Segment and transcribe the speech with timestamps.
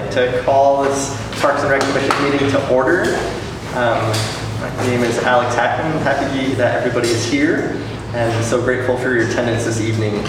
[0.00, 3.02] like to call this Parks and Rec Commission meeting to order.
[3.74, 4.00] Um,
[4.60, 6.02] My name is Alex Hackman.
[6.02, 7.76] Happy that everybody is here
[8.14, 10.24] and so grateful for your attendance this evening.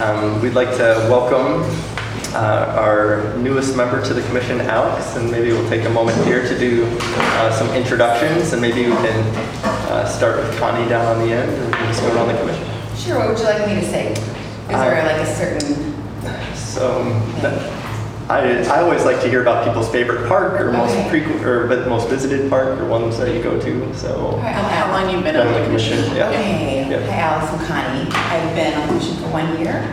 [0.00, 1.62] Um, We'd like to welcome
[2.34, 6.46] uh, our newest member to the commission, Alex, and maybe we'll take a moment here
[6.48, 9.36] to do uh, some introductions and maybe we can
[9.92, 12.38] uh, start with Connie down on the end and we can just go around the
[12.38, 12.66] commission.
[12.96, 14.12] Sure, what would you like me to say?
[14.12, 17.02] Is there like a certain, So
[18.32, 21.08] I, I always like to hear about people's favorite park or most Okay.
[21.10, 23.94] frequent or but most visited park or ones that you go to.
[23.94, 26.16] So All right, I'm How long you been Been on on the the commission, commission?
[26.16, 26.28] yeah.
[26.30, 27.10] okay, Yeah.
[27.10, 28.08] hi Alice, I'm Connie.
[28.10, 29.84] I've been on the commission for one year.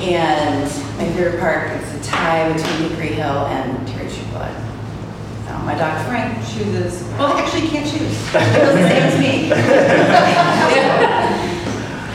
[0.00, 0.64] And
[0.98, 4.50] my favorite park is a tie between Hickory Hill and Terry Trueblood.
[5.46, 8.10] So my dog Frank chooses, well, actually he can't choose.
[8.26, 9.52] He does the same as me.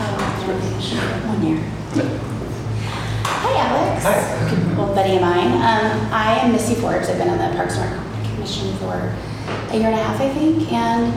[0.04, 0.20] Um,
[1.30, 1.60] one year.
[3.26, 4.04] Hi, Alex.
[4.04, 4.33] Hi.
[4.78, 5.52] Well, buddy of mine.
[5.52, 7.08] Um, I am Missy Forbes.
[7.08, 8.94] I've been on the Parks and Rec Commission for
[9.70, 10.72] a year and a half, I think.
[10.72, 11.14] And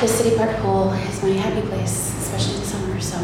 [0.00, 3.00] the city park pool is my happy place, especially in the summer.
[3.00, 3.18] So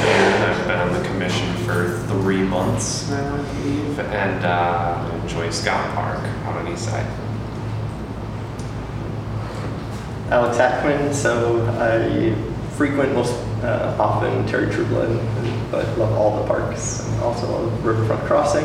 [0.00, 5.16] And I've been on the commission for three months now, I believe, and uh, I
[5.22, 7.06] enjoy Scott Park out on East Side.
[10.30, 11.14] Alex Ackman.
[11.14, 12.34] So I
[12.80, 15.10] frequent most uh, often Terry Trueblood,
[15.70, 18.64] but love all the parks and also love Riverfront Crossing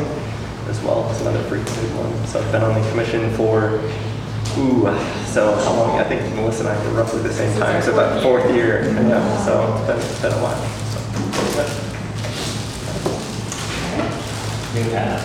[0.70, 1.06] as well.
[1.10, 2.26] It's another frequented one.
[2.26, 3.76] So I've been on the commission for
[4.56, 4.88] ooh,
[5.26, 6.00] so how long?
[6.00, 7.82] I think Melissa and I were roughly the same time.
[7.82, 8.84] So about fourth year.
[8.84, 9.44] Yeah.
[9.44, 10.64] So it's been, it's been a while.
[10.64, 11.00] So,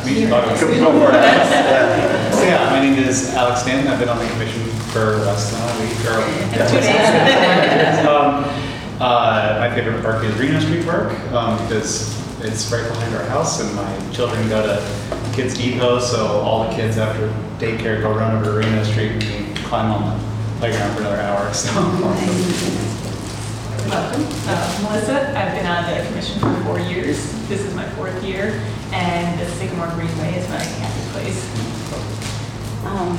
[0.05, 0.59] Me, Bobby.
[0.59, 1.23] Go go for it.
[1.23, 1.51] Alex.
[1.71, 2.31] Yeah.
[2.31, 3.87] So yeah, my name is Alex Stanton.
[3.87, 6.67] I've been on the commission for less than a week or.
[6.67, 8.05] Two days.
[8.11, 8.70] Um,
[9.01, 13.59] uh, my favorite park is Reno Street Park um, because it's right behind our house,
[13.59, 17.27] and my children go to Kids Depot, so all the kids after
[17.57, 21.51] daycare go run over to Reno Street and climb on the playground for another hour.
[21.61, 21.73] So.
[23.89, 24.25] Welcome.
[24.47, 27.17] Uh, Melissa, I've been on the commission for four years.
[27.49, 28.61] This is my fourth year,
[28.93, 31.43] and the Sycamore Greenway is my happy place.
[32.85, 33.17] Um,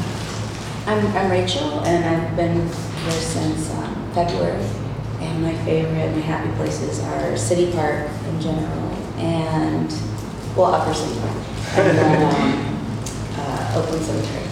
[0.87, 4.65] I'm, I'm Rachel, and I've been here since um, February.
[5.23, 9.89] And my favorite, my happy places are City Park in general, and
[10.57, 11.37] well, Upper City Park,
[11.79, 12.77] and then um,
[13.39, 14.43] uh, Oakland Cemetery.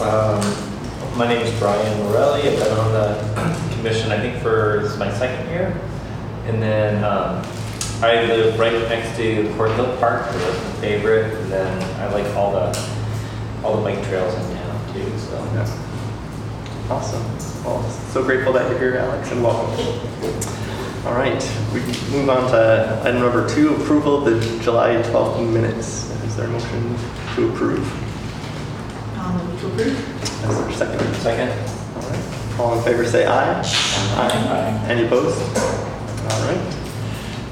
[0.00, 0.40] Um,
[1.16, 2.48] My name is Brian Morelli.
[2.48, 5.80] I've been on the commission, I think, for, this is my second year.
[6.46, 7.44] And then um,
[8.02, 11.34] I live right next to Court Hill Park, which is my favorite.
[11.34, 12.76] And then I like all the,
[13.62, 15.91] all the bike trails in town too, so.
[16.92, 16.98] Yeah.
[16.98, 17.64] Awesome.
[17.64, 19.70] Well, so grateful that you're here, Alex, and welcome.
[21.06, 21.42] All right,
[21.72, 21.80] we
[22.10, 26.10] move on to item number two, approval of the July 12th minutes.
[26.24, 26.94] Is there a motion
[27.34, 27.80] to approve?
[29.18, 30.22] Um, to approve?
[30.22, 31.14] Is there a second?
[31.16, 31.50] Second?
[31.96, 32.60] All right.
[32.60, 33.62] All in favor, say aye.
[33.62, 34.84] Aye.
[34.88, 35.40] Any opposed?
[35.40, 36.76] All right.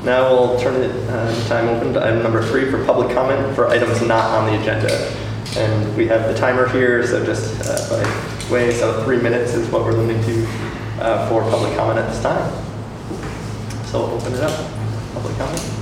[0.04, 3.68] Now we'll turn it, uh, time open to item number three for public comment for
[3.68, 4.92] items not on the agenda.
[5.56, 9.68] And we have the timer here, so just uh, by way, so three minutes is
[9.68, 10.46] what we're limiting to
[11.00, 12.50] uh, for public comment at this time.
[13.86, 14.70] So we'll open it up,
[15.14, 15.80] public comment.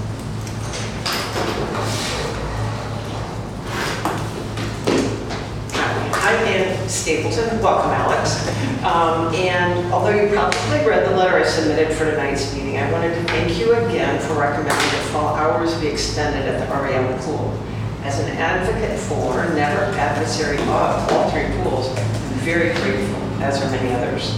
[6.12, 7.62] I'm Ann Stapleton.
[7.62, 8.46] Welcome, Alex.
[8.84, 13.14] Um, And although you probably read the letter I submitted for tonight's meeting, I wanted
[13.14, 17.58] to thank you again for recommending that fall hours be extended at the REM pool.
[18.04, 23.92] As an advocate for, never adversary of altering pools, I'm very grateful, as are many
[23.94, 24.36] others.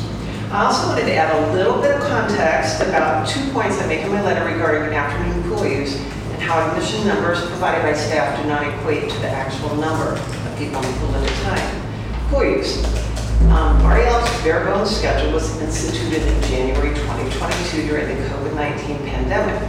[0.51, 4.01] I also wanted to add a little bit of context about two points I make
[4.01, 8.49] in my letter regarding afternoon pool use and how admission numbers provided by staff do
[8.49, 12.31] not equate to the actual number of people in the pool at a time.
[12.31, 12.85] Pool use.
[13.51, 19.63] Um, RAL's bare bones schedule was instituted in January 2022 during the COVID-19 pandemic,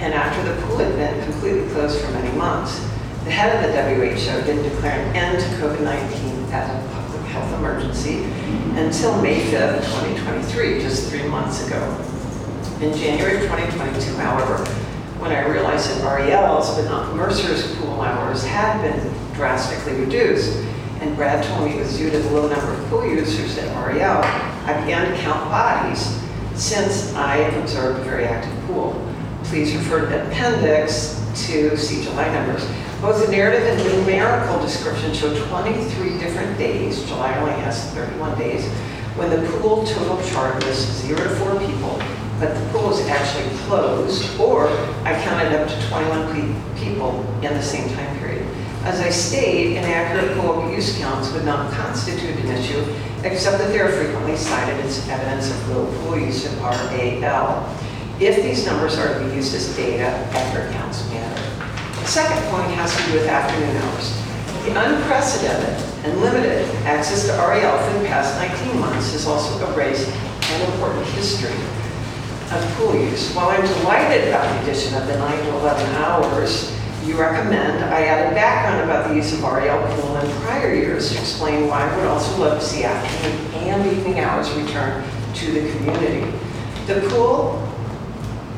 [0.00, 2.78] and after the pool had been completely closed for many months.
[3.24, 7.03] The head of the WHO didn't declare an end to COVID-19 as a
[7.58, 8.24] emergency
[8.76, 11.80] until May 5th, 2023, just three months ago.
[12.80, 14.64] In January of 2022, however,
[15.20, 20.56] when I realized that RAL's, but not Mercer's pool hours had been drastically reduced,
[21.00, 23.68] and Brad told me it was due to the low number of pool users at
[23.86, 24.22] RAL,
[24.66, 26.20] I began to count bodies
[26.54, 29.00] since I observed a very active pool.
[29.44, 32.64] Please refer to appendix to see July numbers.
[33.00, 38.66] Both the narrative and numerical description show 23 different days, July only has 31 days,
[39.16, 42.00] when the pool total chart was zero to four people,
[42.40, 44.68] but the pool is actually closed, or
[45.04, 48.46] I counted up to 21 pe- people in the same time period.
[48.84, 52.84] As I state, inaccurate pool use counts would not constitute an issue,
[53.22, 57.76] except that they are frequently cited as evidence of low pool use in RAL.
[58.18, 61.53] If these numbers are to be used as data, accurate counts matter.
[62.06, 64.12] Second point has to do with afternoon hours.
[64.64, 65.74] The unprecedented
[66.04, 71.06] and limited access to RAL for the past 19 months has also erased an important
[71.08, 71.56] history
[72.52, 73.34] of pool use.
[73.34, 78.04] While I'm delighted about the addition of the 9 to 11 hours, you recommend I
[78.04, 81.96] added background about the use of RAL pool in prior years to explain why I
[81.96, 85.02] would also love to see afternoon and evening hours return
[85.34, 86.30] to the community.
[86.86, 87.73] The pool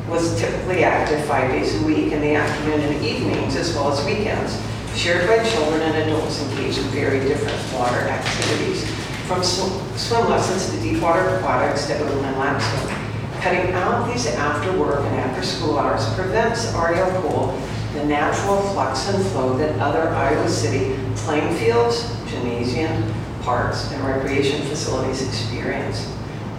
[0.09, 4.05] was typically active five days a week in the afternoon and evenings as well as
[4.05, 4.61] weekends,
[4.95, 8.89] shared by children and adults engaged in very different water activities,
[9.27, 13.03] from sw- swim lessons to deep water aquatics to overland lap swimming.
[13.41, 17.59] Cutting out these after work and after school hours prevents RAL pool
[17.93, 23.11] the natural flux and flow that other Iowa City playing fields, gymnasium,
[23.41, 26.16] parks, and recreation facilities experience.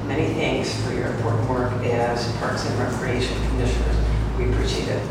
[0.09, 3.97] Many thanks for your important work as Parks and Recreation Commissioners.
[4.39, 5.03] We appreciate it.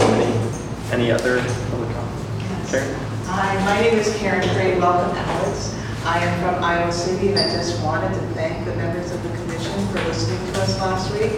[0.00, 2.70] Any, any other public comment?
[2.70, 2.94] Karen?
[3.26, 4.78] Hi, my name is Karen Gray.
[4.80, 5.74] Welcome, Alex.
[6.06, 9.28] I am from Iowa City, and I just wanted to thank the members of the
[9.36, 11.32] commission for listening to us last week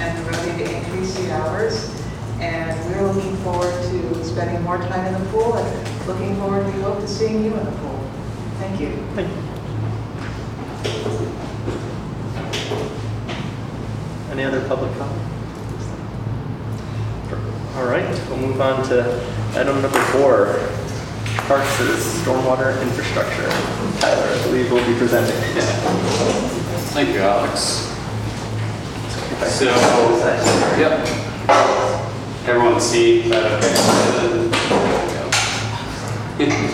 [0.00, 1.94] and for voting to increase the hours.
[2.40, 6.82] And we're looking forward to spending more time in the pool and looking forward, we
[6.82, 7.93] hope, to seeing you in the pool.
[8.74, 8.96] Thank you.
[9.14, 9.38] Thank you.
[14.32, 15.22] Any other public comment?
[17.76, 19.04] All right, we'll move on to
[19.54, 20.58] item number four.
[21.46, 23.48] Parks is stormwater infrastructure.
[24.00, 25.36] Tyler, I believe, will be presenting.
[26.94, 27.92] Thank you, Alex.
[29.52, 29.66] So,
[30.80, 31.06] yep.
[32.48, 33.74] Everyone see that okay?
[36.38, 36.73] That's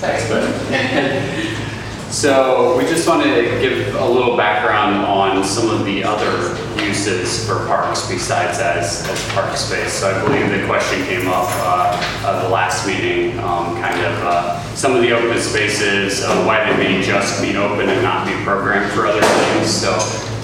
[0.00, 1.54] better.
[2.10, 7.46] So we just wanted to give a little background on some of the other uses
[7.46, 9.92] for parks besides as, as park space.
[9.92, 14.24] So I believe the question came up uh, at the last meeting, um, kind of
[14.24, 18.26] uh, some of the open spaces, uh, why did they just be open and not
[18.26, 19.70] be programmed for other things?
[19.70, 19.92] So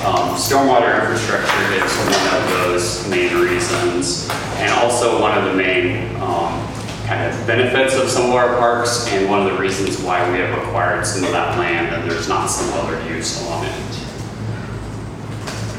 [0.05, 6.15] um, stormwater infrastructure is one of those main reasons, and also one of the main
[6.17, 6.74] um,
[7.15, 10.39] kind of benefits of some of our parks, and one of the reasons why we
[10.39, 13.93] have acquired some of that land and there's not some other use along it.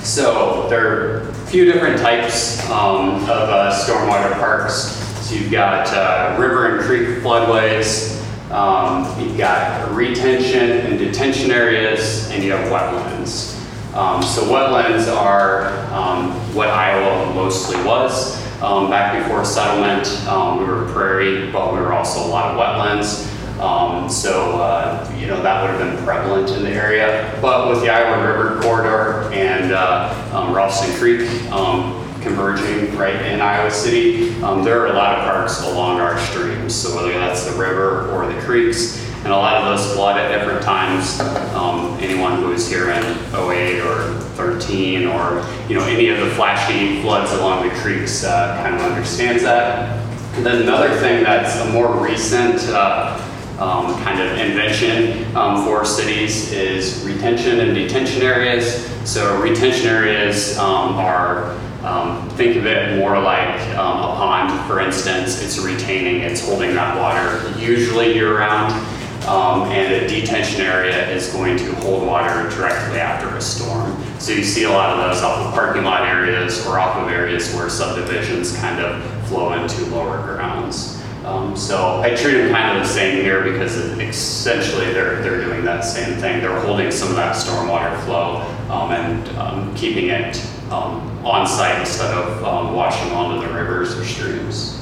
[0.01, 4.93] So there are a few different types um, of uh, stormwater parks.
[5.25, 8.13] So you've got uh, river and creek floodways,
[8.51, 13.53] um, you've got retention and detention areas, and you have wetlands.
[13.93, 18.44] Um, so wetlands are um, what Iowa mostly was.
[18.61, 22.57] Um, back before settlement, um, we were prairie, but we were also a lot of
[22.57, 23.31] wetlands.
[23.59, 27.37] Um, so, uh, you know, that would have been prevalent in the area.
[27.41, 33.41] But with the Iowa River corridor and uh, um, Ralston Creek um, converging right in
[33.41, 36.75] Iowa City, um, there are a lot of parks along our streams.
[36.75, 40.37] So whether that's the river or the creeks, and a lot of those flood at
[40.37, 41.19] different times.
[41.55, 46.29] Um, anyone who was here in 08 or 13 or, you know, any of the
[46.35, 49.99] flashy floods along the creeks uh, kind of understands that.
[50.35, 53.19] And then another thing that's a more recent uh,
[53.57, 58.85] um, kind of invention um, for cities is retention and detention areas.
[59.09, 64.81] So retention areas um, are, um, think of it more like um, a pond, for
[64.81, 65.41] instance.
[65.41, 68.94] It's retaining, it's holding that water usually year round.
[69.27, 73.97] Um, and a detention area is going to hold water directly after a storm.
[74.19, 77.09] So you see a lot of those off of parking lot areas or off of
[77.09, 81.01] areas where subdivisions kind of flow into lower grounds.
[81.25, 85.65] Um, so I treat them kind of the same here because essentially they're, they're doing
[85.65, 86.39] that same thing.
[86.39, 90.39] They're holding some of that stormwater flow um, and um, keeping it
[90.69, 94.79] um, on site instead of um, washing onto the rivers or streams.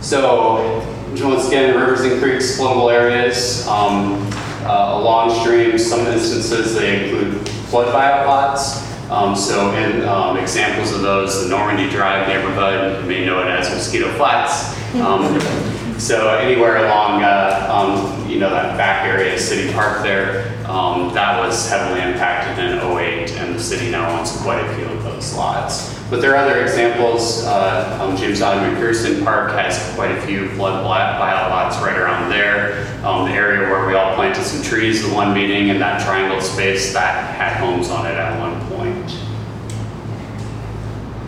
[0.00, 0.80] So
[1.20, 4.28] once again, rivers and creeks, floodable areas, um,
[4.64, 8.90] uh, along streams, some instances they include flood buyout lots.
[9.10, 13.46] Um, so in um, examples of those, the Normandy Drive neighborhood, you may know it
[13.48, 14.74] as Mosquito Flats.
[14.94, 15.38] Um,
[15.98, 21.38] so anywhere along, uh, um, you know, that back area, City Park there, um, that
[21.38, 25.34] was heavily impacted in 08 and the city now owns quite a few of those
[25.34, 25.91] lots.
[26.12, 27.42] But there are other examples.
[27.42, 32.28] Uh, um, James Otto McPherson Park has quite a few flood buyout lots right around
[32.28, 32.86] there.
[33.02, 36.42] Um, the area where we all planted some trees, the one meeting in that triangle
[36.42, 39.10] space, that had homes on it at one point.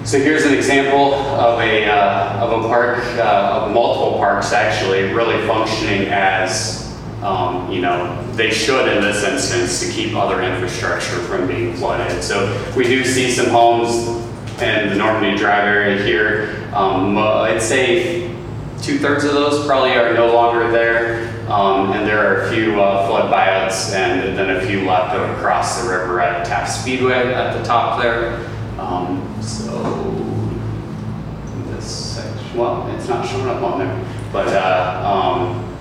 [0.07, 5.15] So here's an example of a, uh, of a park, uh, of multiple parks actually,
[5.15, 11.21] really functioning as, um, you know, they should in this instance to keep other infrastructure
[11.21, 12.23] from being flooded.
[12.23, 14.23] So we do see some homes
[14.63, 16.71] in the Normandy Drive area here.
[16.75, 18.29] Um, I'd say
[18.83, 21.31] two thirds of those probably are no longer there.
[21.49, 25.83] Um, and there are a few uh, flood buyouts and then a few left across
[25.83, 28.49] the river at Taft Speedway at the top there.
[28.79, 29.83] Um, so
[31.67, 35.74] this section, well, it's not showing up on there, but uh, um,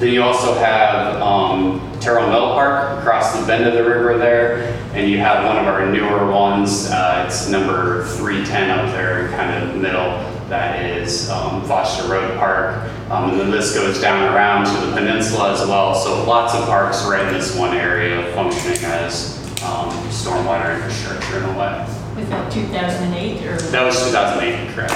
[0.00, 4.72] then you also have um, Terrell Mill Park across the bend of the river there,
[4.94, 6.90] and you have one of our newer ones.
[6.90, 10.08] Uh, it's number 310 up there, kind of middle.
[10.48, 12.76] That is um, Foster Road Park.
[13.10, 15.94] Um, and then this goes down around to the peninsula as well.
[15.94, 21.44] So lots of parks right in this one area functioning as um, stormwater infrastructure in
[21.44, 21.86] a way.
[22.16, 23.56] Was that 2008 or?
[23.70, 24.92] That was 2008, correct?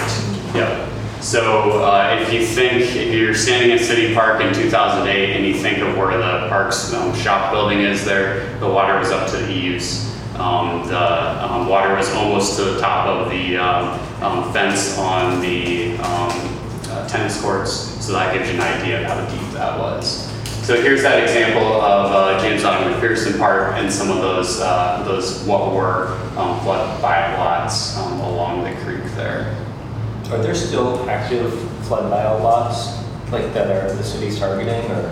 [0.55, 1.04] Yep.
[1.25, 5.55] So uh, if you think, if you're standing in City Park in 2008 and you
[5.55, 9.39] think of where the park's um, shop building is there, the water was up to
[9.39, 10.15] the eaves.
[10.35, 15.41] Um, the um, water was almost to the top of the um, um, fence on
[15.41, 16.59] the um,
[16.91, 17.73] uh, tennis courts.
[18.05, 20.31] So that gives you an idea of how deep that was.
[20.67, 25.03] So here's that example of uh, James Otto McPherson Park and some of those, uh,
[25.07, 29.64] those what were flood buyout lots along the creek there.
[30.35, 31.53] Are there still active
[31.87, 32.89] flood buyout lots,
[33.31, 35.09] like that are the city's targeting, or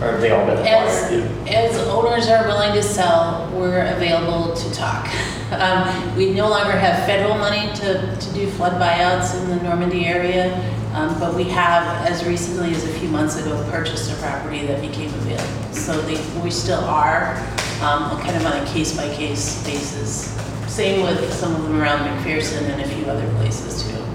[0.00, 1.48] have they all been As, acquired?
[1.48, 5.06] as owners are willing to sell, we're available to talk.
[5.50, 10.04] Um, We no longer have federal money to, to do flood buyouts in the Normandy
[10.04, 10.54] area,
[10.92, 14.82] um, but we have, as recently as a few months ago, purchased a property that
[14.82, 15.72] became available.
[15.72, 17.34] So they, we still are,
[17.80, 20.36] um, kind of on a case-by-case basis.
[20.66, 24.07] Same with some of them around McPherson and a few other places too.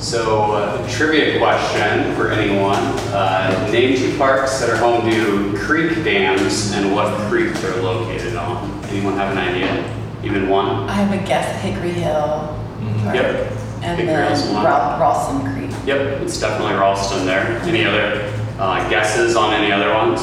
[0.00, 2.76] So uh, trivia question for anyone.
[3.12, 8.36] Uh, Name two parks that are home to creek dams and what creek they're located
[8.36, 8.84] on.
[8.86, 9.94] Anyone have an idea?
[10.22, 10.66] Even one?
[10.88, 12.54] I have a guess, Hickory Hill.
[13.02, 13.52] Park, Yep.
[13.82, 14.64] And Hickory then one.
[14.64, 15.70] Ral- Ralston Creek.
[15.86, 17.58] Yep, it's definitely Ralston there.
[17.62, 20.20] Any other uh, guesses on any other ones?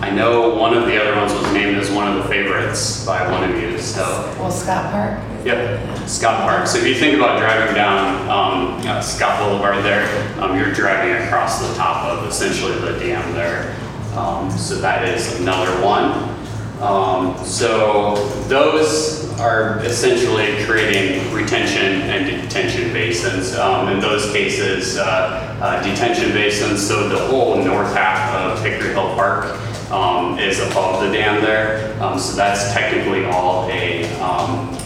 [0.00, 3.28] I know one of the other ones was named as one of the favorites by
[3.30, 4.02] one of you, so.
[4.38, 5.18] Well, Scott Park.
[5.46, 6.66] Yep, Scott Park.
[6.66, 10.04] So if you think about driving down um, uh, Scott Boulevard there,
[10.42, 13.76] um, you're driving across the top of essentially the dam there.
[14.16, 16.34] Um, so that is another one.
[16.82, 18.16] Um, so
[18.48, 23.54] those are essentially creating retention and detention basins.
[23.54, 28.88] Um, in those cases, uh, uh, detention basins, so the whole north half of Hickory
[28.88, 29.56] Hill Park
[29.92, 31.96] um, is above the dam there.
[32.02, 34.76] Um, so that's technically all a, um,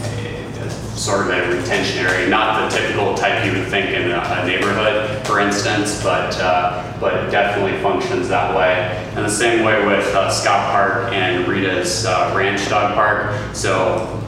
[0.95, 5.25] sort of a retention area, not the typical type you would think in a, neighborhood,
[5.25, 8.97] for instance, but uh, but it definitely functions that way.
[9.15, 13.55] And the same way with uh, Scott Park and Rita's uh, Ranch Dog Park.
[13.55, 14.20] So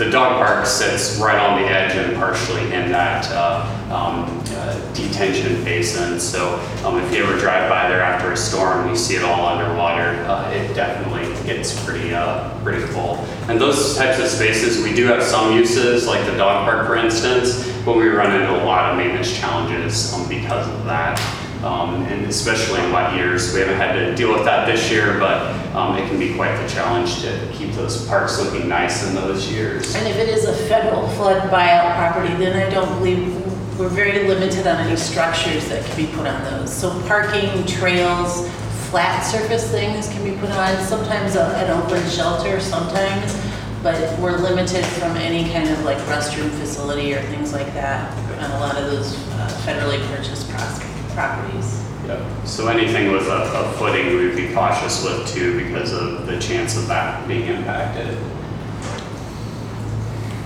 [0.00, 3.60] the dog park sits right on the edge and partially in that uh,
[3.92, 6.18] um, uh, detention basin.
[6.18, 6.54] So
[6.86, 10.22] um, if you ever drive by there after a storm, you see it all underwater.
[10.24, 13.16] Uh, it definitely gets pretty uh, pretty full.
[13.50, 16.96] And those types of spaces, we do have some uses, like the dog park, for
[16.96, 21.18] instance, but we run into a lot of maintenance challenges um, because of that.
[21.64, 25.18] Um, and especially in wet years, we haven't had to deal with that this year,
[25.18, 25.42] but
[25.76, 29.50] um, it can be quite the challenge to keep those parks looking nice in those
[29.52, 29.94] years.
[29.94, 33.36] And if it is a federal flood buyout property, then I don't believe,
[33.78, 36.72] we're very limited on any structures that can be put on those.
[36.74, 38.48] So parking, trails,
[38.88, 43.36] flat surface things can be put on, sometimes a- an open shelter, sometimes,
[43.82, 48.10] but we're limited from any kind of like restroom facility or things like that
[48.42, 50.80] on a lot of those uh, federally purchased pros-
[51.14, 51.84] properties.
[52.06, 52.46] Yep.
[52.46, 56.38] So anything with a, a footing, we would be cautious with too because of the
[56.38, 58.18] chance of that being impacted.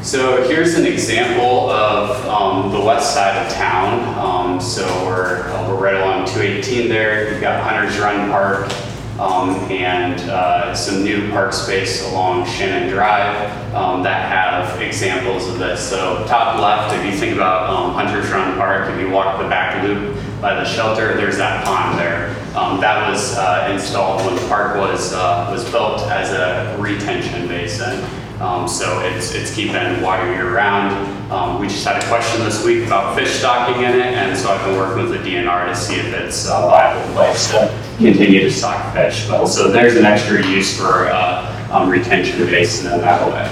[0.02, 4.02] So here's an example of um, the west side of town.
[4.18, 7.32] Um, so we're, uh, we're right along 218 there.
[7.32, 8.70] You've got Hunter's Run Park
[9.18, 15.58] um, and uh, some new park space along Shannon Drive um, that have examples of
[15.58, 15.88] this.
[15.88, 19.48] So top left, if you think about um, Hunter's Run Park, if you walk the
[19.48, 22.28] back loop by the shelter, there's that pond there.
[22.54, 27.48] Um, That was uh, installed when the park was, uh, was built as a retention
[27.48, 28.04] basin.
[28.42, 31.32] Um, So it's, it's keeping water year-round.
[31.32, 34.50] Um, We just had a question this week about fish stocking in it, and so
[34.52, 38.40] I've been working with the DNR to see if it's a viable place to continue
[38.42, 39.26] to stock fish.
[39.26, 43.48] But so there's an extra use for uh, um, retention basin in that way.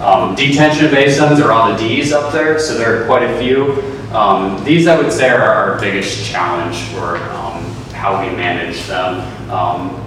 [0.00, 3.91] Um, Detention basins are all the Ds up there, so there are quite a few.
[4.14, 9.50] Um, These, I would say, are our biggest challenge for um, how we manage them.
[9.50, 9.98] Um,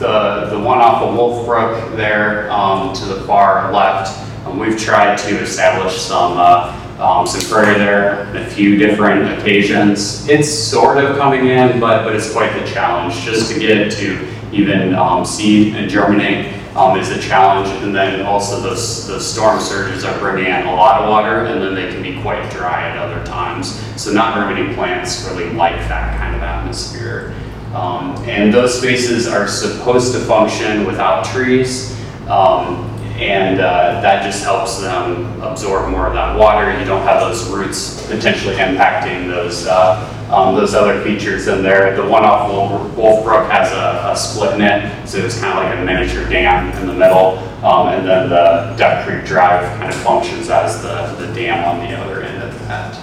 [0.00, 4.16] The, the one off of Wolf Brook there um, to the far left,
[4.46, 10.26] um, we've tried to establish some, uh, um, some there on a few different occasions.
[10.26, 13.14] It's sort of coming in, but, but it's quite the challenge.
[13.24, 17.68] Just to get it to even um, seed and germinate um, is a challenge.
[17.82, 21.62] And then also those, the storm surges are bringing in a lot of water and
[21.62, 23.80] then they can be quite dry at other times.
[24.00, 27.34] So not very many plants really like that kind of atmosphere.
[27.74, 31.96] Um, and those spaces are supposed to function without trees.
[32.28, 32.86] Um,
[33.20, 36.76] and uh, that just helps them absorb more of that water.
[36.78, 41.96] You don't have those roots potentially impacting those uh, um, those other features in there.
[41.96, 45.64] The one off Wolf, Wolf Brook has a, a split net, so it's kind of
[45.64, 47.38] like a miniature dam in the middle.
[47.64, 51.86] Um, and then the Duck Creek Drive kind of functions as the, the dam on
[51.86, 52.96] the other end of that.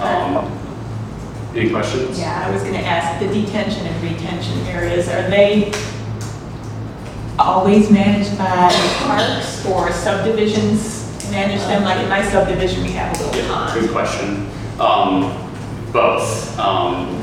[0.00, 0.58] Um,
[1.54, 2.18] any questions?
[2.18, 5.72] Yeah, I was gonna ask, the detention and retention areas, are they
[7.38, 8.70] always managed by
[9.04, 11.82] parks or subdivisions manage them?
[11.82, 13.80] Like in my subdivision, we have a little pond.
[13.80, 14.48] Good question.
[14.80, 15.41] Um,
[15.92, 16.58] both.
[16.58, 17.18] Um,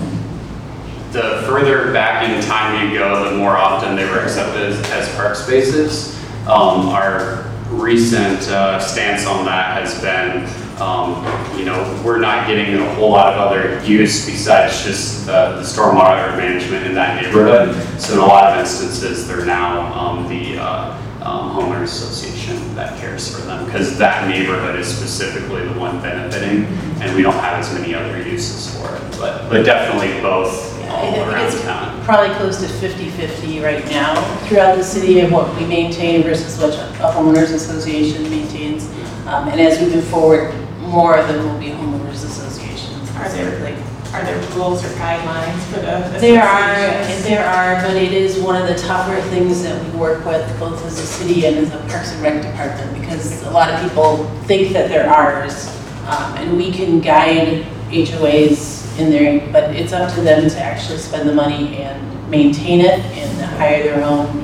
[1.11, 5.15] the further back in time you go, the more often they were accepted as, as
[5.15, 6.15] park spaces.
[6.41, 10.45] Um, our recent uh, stance on that has been,
[10.79, 11.25] um,
[11.57, 15.63] you know, we're not getting a whole lot of other use besides just uh, the
[15.63, 17.75] stormwater management in that neighborhood.
[17.99, 20.95] So in a lot of instances, they're now um, the uh,
[21.29, 26.65] um, homeowners association that cares for them because that neighborhood is specifically the one benefiting,
[27.01, 29.01] and we don't have as many other uses for it.
[29.19, 32.03] But but definitely both all I think around it's town.
[32.03, 34.15] probably close to 50/50 right now
[34.47, 38.89] throughout the city of what we maintain versus what a homeowners association maintains.
[39.27, 40.51] Um, And as we move forward,
[40.81, 43.07] more of them will be homeowners associations.
[43.17, 43.75] Are there, like,
[44.13, 46.17] are there rules or guidelines for the?
[46.19, 47.23] There are, associations?
[47.25, 50.83] there are, but it is one of the tougher things that we work with, both
[50.85, 54.25] as a city and as a Parks and Rec department, because a lot of people
[54.45, 55.67] think that they're ours.
[56.07, 60.97] um, And we can guide HOAs in there, but it's up to them to actually
[60.97, 64.43] spend the money and maintain it and hire their own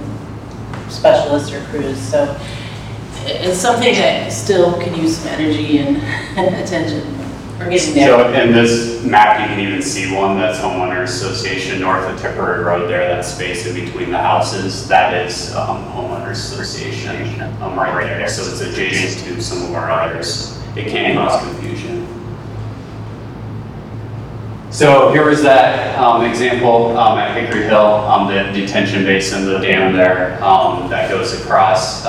[0.89, 1.99] specialists or crews.
[1.99, 2.39] So
[3.25, 5.97] it's something that still can use some energy and
[6.63, 7.01] attention.
[8.05, 12.63] So in this map, you can even see one that's homeowners association north of Tipperary
[12.63, 18.03] Road there, that space in between the houses, that is um, homeowners association um, right
[18.03, 18.27] there.
[18.27, 20.61] So it's adjacent to some of our others.
[20.75, 22.05] It can cause confusion.
[24.69, 29.59] So here was that um, example um, at Hickory Hill, um, the detention basin, the
[29.59, 32.05] dam there um, that goes across.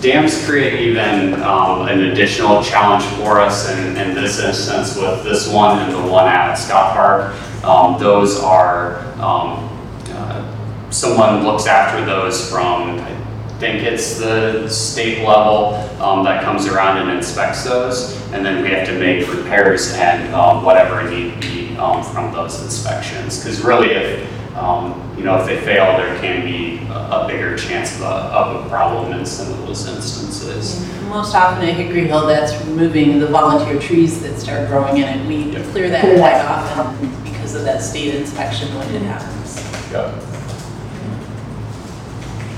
[0.00, 5.52] Dams create even um, an additional challenge for us in, in this instance with this
[5.52, 7.64] one and the one at Scott Park.
[7.64, 9.68] Um, Those are, um,
[10.08, 13.14] uh, someone looks after those from, I
[13.58, 18.18] think it's the state level um, that comes around and inspects those.
[18.32, 22.62] And then we have to make repairs and um, whatever need be um, from those
[22.62, 23.38] inspections.
[23.38, 27.56] Because really, if, um, you know, if they fail, there can be a a bigger
[27.56, 30.88] chance of a, of a problem in some of those instances.
[31.08, 35.26] Most often at Hickory Hill, that's removing the volunteer trees that start growing in it.
[35.26, 39.60] We clear that quite often because of that state inspection when it happens.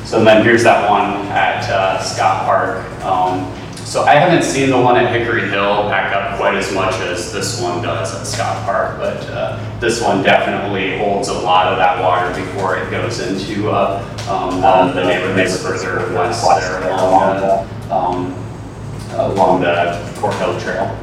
[0.09, 2.85] So then here's that one at uh, Scott Park.
[3.03, 3.51] Um,
[3.85, 7.33] So I haven't seen the one at Hickory Hill back up quite as much as
[7.33, 11.79] this one does at Scott Park, but uh, this one definitely holds a lot of
[11.79, 17.41] that water before it goes into uh, um, the the neighborhoods further west there along
[17.41, 18.33] the, um,
[19.19, 21.02] along the Court Hill Trail.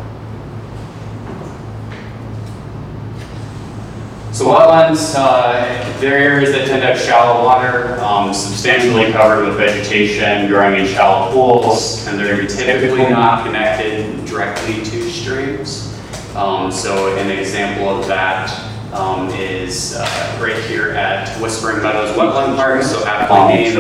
[4.39, 9.58] So wetlands, uh, they're areas that tend to have shallow water, um, substantially covered with
[9.58, 15.93] vegetation, growing in shallow pools, and they're typically not connected directly to streams.
[16.38, 22.56] Um, So an example of that um, is uh, right here at Whispering Meadows Wetland
[22.56, 23.75] Park, so aptly named.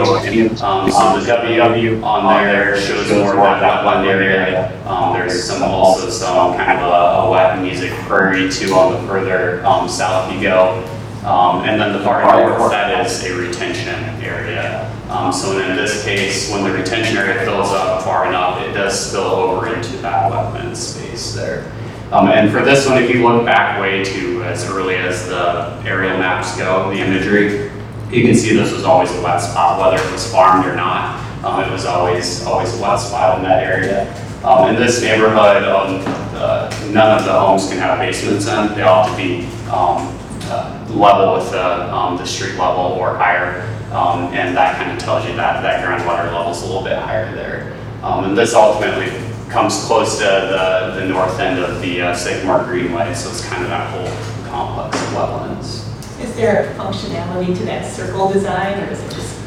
[0.61, 1.25] Um, So the
[1.57, 4.87] W on there shows more of that wetland area.
[4.87, 9.07] Um, There's some, also some kind of a a wet mesic prairie too on the
[9.07, 10.83] further um, south you go.
[11.25, 13.89] Um, And then the far north, that is a retention
[14.23, 14.89] area.
[15.09, 19.09] Um, So in this case, when the retention area fills up far enough, it does
[19.09, 21.65] spill over into that wetland space there.
[22.11, 25.79] Um, And for this one, if you look back way to as early as the
[25.85, 27.69] aerial maps go, the imagery,
[28.09, 31.23] you can see this was always a wet spot, whether it was farmed or not.
[31.45, 34.11] Um, It was always, always a wet spot in that area.
[34.43, 36.01] Um, In this neighborhood, um,
[36.33, 38.73] uh, none of the homes can have basements in.
[38.73, 40.09] They all have to be um,
[40.49, 43.65] uh, level with the, um, the street level or higher.
[43.91, 47.33] And that kind of tells you that, that groundwater level is a little bit higher
[47.35, 47.73] there.
[48.01, 49.11] And this ultimately
[49.49, 53.63] comes close to the, the north end of the uh, Sycamore Greenway, so it's kind
[53.63, 56.21] of that whole complex of wetlands.
[56.21, 59.39] Is there a functionality to that circle design, or is it just?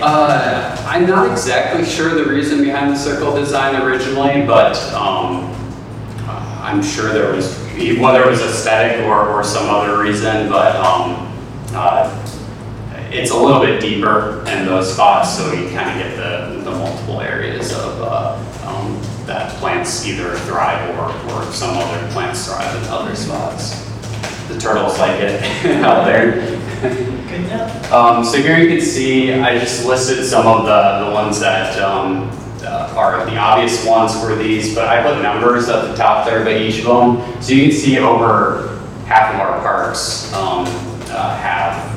[0.00, 5.52] Uh, I'm not exactly sure the reason behind the circle design originally, but um,
[6.26, 7.56] uh, I'm sure there was,
[8.00, 11.32] whether it was aesthetic or, or some other reason, but um,
[11.72, 12.10] uh,
[13.10, 16.70] it's a little bit deeper in those spots, so you kind of get the, the
[16.72, 18.53] multiple areas of uh,
[19.34, 23.82] that plants either thrive or, or some other plants thrive in other spots.
[24.46, 25.42] The turtles like it
[25.82, 26.40] out there.
[26.80, 27.92] Good enough.
[27.92, 31.82] Um, so here you can see, I just listed some of the, the ones that,
[31.82, 32.30] um,
[32.62, 36.44] uh, are the obvious ones for these, but I put numbers at the top there
[36.44, 37.42] by each of them.
[37.42, 40.64] So you can see over half of our parks, um,
[41.10, 41.92] uh, have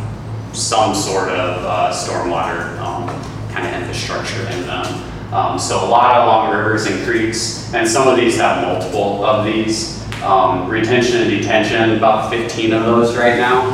[0.55, 3.07] some sort of, uh, stormwater, um,
[3.53, 5.06] kind of infrastructure in them.
[5.31, 9.45] Um, so a lot along rivers and creeks, and some of these have multiple of
[9.45, 9.97] these.
[10.23, 13.69] Um, retention and detention, about 15 of those right now.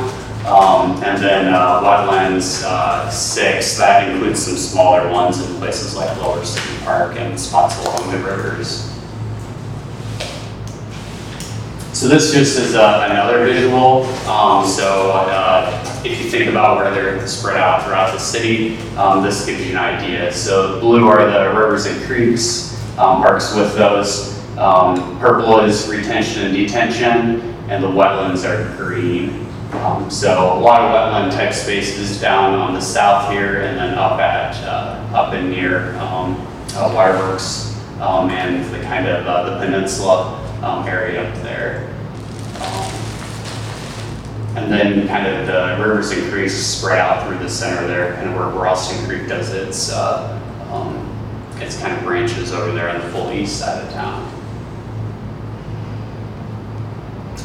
[0.46, 6.14] Um, and then uh, wetlands, uh, six, that includes some smaller ones in places like
[6.20, 8.90] Lower City Park and spots along the rivers.
[11.94, 14.04] So this just is uh, another visual.
[14.28, 19.22] Um, so uh, if you think about where they're spread out throughout the city, um,
[19.22, 20.30] this gives you an idea.
[20.32, 24.34] So blue are the rivers and creeks, um, parks with those.
[24.58, 29.46] Um, purple is retention and detention, and the wetlands are green.
[29.72, 33.94] Um, so a lot of wetland type spaces down on the south here, and then
[33.94, 36.34] up at uh, up in near um,
[36.74, 41.90] uh, Wireworks um, and the kind of uh, the peninsula um, area up there.
[44.56, 48.36] And then kind of the rivers and creeks spread out through the center there, and
[48.36, 50.40] where Ralston Creek does its, uh,
[50.70, 54.30] um, its kind of branches over there on the full east side of town.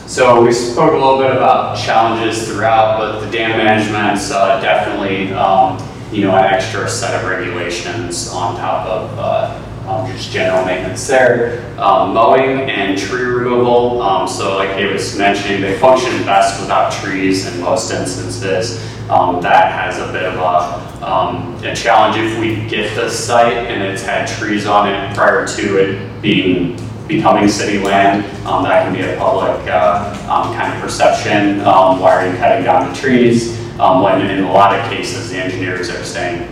[0.06, 5.32] So we spoke a little bit about challenges throughout, but the dam management's uh, definitely,
[5.34, 5.78] um,
[6.12, 11.08] you know, an extra set of regulations on top of uh, um, just general maintenance
[11.08, 11.65] there.
[11.80, 16.91] Um, Mowing and tree removal, um, so like he was mentioning, they function best without
[16.91, 18.80] trees in most instances.
[19.10, 23.54] Um, That has a bit of a, um, a challenge if we get the site
[23.54, 28.84] and it's had trees on it prior to it being becoming city land, um, that
[28.84, 32.88] can be a public, uh, um, kind of perception, um, why are you cutting down
[32.88, 33.58] the trees?
[33.80, 36.47] Um, when in a lot of cases, the engineers are saying,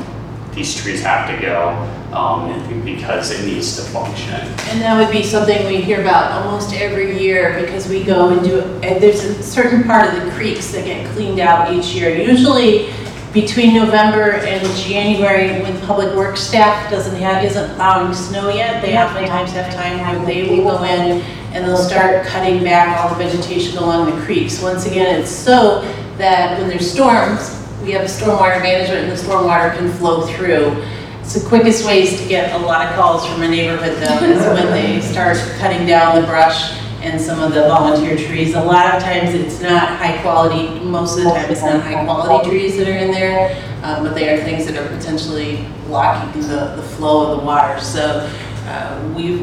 [0.53, 1.75] these trees have to go,
[2.17, 4.33] um, because it needs to function.
[4.69, 8.43] And that would be something we hear about almost every year because we go and
[8.43, 12.15] do, there's a certain part of the creeks that get cleaned out each year.
[12.15, 12.89] Usually
[13.33, 18.97] between November and January, when public works staff doesn't have, isn't plowing snow yet, they
[18.97, 21.21] oftentimes have time where they will go in
[21.53, 24.61] and they'll start cutting back all the vegetation along the creeks.
[24.61, 25.81] Once again, it's so
[26.17, 27.53] that when there's storms,
[27.83, 30.83] we have a stormwater management and the stormwater can flow through.
[31.27, 34.39] It's the quickest ways to get a lot of calls from a neighborhood though, is
[34.45, 38.53] when they start cutting down the brush and some of the volunteer trees.
[38.53, 42.01] A lot of times it's not high quality, most of the time it's not high
[42.05, 46.39] quality trees that are in there, um, but they are things that are potentially blocking
[46.43, 47.77] the, the flow of the water.
[47.81, 48.31] So
[48.67, 49.41] uh, we,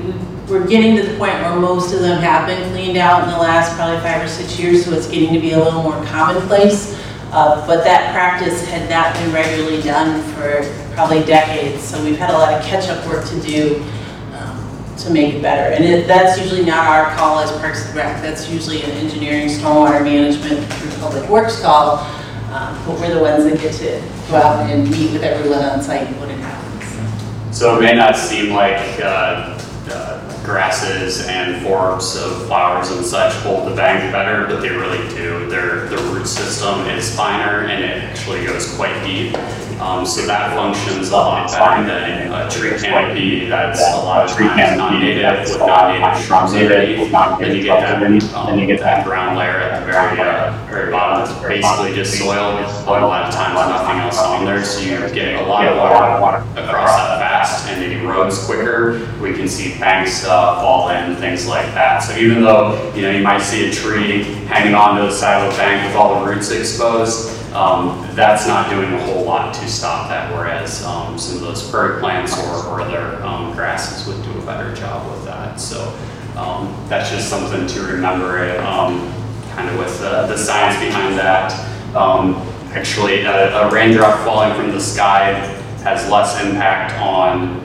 [0.48, 3.36] we're getting to the point where most of them have been cleaned out in the
[3.36, 6.98] last probably five or six years, so it's getting to be a little more commonplace.
[7.30, 10.64] Uh, But that practice had not been regularly done for
[10.94, 13.82] probably decades, so we've had a lot of catch-up work to do
[14.32, 15.74] um, to make it better.
[15.74, 19.48] And it, that's usually not our call as Parks and Rec, that's usually an engineering,
[19.48, 21.98] stormwater management, through public works call.
[22.52, 25.82] Um, But we're the ones that get to go out and meet with everyone on
[25.82, 27.56] site when it happens.
[27.56, 29.58] So it may not seem like uh,
[30.44, 35.48] grasses and forbs of flowers and such hold the bank better, but they really do.
[35.48, 39.34] Their, the root system is finer and it actually goes quite deep.
[39.80, 44.36] Um, so that functions a lot better than a tree canopy that's a lot of
[44.36, 47.12] times non-native with non-native shrubs underneath.
[47.38, 48.02] Then you get that,
[48.34, 51.22] um, that brown layer at the very, uh, very bottom.
[51.22, 52.56] It's basically just soil,
[52.86, 54.64] but a lot of times nothing else on there.
[54.64, 55.76] So you're getting a lot of
[56.20, 59.08] water across that fast and it erodes quicker.
[59.20, 61.98] We can see banks uh, fall in, things like that.
[61.98, 65.52] So even though, you know, you might see a tree hanging onto the side of
[65.52, 69.68] a bank with all the roots exposed, um, that's not doing a whole lot to
[69.68, 74.22] stop that, whereas um, some of those prairie plants or, or other um, grasses would
[74.24, 75.60] do a better job with that.
[75.60, 75.96] So
[76.36, 79.12] um, that's just something to remember, um,
[79.52, 81.52] kind of with the, the science behind that.
[81.94, 82.34] Um,
[82.72, 85.32] actually, a, a raindrop falling from the sky
[85.84, 87.62] has less impact on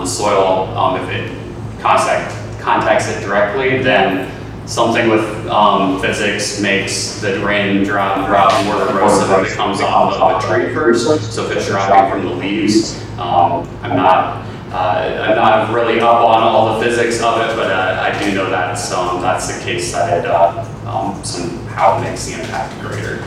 [0.00, 0.68] the soil
[1.02, 4.30] if it contact, contacts it directly than
[4.66, 10.42] something with um, physics makes the raindrop drop more corrosive if it comes off of
[10.42, 11.06] a tree first.
[11.32, 16.24] So if it's dropping from the leaves, um, I'm not uh, I'm not really up
[16.24, 19.62] on all the physics of it, but uh, I do know that's um, that's the
[19.62, 23.22] case that it uh, um, somehow makes the impact greater.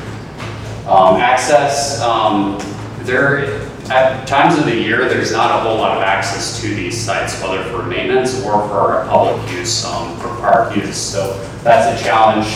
[0.87, 2.59] Um, access, um,
[3.01, 6.99] there, at times of the year, there's not a whole lot of access to these
[6.99, 10.97] sites, whether for maintenance or for public use, um, for park use.
[10.97, 12.47] So that's a challenge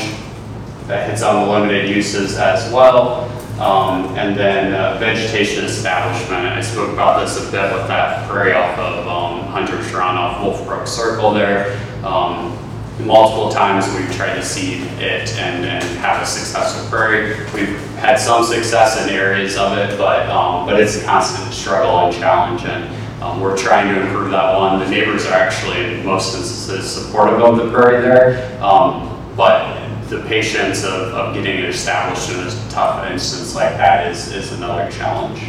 [0.87, 3.29] that hits on the limited uses as well.
[3.59, 6.45] Um, and then uh, vegetation establishment.
[6.45, 10.37] I spoke about this a bit with that prairie off of um, Hunter's Run off
[10.37, 11.77] Wolfbrook Circle there.
[12.05, 12.57] Um,
[12.99, 17.39] multiple times we've tried to seed it and, and have a successful prairie.
[17.53, 21.97] We've had some success in areas of it, but um, but it's a constant struggle
[21.99, 24.79] and challenge, and um, we're trying to improve that one.
[24.79, 30.23] The neighbors are actually, in most instances, supportive of the prairie there, um, but the
[30.23, 34.91] patience of, of getting it established in a tough instance like that is, is another
[34.91, 35.39] challenge.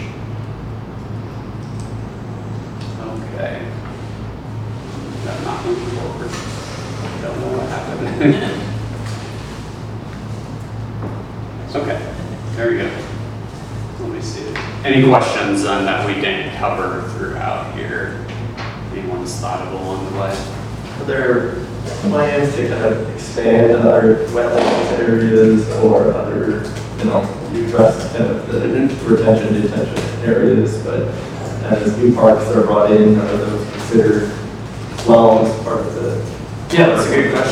[3.01, 3.67] Okay.
[5.45, 6.50] Not moving forward.
[8.01, 8.67] Don't know what happened.
[11.77, 11.99] Okay,
[12.57, 12.93] very good.
[14.01, 14.55] Let me see.
[14.85, 18.27] Any questions on that we didn't cover throughout here?
[18.93, 20.35] Anyone's thought of along the way?
[20.99, 21.65] Are there
[22.09, 26.65] plans to kind of expand other wetlands areas or other,
[26.99, 28.61] you know, you addressed kind of the
[29.07, 31.03] retention, detention areas, but
[31.71, 34.33] as new parks are brought in, are those considered
[35.07, 36.19] well as part of the?
[36.75, 37.50] Yeah, that's a good question.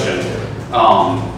[0.72, 1.34] Um,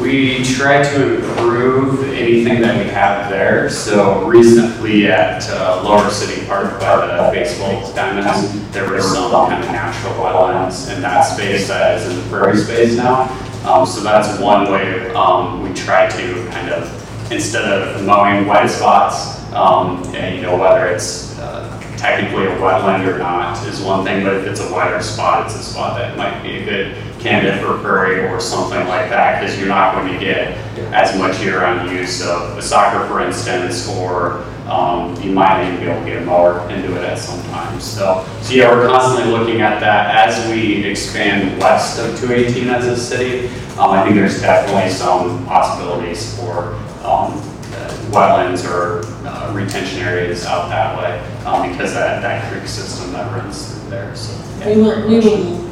[0.00, 3.68] we try to improve anything that we have there.
[3.68, 9.64] So recently at uh, Lower City Park by the baseball diamonds, there were some kind
[9.64, 13.22] of natural wetlands in that space that is in the prairie space now.
[13.64, 18.70] Um, so that's one way um, we try to kind of, instead of mowing wet
[18.70, 24.04] spots, um, and, you know, whether it's uh, technically a wetland or not is one
[24.04, 27.07] thing, but if it's a wetter spot, it's a spot that might be a good
[27.18, 30.56] candidate for prairie or something like that, because you're not going to get
[30.92, 35.86] as much year-round use of a soccer, for instance, or um, you might even be
[35.86, 37.84] able to get a mower and do it at some times.
[37.84, 42.86] So, so yeah, we're constantly looking at that as we expand west of 218 as
[42.86, 43.48] a city.
[43.78, 47.32] Um, I think there's definitely some possibilities for um,
[47.72, 53.12] uh, wetlands or uh, retention areas out that way um, because that, that creek system
[53.12, 54.14] that runs through there.
[54.14, 55.67] So yeah, We will, we will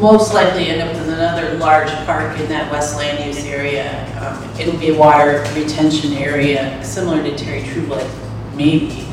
[0.00, 4.06] most likely end up with another large park in that west land use area.
[4.20, 8.08] Um, It'll be a water retention area, similar to Terry Trueblood,
[8.54, 9.06] maybe.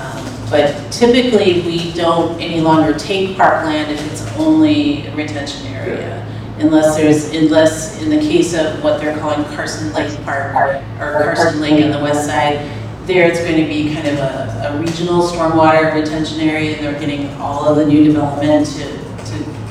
[0.00, 6.24] Um, But typically, we don't any longer take parkland if it's only a retention area.
[6.58, 10.56] Unless there's, unless in the case of what they're calling Carson Lake Park
[10.98, 12.58] or Carson Lake on the west side,
[13.06, 16.98] there it's going to be kind of a, a regional stormwater retention area, and they're
[16.98, 19.07] getting all of the new development to,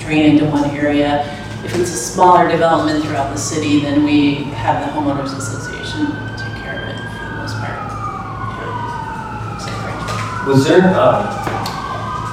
[0.07, 1.27] to into one area.
[1.65, 6.07] If it's a smaller development throughout the city, then we have the homeowners association
[6.39, 7.75] take care of it for the most part.
[10.47, 11.27] Was there, um,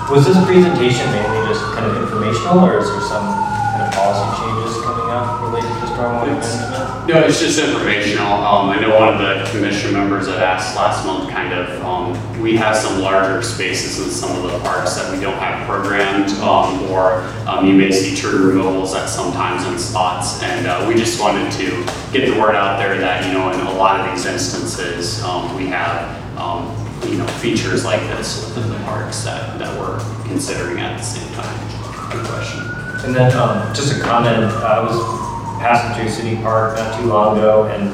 [0.07, 3.27] was this presentation mainly just kind of informational, or is there some
[3.75, 6.94] kind of policy changes coming up related to stormwater management?
[7.07, 8.33] No, it's just informational.
[8.33, 12.41] Um, I know one of the commission members had asked last month, kind of, um,
[12.41, 16.31] we have some larger spaces in some of the parks that we don't have programmed,
[16.41, 20.43] um, or, um, you may see tree removals at sometimes in spots.
[20.43, 23.61] And, uh, we just wanted to get the word out there that, you know, in
[23.61, 26.75] a lot of these instances, um, we have, um,
[27.07, 31.31] you know, features like this within the parks that, that we're considering at the same
[31.35, 32.11] time.
[32.11, 32.61] Good question.
[33.05, 33.31] And then,
[33.75, 35.34] just a comment, I was
[35.65, 37.89] passing through City Park not too long ago, and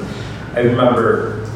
[0.58, 1.46] I remember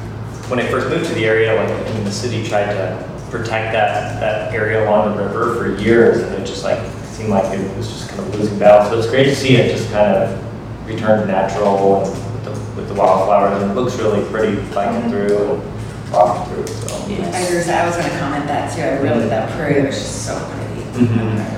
[0.47, 3.73] when I first moved to the area, like, I mean, the city tried to protect
[3.73, 7.77] that, that area along the river for years, and it just like, seemed like it
[7.77, 10.87] was just kind of losing battle, so it's great to see it just kind of
[10.87, 15.11] return to natural and with the, with the wildflowers, and it looks really pretty biking
[15.11, 16.95] through and walking through, so.
[16.95, 20.39] I agree, I was gonna comment that too, I really, that prairie was just so
[20.39, 21.07] pretty.
[21.07, 21.55] Mhm.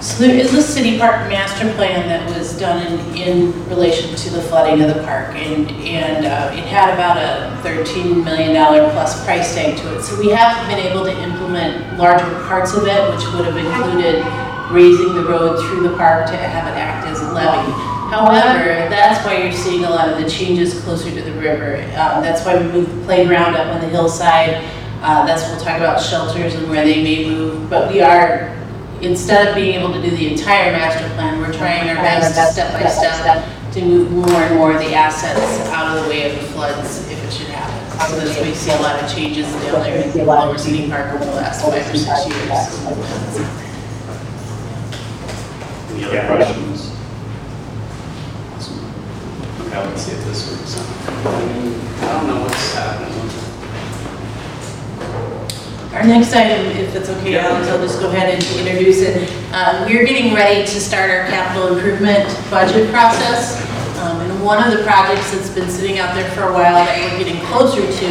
[0.00, 4.30] So there is a city park master plan that was done in, in relation to
[4.30, 8.54] the flooding of the park, and, and uh, it had about a $13 million
[8.92, 10.02] plus price tag to it.
[10.02, 14.24] So we haven't been able to implement larger parts of it, which would have included
[14.70, 17.72] raising the road through the park to have it act as a levee.
[18.10, 21.76] However, that's why you're seeing a lot of the changes closer to the river.
[21.98, 24.62] Um, That's why we moved the playground up on the hillside.
[25.02, 28.54] Uh, That's, we'll talk about shelters and where they may move, but we are
[29.00, 32.72] instead of being able to do the entire master plan, we're trying our best, step
[32.72, 36.40] by step, to move more and more of the assets out of the way of
[36.40, 37.76] the floods if it should happen.
[38.08, 41.14] So that's why we see a lot of changes down there in Lower City Park
[41.14, 42.50] over the last five or six years.
[45.92, 46.26] Any other Yeah.
[46.26, 46.92] questions?
[49.60, 50.80] Okay, let's see if this works.
[52.02, 53.45] I don't know what's happening.
[55.96, 59.30] Our next item, if it's okay, I'll just go ahead and introduce it.
[59.54, 63.58] Um, We're getting ready to start our capital improvement budget process.
[64.00, 66.98] Um, And one of the projects that's been sitting out there for a while that
[67.12, 68.08] we're getting closer to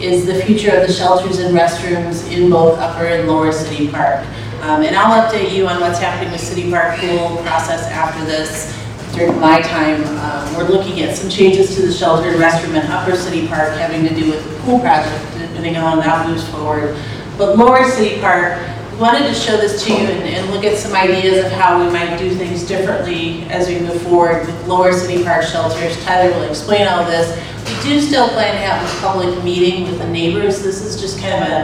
[0.00, 4.24] is the future of the shelters and restrooms in both Upper and Lower City Park.
[4.62, 8.72] Um, And I'll update you on what's happening with City Park pool process after this.
[9.16, 12.86] During my time, um, we're looking at some changes to the shelter and restroom in
[12.86, 16.46] Upper City Park having to do with the pool project, depending on how that moves
[16.48, 16.94] forward.
[17.36, 18.58] But Lower City Park,
[18.92, 21.84] we wanted to show this to you and, and look at some ideas of how
[21.84, 26.02] we might do things differently as we move forward with Lower City Park shelters.
[26.04, 27.36] Tyler will explain all this.
[27.66, 30.62] We do still plan to have a public meeting with the neighbors.
[30.62, 31.54] This is just kind of a,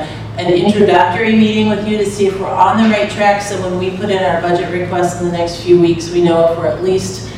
[0.43, 3.41] an introductory meeting with you to see if we're on the right track.
[3.41, 6.53] So when we put in our budget requests in the next few weeks, we know
[6.53, 7.33] if we're at least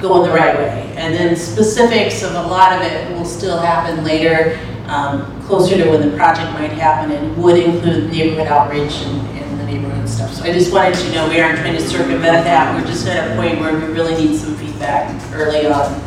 [0.00, 0.94] going the right way.
[0.96, 5.90] And then specifics of a lot of it will still happen later, um, closer to
[5.90, 10.30] when the project might happen and would include neighborhood outreach and, and the neighborhood stuff.
[10.34, 12.74] So I just wanted to know we aren't trying to circumvent that.
[12.74, 16.00] We're just at a point where we really need some feedback early on.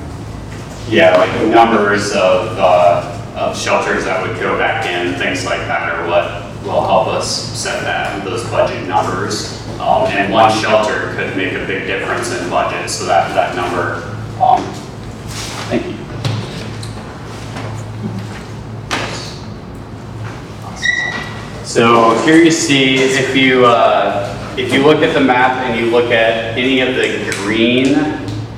[0.88, 5.92] Yeah, like numbers of, uh, of shelters that would go back in, things like that
[5.92, 9.60] are what will help us set that, those budget numbers.
[9.80, 14.04] Um, and one shelter could make a big difference in budget, so that, that number,
[14.40, 14.62] um,
[15.68, 16.01] thank you.
[21.72, 25.90] So here you see, if you, uh, if you look at the map and you
[25.90, 27.96] look at any of the green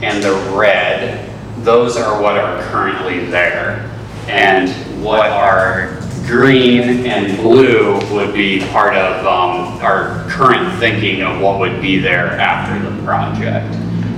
[0.01, 3.87] and the red, those are what are currently there.
[4.27, 4.67] And
[5.03, 11.59] what are green and blue would be part of um, our current thinking of what
[11.59, 13.71] would be there after the project.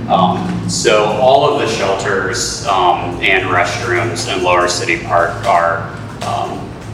[0.08, 5.94] Um, So all of the shelters um, and restrooms in Lower City Park are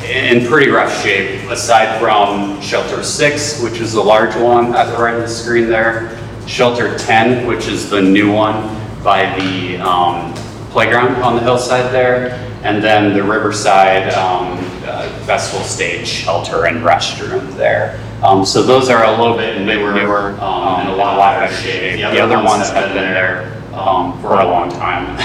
[0.04, 5.02] in pretty rough shape, aside from Shelter 6, which is the large one at the
[5.02, 8.62] right of the screen there, Shelter 10, which is the new one
[9.02, 10.32] by the um,
[10.70, 12.30] playground on the hillside there,
[12.62, 17.98] and then the Riverside um, uh, Festival Stage Shelter and restroom there.
[18.22, 21.96] Um, So those are a little bit newer um, and a lot better shape.
[21.98, 25.16] The other ones have been there um, for a long time.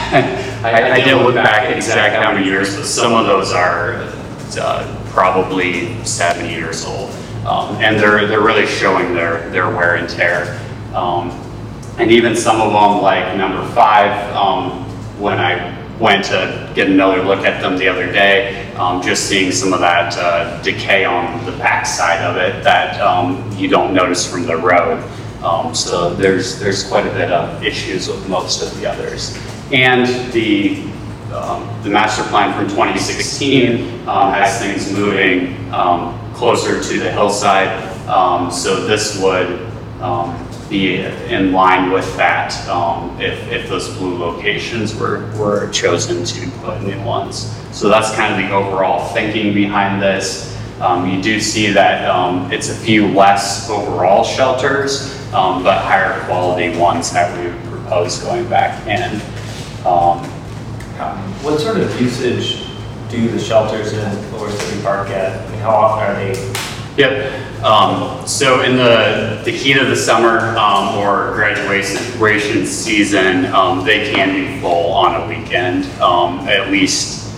[0.63, 3.93] I I didn't look back exact how many years, but some of those are
[4.55, 7.10] uh, probably seven years old.
[7.45, 10.60] Um, And they're, they're really showing their, their wear and tear.
[10.93, 11.31] Um,
[11.97, 14.86] And even some of them, like number five, um,
[15.19, 19.51] when I went to get another look at them the other day, um, just seeing
[19.51, 23.95] some of that uh, decay on the back side of it that um, you don't
[23.95, 25.03] notice from the road.
[25.43, 29.36] Um, So there's, there's quite a bit of issues with most of the others.
[29.71, 30.83] And the
[31.33, 37.83] um, the master plan from 2016 um, has things moving um, closer to the hillside.
[38.07, 39.59] Um, So this would
[40.01, 42.53] um, be in line with that
[43.19, 47.53] if, if those blue locations were, were chosen to put new ones.
[47.71, 50.55] So that's kind of the overall thinking behind this.
[50.79, 56.23] Um, You do see that um, it's a few less overall shelters, um, but higher
[56.25, 59.19] quality ones that we would propose going back in.
[61.00, 62.65] Um, What sort of usage
[63.10, 65.48] do the shelters in Lower City Park get?
[65.48, 66.54] I mean, how often are they?
[66.98, 67.63] Yep.
[67.63, 73.85] Um, so in the, the heat of the summer, um, or graduation, graduation season, um,
[73.85, 75.85] they can be full on a weekend.
[76.02, 77.31] Um, at least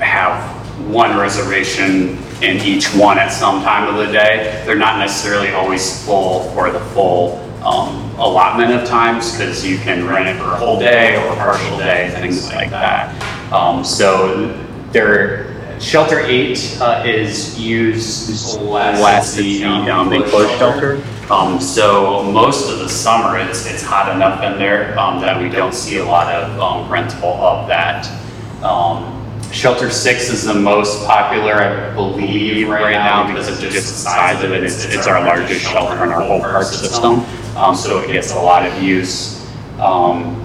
[0.00, 0.42] have
[0.88, 4.62] one reservation in each one at some time of the day.
[4.66, 10.06] They're not necessarily always full for the full, um, allotment of times, because you can
[10.06, 13.10] rent it for a whole day or a partial day, things like that.
[13.52, 14.48] Um, so
[14.92, 21.02] their shelter eight uh, is used less as the um, enclosed shelter.
[21.30, 25.48] Um, so most of the summer, it's, it's hot enough in there um, that we
[25.48, 28.06] don't see a lot of um, rental of that.
[28.62, 29.23] Um,
[29.54, 34.42] Shelter six is the most popular, I believe, right now because of just the size
[34.42, 34.64] of it.
[34.64, 37.20] It's, it's our largest shelter in our whole park system.
[37.56, 39.48] Um, so it gets a lot of use.
[39.78, 40.42] Um,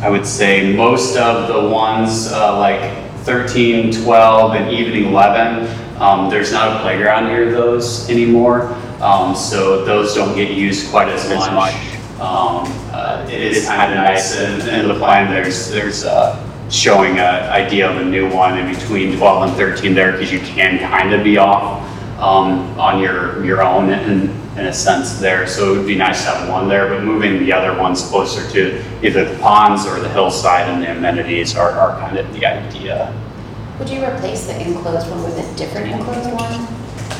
[0.00, 6.28] I would say most of the ones uh, like 13, 12, and even 11, um,
[6.28, 8.74] there's not a playground near those anymore.
[9.00, 11.74] Um, so those don't get used quite as much.
[12.20, 15.30] Um, uh, it is kind of nice in, in the plan.
[15.30, 19.94] There's there's uh, showing an idea of a new one in between 12 and 13
[19.94, 21.82] there because you can kind of be off
[22.18, 25.46] um, on your your own in, in a sense there.
[25.46, 28.48] So it would be nice to have one there, but moving the other ones closer
[28.52, 32.46] to either the ponds or the hillside and the amenities are, are kind of the
[32.46, 33.14] idea.
[33.78, 36.66] Would you replace the enclosed one with a different enclosed one?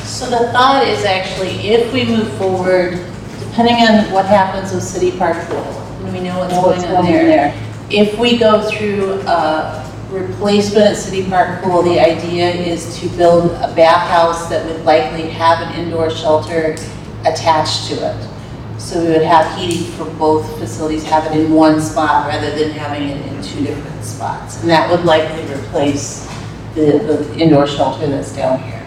[0.05, 2.91] So the thought is actually, if we move forward,
[3.39, 7.53] depending on what happens with City Park Pool, and we know what's going on there,
[7.89, 13.51] if we go through a replacement at City Park Pool, the idea is to build
[13.51, 16.75] a bathhouse that would likely have an indoor shelter
[17.25, 18.29] attached to it.
[18.79, 22.71] So we would have heating for both facilities, have it in one spot rather than
[22.71, 24.61] having it in two different spots.
[24.61, 26.27] And that would likely replace
[26.75, 28.79] the, the indoor shelter that's down here.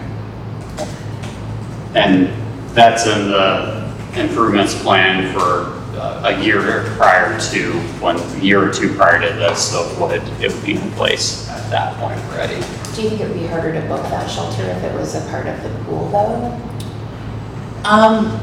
[1.95, 2.27] And
[2.75, 8.71] that's in the uh, improvements plan for uh, a year prior to, one year or
[8.71, 12.19] two prior to this, so it would, it would be in place at that point
[12.31, 12.55] already.
[12.95, 15.21] Do you think it would be harder to book that shelter if it was a
[15.29, 16.61] part of the pool though?
[17.83, 18.39] Um,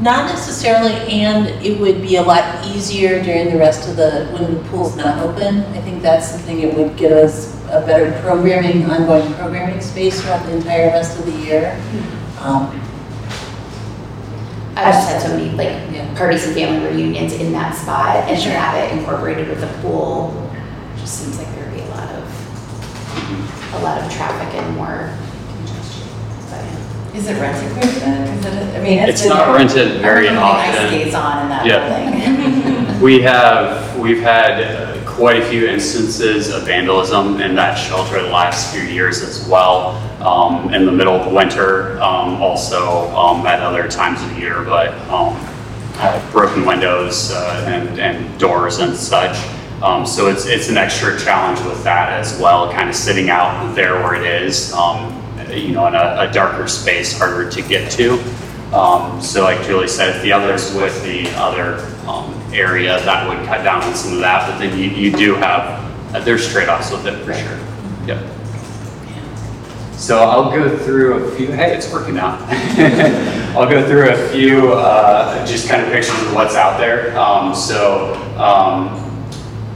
[0.00, 4.54] not necessarily, and it would be a lot easier during the rest of the, when
[4.54, 5.60] the pool's not open.
[5.60, 10.44] I think that's something it would give us a better programming, ongoing programming space throughout
[10.46, 11.80] the entire rest of the year.
[12.40, 12.80] Um,
[14.76, 16.06] I just had so many like Yeah.
[16.16, 20.50] parties and family reunions in that spot and to have it incorporated with the pool,
[20.98, 25.10] just seems like there'd be a lot of, a lot of traffic and more
[25.58, 26.08] congestion.
[26.50, 28.42] But- Is it rented quite a bit?
[28.42, 30.88] 'Cause it- I mean, It's been not rented very I remember the ice often.
[30.88, 31.88] skates on in that Yeah.
[31.88, 32.86] building.
[33.02, 38.28] We have, we've had uh, quite a few instances of vandalism in that shelter the
[38.28, 39.90] last few years as well.
[40.22, 44.40] Um, in the middle of the winter, um, also, um, at other times of the
[44.40, 45.36] year, but, um,
[46.30, 49.36] broken windows, uh, and, and doors and such.
[49.82, 53.74] Um, so it's, it's an extra challenge with that as well, kind of sitting out
[53.74, 55.12] there where it is, um,
[55.50, 58.12] you know, in a, a darker space, harder to get to.
[58.72, 63.62] Um, so like Julie said, the others with the other, um, area, that would cut
[63.62, 67.06] down on some of that, but then you, you do have, uh, there's trade-offs with
[67.06, 67.58] it for sure.
[68.06, 68.32] Yep.
[69.94, 72.40] So I'll go through a few, hey, it's working out.
[73.56, 77.16] I'll go through a few, uh, just kind of pictures of what's out there.
[77.16, 79.01] Um, so, um,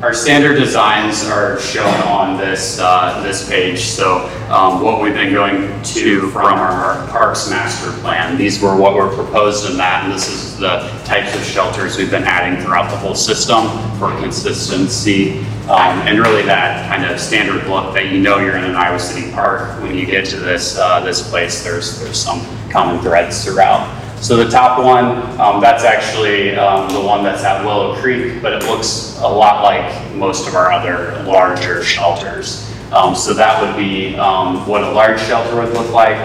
[0.02, 3.80] our standard designs are shown on this, uh, this page.
[3.80, 8.94] So, um, what we've been going to from our Parks Master Plan, these were what
[8.94, 12.90] were proposed in that, and this is the types of shelters we've been adding throughout
[12.90, 13.68] the whole system
[13.98, 15.38] for consistency.
[15.66, 19.00] Um, and really that kind of standard look that you know you're in an Iowa
[19.00, 22.40] City Park when you get to this, uh, this place, there's, there's some
[22.70, 24.05] common threads throughout.
[24.20, 28.52] So the top one, um, that's actually um, the one that's at Willow Creek, but
[28.52, 32.68] it looks a lot like most of our other larger shelters.
[32.92, 36.16] Um, so that would be um, what a large shelter would look like.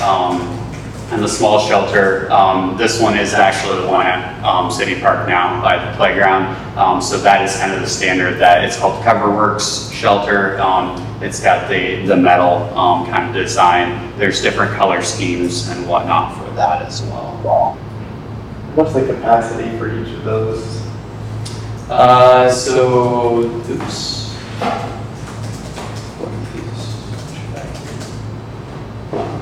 [0.00, 0.40] Um,
[1.10, 5.28] and the small shelter, um, this one is actually the one at um, City Park
[5.28, 6.56] now by the playground.
[6.78, 10.58] Um, so that is kind of the standard that it's called Coverworks Shelter.
[10.60, 14.12] Um, it's got the, the metal um, kind of design.
[14.18, 17.78] There's different color schemes and whatnot for that as well.
[18.74, 20.82] What's the capacity for each of those?
[21.88, 24.34] Uh, so, oops.
[26.18, 26.84] What are these?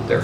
[0.08, 0.22] There,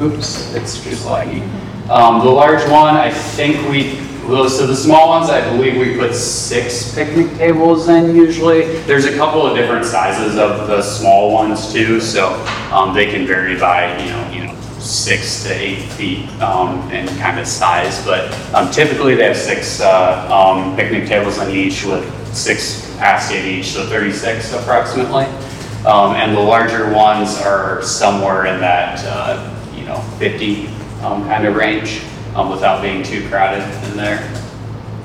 [0.00, 1.42] oops, it's just laggy.
[1.88, 3.98] Um, the large one, I think we,
[4.30, 8.78] well, so the small ones, I believe we put six picnic tables in usually.
[8.82, 12.34] There's a couple of different sizes of the small ones too, so,
[12.70, 17.08] um, they can vary by, you know, you know, six to eight feet um, in
[17.18, 21.84] kind of size, but um, typically they have six uh, um, picnic tables on each
[21.84, 25.24] with six capacity at each, so 36 approximately.
[25.84, 30.68] Um, And the larger ones are somewhere in that, uh, you know, 50
[31.02, 32.02] um, kind of range
[32.34, 34.18] um, without being too crowded in there.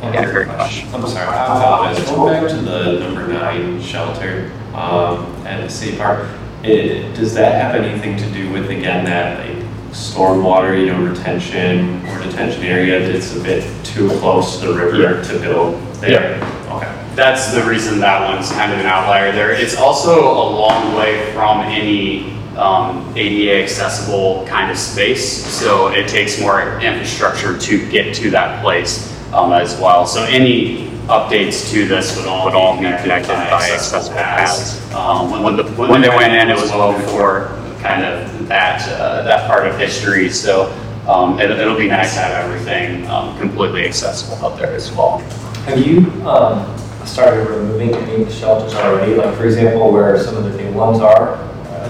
[0.01, 0.93] Yeah, great question.
[0.93, 2.05] I'm sorry, I apologize.
[2.09, 6.29] Going back to the number nine shelter um, at City Park,
[6.63, 12.05] it, does that have anything to do with, again, that like stormwater, you know, retention
[12.07, 16.35] or detention area that's a bit too close to the river to build there?
[16.69, 16.91] Okay.
[17.15, 19.51] That's the reason that one's kind of an outlier there.
[19.51, 26.07] It's also a long way from any um, ADA accessible kind of space, so it
[26.07, 30.05] takes more infrastructure to get to that place um, as well.
[30.05, 34.81] So any updates to this would all, would all be connected by accessible paths.
[34.93, 37.47] Um, when, the, when they went in, it was well before
[37.81, 40.29] kind of that uh, that part of history.
[40.29, 40.71] So
[41.07, 45.19] um, it, it'll be nice to have everything um, completely accessible out there as well.
[45.67, 49.13] Have you um, started removing any shelters already?
[49.13, 51.37] Like, for example, where some of the new ones are?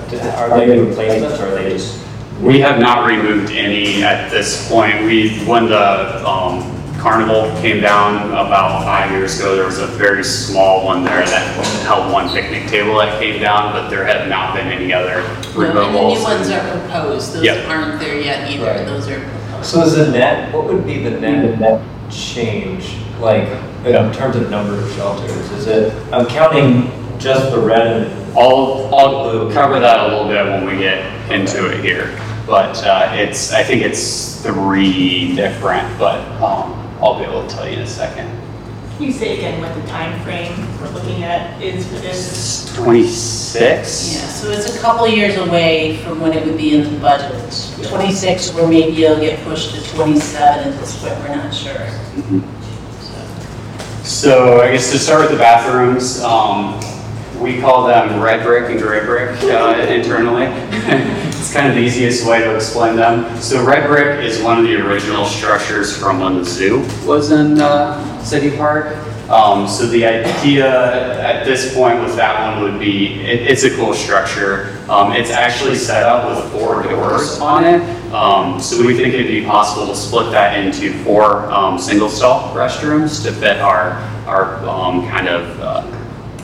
[0.10, 2.00] D- Are they replacements or are they just?
[2.42, 5.04] We have not removed any at this point.
[5.06, 6.64] We, when the um,
[7.00, 11.66] carnival came down about five years ago, there was a very small one there that
[11.86, 15.22] held one picnic table that came down, but there have not been any other No,
[15.22, 16.24] And the new removals.
[16.24, 17.68] ones are proposed, those Yep.
[17.70, 18.86] aren't there yet either, Right.
[18.86, 19.66] those are proposed.
[19.70, 21.82] So is the net, what would be the net
[22.12, 23.48] change, like,
[23.86, 25.32] in terms of number of shelters?
[25.54, 30.46] Is it, I'm counting just the red and I'll, I'll cover that a little bit
[30.46, 32.18] when we get into it here.
[32.46, 37.68] But uh, it's, I think it's three different, but um, I'll be able to tell
[37.68, 38.30] you in a second.
[38.98, 42.66] Can you say again what the time frame we're looking at is for this?
[42.68, 43.58] It's 26?
[44.14, 47.34] Yeah, so it's a couple years away from when it would be in the budget.
[47.90, 51.90] 26, or maybe it'll get pushed to 27 at this point, we're not sure.
[54.04, 56.80] So I guess to start with the bathrooms, um,
[57.40, 60.46] we call them red brick and gray brick uh, internally.
[61.36, 63.36] it's kind of the easiest way to explain them.
[63.42, 67.60] So red brick is one of the original structures from when the zoo was in
[67.60, 68.96] uh, City Park.
[69.30, 73.76] Um, so the idea at this point with that one would be, it, it's a
[73.76, 74.78] cool structure.
[74.88, 77.82] Um, it's actually set up with four doors on it.
[78.14, 82.56] Um, so we think it'd be possible to split that into four um, single stall
[82.56, 83.94] restrooms to fit our,
[84.28, 85.95] our um, kind of uh,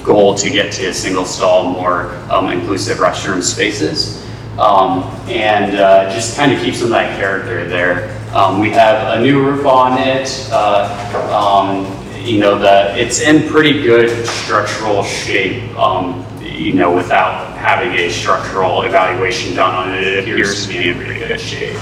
[0.04, 4.26] goal to get to single stall, more um, inclusive restroom spaces.
[4.60, 8.18] Um, and uh, just kind of keeps some of that character there.
[8.36, 10.50] Um, we have a new roof on it.
[10.52, 10.88] Uh,
[11.34, 11.86] um,
[12.24, 18.10] you know, the, it's in pretty good structural shape, um, you know, without having a
[18.10, 20.04] structural evaluation done on it.
[20.04, 21.78] It appears to be in pretty good shape.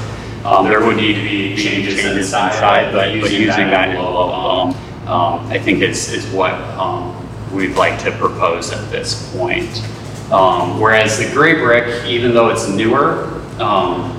[0.45, 4.69] Um, there would need to be changes inside, but using that envelope, um,
[5.07, 6.53] um, I think is, is what,
[7.51, 9.83] we'd like to propose at this point.
[10.31, 13.25] Um, whereas the gray brick, even though it's newer,
[13.59, 14.15] um,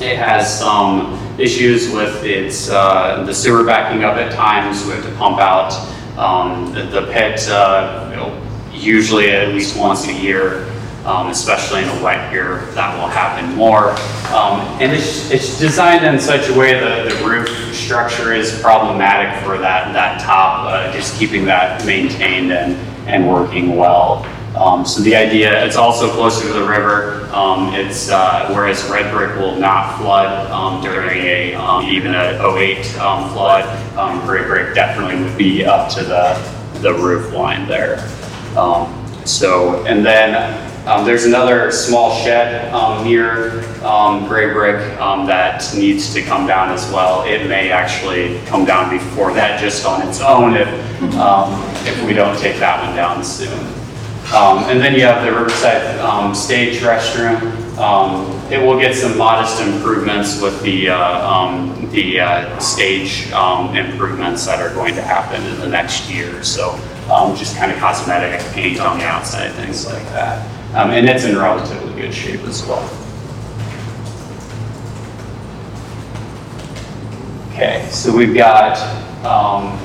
[0.00, 5.04] it has some issues with its, uh, the sewer backing up at times, we have
[5.04, 5.72] to pump out.
[6.18, 10.66] Um, the, the pit, uh, you know, usually at least once a year,
[11.04, 13.90] um, especially in a wet year, that will happen more.
[14.34, 19.44] Um, and it's, it's designed in such a way that the roof structure is problematic
[19.44, 22.74] for that, that top, uh, just keeping that maintained and,
[23.06, 24.24] and working well.
[24.56, 27.28] Um, so the idea, it's also closer to the river.
[27.32, 32.38] Um, it's, uh, whereas red brick will not flood, um, during a, um, even a
[32.40, 33.64] 08, um, flood.
[33.98, 37.98] Um, gray brick definitely would be up to the, the roof line there.
[39.24, 45.64] So, and then, um, there's another small shed, um, near, um, gray brick, um, that
[45.74, 47.22] needs to come down as well.
[47.24, 50.68] It may actually come down before that just on its own if,
[51.14, 51.54] um,
[51.86, 53.58] if we don't take that one down soon.
[54.34, 57.62] Um, and then you have the Riverside, stage restroom.
[58.50, 64.74] It will get some modest improvements with the, uh, the, uh, stage, improvements that are
[64.74, 66.42] going to happen in the next year.
[66.42, 66.78] So,
[67.38, 70.53] just kind of cosmetic paint on the outside, things like that.
[70.74, 72.82] Um, and it's in relatively good shape as well.
[77.52, 78.76] Okay, so we've got,
[79.24, 79.78] um,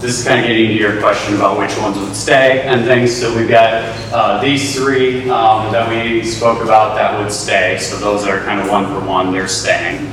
[0.00, 3.18] this is kind of getting to your question about which ones would stay and things.
[3.18, 7.78] So we've got uh, these three um, that we spoke about that would stay.
[7.78, 10.12] So those are kind of one for one, they're staying.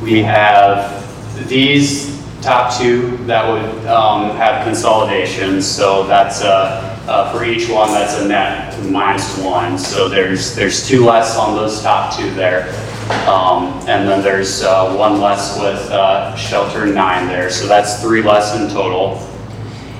[0.00, 2.13] We have these
[2.44, 5.66] top two that would um, have consolidations.
[5.66, 9.78] So that's, uh, uh, for each one, that's a net minus one.
[9.78, 12.68] So there's, there's two less on those top two there.
[13.28, 17.50] Um, And then there's uh, one less with uh, shelter nine there.
[17.50, 19.18] So that's three less in total.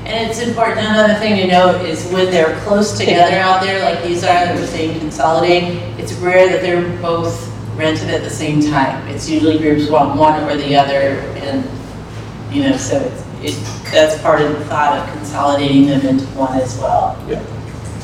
[0.06, 4.02] And it's important, another thing to note is when they're close together out there, like
[4.02, 5.64] these are, that we're saying consolidate,
[5.98, 9.06] it's rare that they're both rented at the same time.
[9.08, 11.64] It's usually groups want one or the other, and,
[12.54, 16.58] you know, so it's, it, that's part of the thought of consolidating them into one
[16.60, 17.16] as well.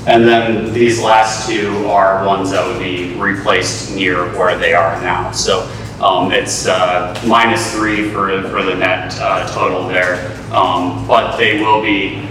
[0.07, 5.01] And then these last two are ones that would be replaced near where they are
[5.03, 5.31] now.
[5.31, 5.71] So
[6.03, 10.17] um, it's uh, minus three for, for the net uh, total there.
[10.53, 12.27] Um, But they will be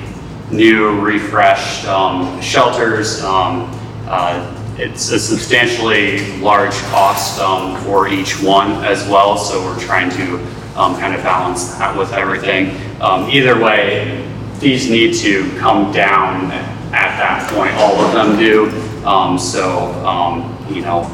[0.52, 3.24] new, refreshed um, shelters.
[3.24, 3.70] Um,
[4.08, 10.10] uh, It's a substantially large cost um, for each one as well, so we're trying
[10.12, 10.40] to
[10.76, 12.76] um, kind of balance that with everything.
[13.02, 14.26] Um, Either way,
[14.60, 16.52] these need to come down
[16.92, 18.70] at that point, all of them do.
[19.06, 21.10] Um, So, um, you know,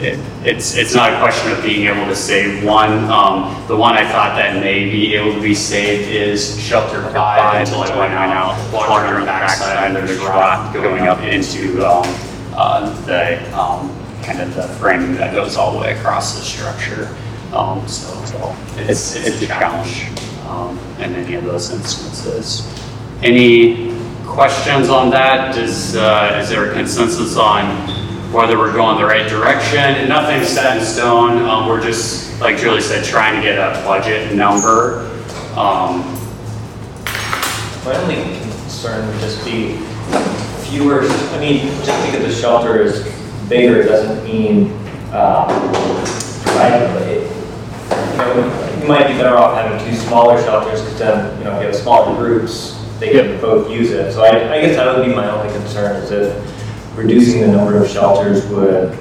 [0.00, 3.08] it- it's, it's not a question of being able to save one.
[3.10, 7.54] Um, The one I thought that may be able to be saved is shelter five
[7.60, 12.04] until I went out, water on the backside, and there's rock going up into um,
[12.54, 13.90] uh, the, um,
[14.22, 17.08] kind of the framing that goes all the way across the structure.
[17.52, 20.06] Um, So so it's, it's a challenge
[20.48, 22.66] um, in any of those instances.
[23.22, 23.94] Any
[24.26, 25.56] questions on that?
[25.58, 27.64] Is, uh, is there a consensus on
[28.32, 30.08] whether we're going the right direction?
[30.08, 31.42] Nothing's set in stone.
[31.42, 35.10] Um, We're just, like Julie said, trying to get a budget number.
[35.54, 36.00] Um,
[37.84, 39.76] My only concern would just be
[40.70, 43.04] fewer, I mean, just because the shelter is
[43.48, 44.72] bigger doesn't mean,
[45.12, 45.48] um,
[46.56, 47.21] right,
[48.24, 51.60] know, you might be better off having two smaller shelters, because then, you know, if
[51.60, 54.12] you have smaller groups, they can both use it.
[54.12, 57.82] So I, I guess that would be my only concern, is if reducing the number
[57.82, 58.96] of shelters would,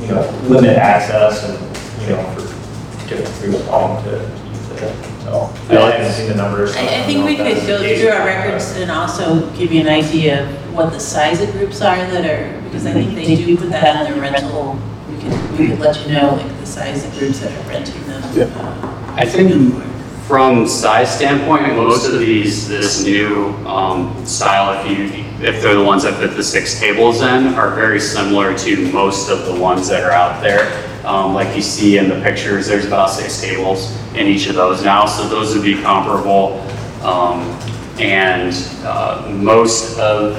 [0.00, 1.58] you know, limit access and,
[2.02, 4.18] you know, for different groups wanting to
[4.48, 5.50] use it, so.
[5.68, 6.74] I haven't seen the numbers.
[6.74, 10.44] I, I think we could go through our records and also give you an idea
[10.44, 13.70] of what the size of groups are that are, because I think they do put
[13.70, 14.78] that on their rental.
[15.24, 18.02] We could, we could let you know, like, the size of groups that are renting
[18.04, 18.22] them.
[18.56, 19.82] Uh, I think
[20.26, 25.84] from size standpoint, most of these, this new um, style, if you, if they're the
[25.84, 29.88] ones that fit the six tables in, are very similar to most of the ones
[29.88, 30.72] that are out there.
[31.06, 34.82] Um, Like you see in the pictures, there's about six tables in each of those
[34.82, 36.60] now, so those would be comparable.
[37.02, 37.40] Um,
[37.98, 38.52] And
[38.84, 40.34] uh, most of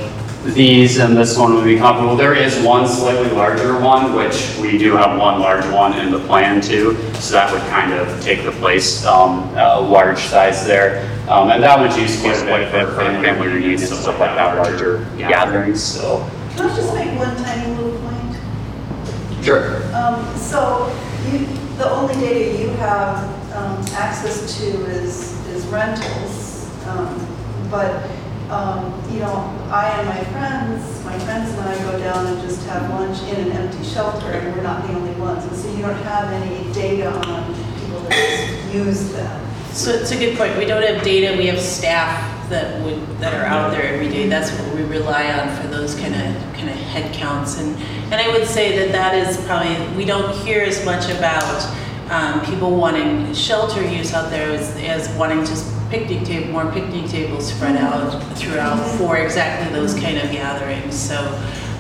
[0.54, 2.16] these and this one would be comparable.
[2.16, 6.20] There is one slightly larger one, which we do have one large one in the
[6.20, 6.96] plan too.
[7.16, 11.10] So that would kind of take the place, um, a large size there.
[11.28, 14.56] Um, and that one's used quite a bit for family reunions and stuff like that,
[14.58, 16.20] larger gatherings, so.
[16.56, 19.44] Can I just make one tiny little point?
[19.44, 19.82] Sure.
[19.96, 20.96] Um, So
[21.32, 23.18] you, the only data you have
[23.56, 26.70] um, access to is, is rentals.
[26.86, 27.28] Um,
[27.72, 28.08] But,
[28.50, 29.34] um, you know,
[29.72, 33.48] I and my friends, my friends and I go down and just have lunch in
[33.48, 35.44] an empty shelter and we're not the only ones.
[35.46, 39.52] And so you don't have any data on people that use them.
[39.74, 40.58] So it's a good point.
[40.58, 44.30] We don't have data, we have staff that would, that are out there every day.
[44.30, 47.60] That's what we rely on for those kind of, kind of head counts.
[47.60, 47.76] And,
[48.12, 51.76] and I would say that that is probably, we don't hear as much about
[52.12, 57.10] um, people wanting shelter use out there as, as wanting just picnic table, more picnic
[57.10, 60.96] tables spread out throughout for exactly those kind of gatherings.
[60.96, 61.18] So,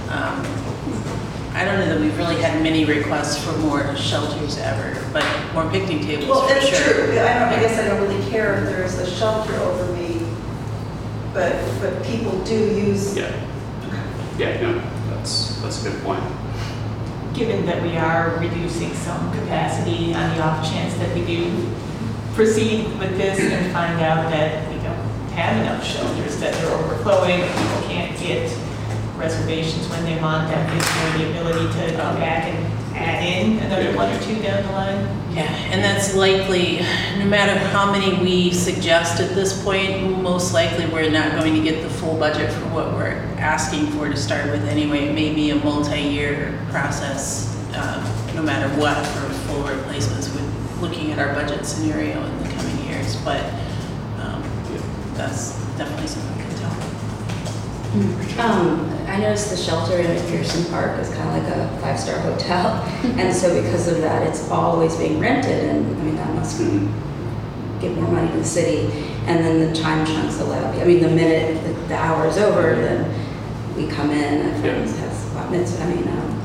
[0.10, 0.46] um,
[1.54, 5.70] I don't know that we've really had many requests for more shelters ever, but more
[5.72, 6.94] picnic tables Well, for it's sure.
[6.94, 7.04] true.
[7.14, 10.20] I don't, I guess I don't really care if there's a shelter over me,
[11.34, 13.32] but, but people do use Yeah.
[14.38, 16.24] Yeah, no, that's, that's a good point.
[17.34, 21.46] Given that we are reducing some capacity on the off chance that we do
[22.36, 24.98] proceed with this and find out that we don't
[25.32, 28.52] have enough shelters, that they're overflowing, people can't get
[29.16, 33.60] reservations when they want, that gives them the ability to go back and add in
[33.60, 34.98] another one or two down the line.
[35.34, 36.80] Yeah, and that's likely,
[37.18, 41.62] no matter how many we suggest at this point, most likely we're not going to
[41.62, 45.08] get the full budget for what we're asking for to start with anyway.
[45.08, 48.04] It may be a multi-year process, um,
[48.36, 50.45] no matter what, for full replacements, with
[50.86, 53.16] looking at our budget scenario in the coming years.
[53.24, 53.44] But
[54.20, 54.42] um,
[55.14, 58.46] that's definitely something we can tell.
[58.46, 62.84] Um, I noticed the shelter in Pearson Park is kind of like a five-star hotel,
[63.18, 67.96] and so because of that, it's always being rented, and I mean, that must give
[67.98, 68.92] more money to the city,
[69.28, 72.76] and then the time chunks allow, I mean, the minute the- the hour is over,
[72.76, 73.14] then
[73.78, 76.42] we come in, a friend has bat mitzvah, I mean, um,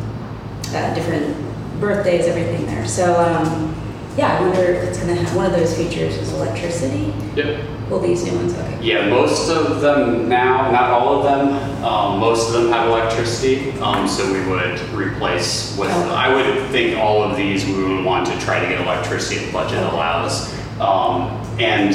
[0.74, 1.34] uh, different
[1.80, 2.86] birthdays, everything there.
[2.86, 3.74] So, um,
[4.16, 7.12] yeah, I wonder if it's gonna have, one of those features is electricity.
[7.36, 7.64] Yep.
[7.88, 8.78] Will these new ones, okay.
[8.80, 13.72] Yeah, most of them now, not all of them, um, most of them have electricity,
[13.80, 18.26] um, so we would replace with, I would think all of these, we would want
[18.28, 20.52] to try to get electricity if budget allows.
[20.80, 21.94] Um, and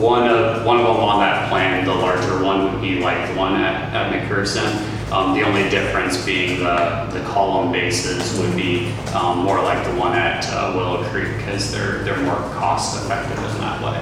[0.00, 3.34] one of, one of them on that plan, the larger one would be like the
[3.36, 4.88] one at, at McPherson.
[5.12, 9.94] Um, the only difference being the, the column bases would be, um, more like the
[9.94, 13.98] one at uh, Willow Creek, because they're, they're more cost effective in that way.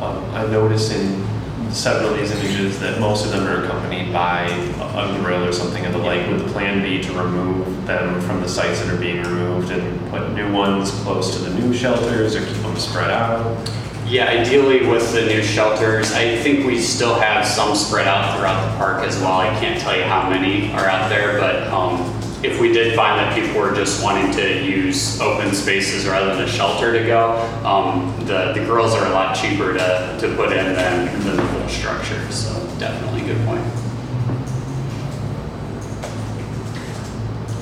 [0.00, 1.22] Um, I've noticed in
[1.70, 5.52] several of these images that most of them are accompanied by a a grill or
[5.52, 6.26] something of the like.
[6.28, 10.10] Would the plan be to remove them from the sites that are being removed and
[10.10, 13.68] put new ones close to the new shelters or keep them spread out?
[14.08, 18.66] Yeah, ideally with the new shelters, I think we still have some spread out throughout
[18.66, 19.34] the park as well.
[19.34, 22.00] I can't tell you how many are out there, but um,
[22.42, 26.44] if we did find that people were just wanting to use open spaces rather than
[26.44, 27.32] a shelter to go,
[27.66, 31.42] um, the, the grills are a lot cheaper to, to put in than, than the
[31.42, 33.64] full structure, so definitely a good point.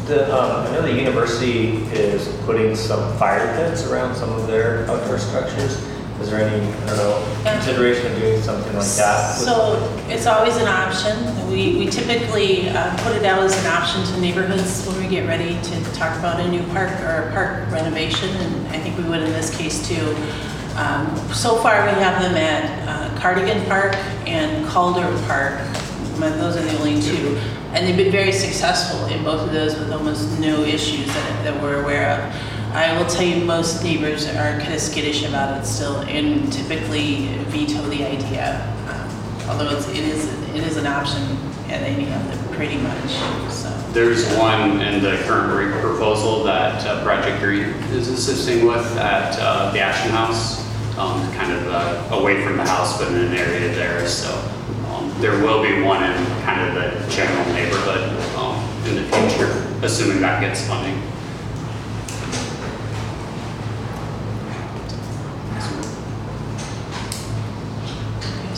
[0.07, 4.89] The, um, I know the university is putting some fire pits around some of their
[4.89, 5.85] outdoor structures.
[6.21, 9.37] Is there any, I don't know, consideration of doing something like that?
[9.37, 11.15] So it's always an option.
[11.51, 15.27] We, we typically uh, put it out as an option to neighborhoods when we get
[15.27, 19.05] ready to talk about a new park or a park renovation, and I think we
[19.05, 20.17] would in this case too.
[20.77, 23.95] Um, So far, we have them at uh, Cardigan Park
[24.27, 25.61] and Calder Park.
[26.19, 27.39] Those are the only two.
[27.73, 31.63] And they've been very successful in both of those with almost no issues that, that
[31.63, 32.56] we're aware of.
[32.73, 37.27] I will tell you, most neighbors are kind of skittish about it still and typically
[37.49, 38.73] veto the idea.
[38.89, 41.23] Um, Although it's, it is, it is an option
[41.69, 43.11] at any of them, pretty much,
[43.51, 43.71] so.
[43.93, 49.39] There's one in the current REAP proposal that uh, Project Green is assisting with at
[49.39, 50.61] uh, the Ashton House,
[50.99, 54.07] um, kind of uh, away from the house, but in an area there.
[54.07, 54.31] So
[54.89, 58.57] um, there will be one in kind of the general neighborhood um,
[58.87, 61.01] in the future, assuming that gets funding.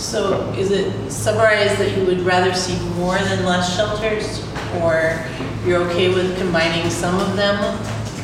[0.08, 4.42] So is it summarized that you would rather see more than less shelters?
[4.80, 5.20] Or
[5.66, 7.60] you're okay with combining some of them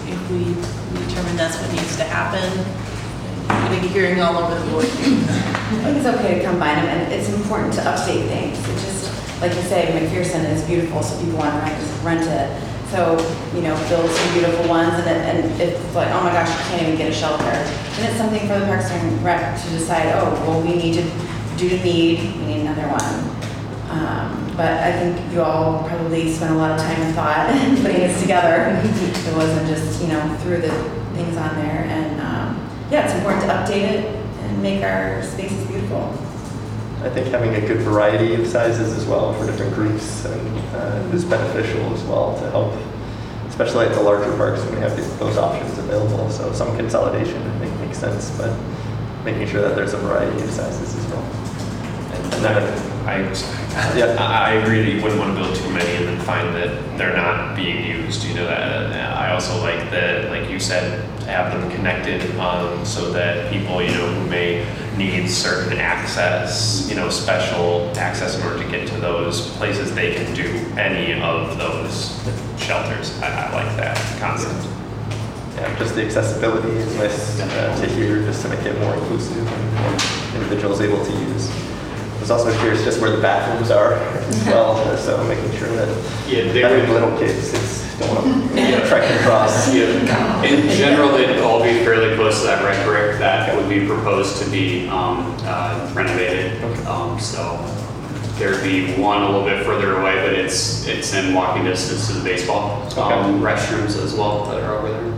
[0.09, 0.45] if we
[1.05, 2.49] determine that's what needs to happen?
[3.51, 4.87] I'm gonna be hearing all over the board.
[4.87, 8.59] I think it's okay to combine them, and it's important to update things.
[8.59, 12.49] It just, like you say, McPherson is beautiful, so people want to rent, it.
[12.89, 13.20] So,
[13.55, 16.82] you know, build some beautiful ones, and, and it's like, oh my gosh, you can't
[16.82, 17.45] even get a shelter.
[17.45, 21.34] And it's something for the Parks and Rec to decide, oh, well, we need to,
[21.59, 23.30] to need, we need another one.
[23.90, 27.48] Um, But I think you all probably spent a lot of time and thought
[27.82, 28.70] putting this together.
[28.84, 30.70] It wasn't just, you know, threw the
[31.16, 35.66] things on there, and, um, yeah, it's important to update it and make our spaces
[35.66, 36.02] beautiful.
[37.02, 41.14] I think having a good variety of sizes as well for different groups and, uh,
[41.16, 42.72] is beneficial as well to help,
[43.48, 46.30] especially at the larger parks when we have these- those options available.
[46.30, 48.50] So some consolidation I think makes sense, but
[49.24, 51.24] making sure that there's a variety of sizes as well.
[52.35, 52.57] And that,
[53.07, 54.16] I, Yeah.
[54.18, 56.97] I I agree that you wouldn't want to build too many and then find that
[56.97, 61.26] they're not being used, you know, that, I also like that, like you said, to
[61.26, 64.64] have them connected, um, so that people, you know, who may
[64.97, 70.14] need certain access, you know, special access in order to get to those places, they
[70.14, 70.47] can do
[70.78, 72.12] any of those
[72.62, 73.18] shelters.
[73.20, 74.68] I, I like that concept.
[75.57, 79.47] Yeah, just the accessibility is nice uh, to hear, just to make it more inclusive
[79.47, 81.51] and more individuals able to use.
[82.25, 85.89] I was also curious just where the bathrooms are as well, so making sure that
[86.27, 89.68] Yeah, they having would- little kids, it's, don't want to trek across.
[89.75, 94.43] In general, they'd all be fairly close to that red brick that would be proposed
[94.43, 96.64] to be um, uh, renovated.
[96.87, 97.59] Um, So
[98.39, 102.14] there'd be one a little bit further away, but it's, it's in walking distance to
[102.14, 105.14] the baseball um, restrooms as well that are over there.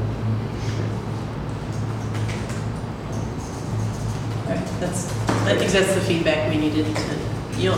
[4.81, 5.16] That's,
[5.47, 7.19] I think that's the feedback we needed to,
[7.57, 7.77] you'll,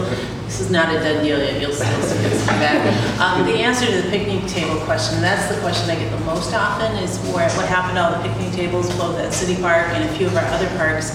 [0.49, 2.81] this is not a done deal yet, you'll still see this feedback.
[3.21, 6.55] Um, the answer to the picnic table question, that's the question I get the most
[6.55, 10.09] often, is where, what happened to all the picnic tables, both at City Park and
[10.09, 11.15] a few of our other parks?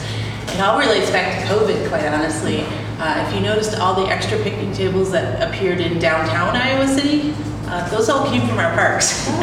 [0.53, 2.61] It all relates back to COVID, quite honestly.
[2.99, 7.33] Uh, if you noticed all the extra picnic tables that appeared in downtown Iowa City,
[7.65, 9.27] uh, those all came from our parks.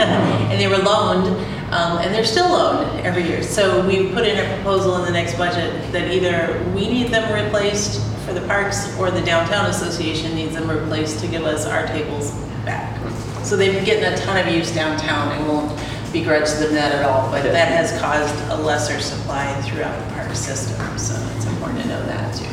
[0.50, 1.26] And they were loaned,
[1.70, 3.42] Um, and they're still loaned every year.
[3.42, 7.32] So we put in a proposal in the next budget that either we need them
[7.32, 11.86] replaced for the parks or the downtown association needs them replaced to give us our
[11.86, 12.32] tables
[12.64, 12.96] back.
[13.44, 15.80] So they've been getting a ton of use downtown and won't
[16.12, 20.34] begrudge them that at all, but that has caused a lesser supply throughout the park
[20.34, 22.44] system, so it's important to know that too.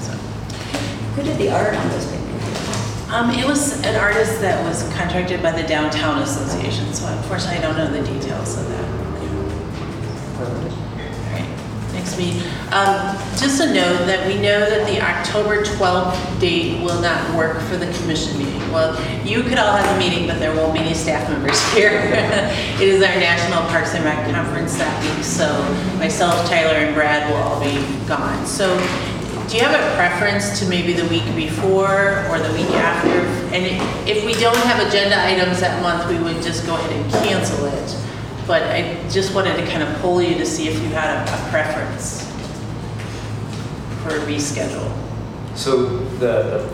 [0.00, 0.12] So,
[1.16, 2.23] Who did the art on those pictures?
[3.10, 7.62] Um, it was an artist that was contracted by the downtown association, so unfortunately I
[7.62, 8.84] don't know the details of that.
[10.40, 12.42] Alright, Next meeting.
[12.72, 17.60] Um, just a note that we know that the October 12th date will not work
[17.62, 18.60] for the commission meeting.
[18.72, 21.92] Well, you could all have a meeting, but there won't be any staff members here.
[21.94, 25.46] It is our National Parks and Rec Conference that week, so
[25.98, 27.78] myself, Tyler, and Brad will all be
[28.08, 28.44] gone.
[28.44, 28.76] So
[29.48, 33.10] do you have a preference to maybe the week before or the week after?
[33.54, 36.92] And i- if we don't have agenda items that month, we would just go ahead
[36.92, 37.94] and cancel it.
[38.46, 41.32] But I just wanted to kind of poll you to see if you had a
[41.32, 42.26] a preference
[44.02, 44.90] for a reschedule.
[45.54, 45.86] So
[46.18, 46.64] the,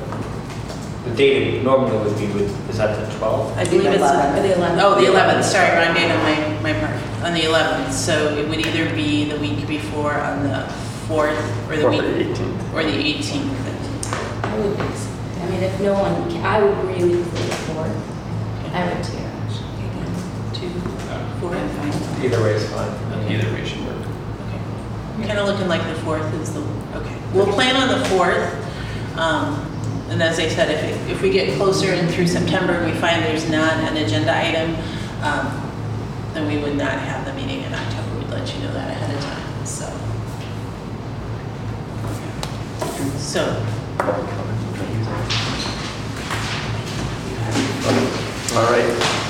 [1.05, 3.57] the date it normally would be, with is that the 12th?
[3.57, 4.81] I believe it's, Or the 11th.
[4.83, 7.93] oh, the 11th, sorry, wrong date on my, my part, on the 11th.
[7.93, 10.65] So it would either be the week before on the
[11.11, 12.01] 4th or the Or week.
[12.03, 12.73] the 18th.
[12.75, 14.45] Or the 18th.
[14.45, 18.73] I would, I mean, if no one, ca- I would really prefer the fourth.
[18.73, 19.19] I would too.
[20.55, 20.71] Two,
[21.41, 22.25] four, fine.
[22.25, 22.93] Either way is fine.
[23.29, 23.97] Either way should work.
[25.19, 25.27] Okay.
[25.27, 26.61] Kind of looking like the 4th is the,
[26.95, 27.17] okay.
[27.35, 29.19] We'll plan on the 4th.
[29.19, 29.67] um,
[30.11, 32.99] And as I said, if, it- if we get closer and through September, and we
[33.01, 34.77] find there's not an agenda item,
[35.23, 35.71] um,
[36.35, 38.19] then we would not have the meeting in October.
[38.19, 39.87] We'd let you know that ahead of time, so.
[43.21, 43.45] So,
[48.53, 49.21] All right.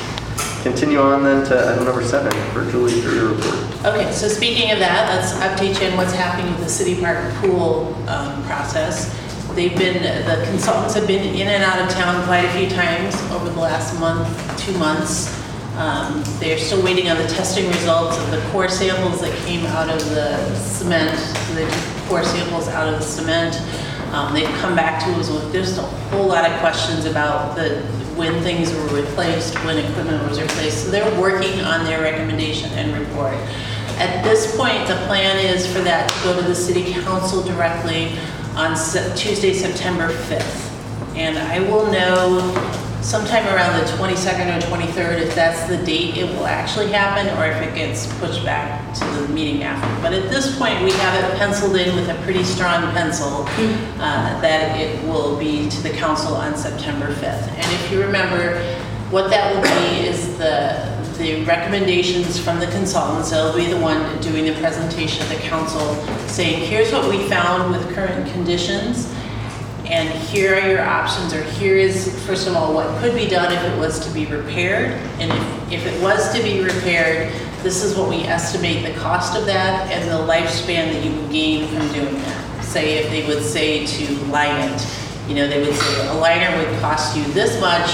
[0.62, 3.84] Continue on then to item number seven, virtually career report.
[3.84, 7.18] Okay, so speaking of that, let's update you on what's happening with the city park
[7.36, 9.14] pool um, process.
[9.54, 13.14] They've been, the consultants have been in and out of town quite a few times
[13.32, 14.28] over the last month,
[14.64, 15.28] two months.
[15.80, 19.88] Um, They're still waiting on the testing results of the core samples that came out
[19.88, 21.18] of the cement.
[21.18, 23.56] So they took core samples out of the cement.
[24.12, 27.80] Um, They've come back to us with just a whole lot of questions about the,
[28.14, 30.84] when things were replaced, when equipment was replaced.
[30.84, 33.32] So they're working on their recommendation and report.
[33.96, 38.18] At this point, the plan is for that to go to the city council directly
[38.54, 41.16] on Sep- Tuesday, September 5th.
[41.16, 42.38] And I will know
[43.02, 47.46] sometime around the 22nd or 23rd if that's the date it will actually happen or
[47.46, 50.02] if it gets pushed back to the meeting after.
[50.02, 53.44] But at this point, we have it penciled in with a pretty strong pencil
[53.98, 57.48] uh, that it will be to the council on September 5th.
[57.48, 58.62] And if you remember,
[59.10, 60.86] what that will be is the,
[61.18, 63.30] the recommendations from the consultants.
[63.30, 65.94] They'll be the one doing the presentation to the council,
[66.28, 69.12] saying, here's what we found with current conditions,
[69.90, 73.52] and here are your options, or here is, first of all, what could be done
[73.52, 74.92] if it was to be repaired.
[75.18, 77.32] And if, if it was to be repaired,
[77.62, 81.30] this is what we estimate the cost of that and the lifespan that you would
[81.32, 82.64] gain from doing that.
[82.64, 84.86] Say if they would say to line it,
[85.28, 87.90] you know, they would say a liner would cost you this much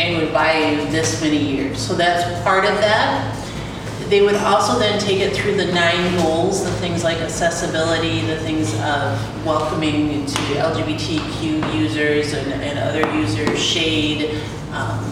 [0.00, 1.80] and would buy you this many years.
[1.80, 3.37] So that's part of that.
[4.08, 8.38] They would also then take it through the nine goals, the things like accessibility, the
[8.38, 14.40] things of welcoming to LGBTQ users and, and other users, shade,
[14.72, 15.04] um,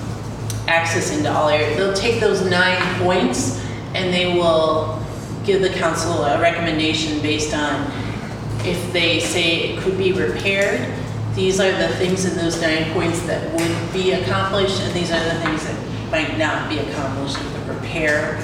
[0.67, 1.77] access into all areas.
[1.77, 3.63] They'll take those nine points
[3.95, 4.99] and they will
[5.45, 7.91] give the council a recommendation based on
[8.65, 10.91] if they say it could be repaired,
[11.35, 15.23] these are the things in those nine points that would be accomplished, and these are
[15.23, 18.43] the things that might not be accomplished with a repair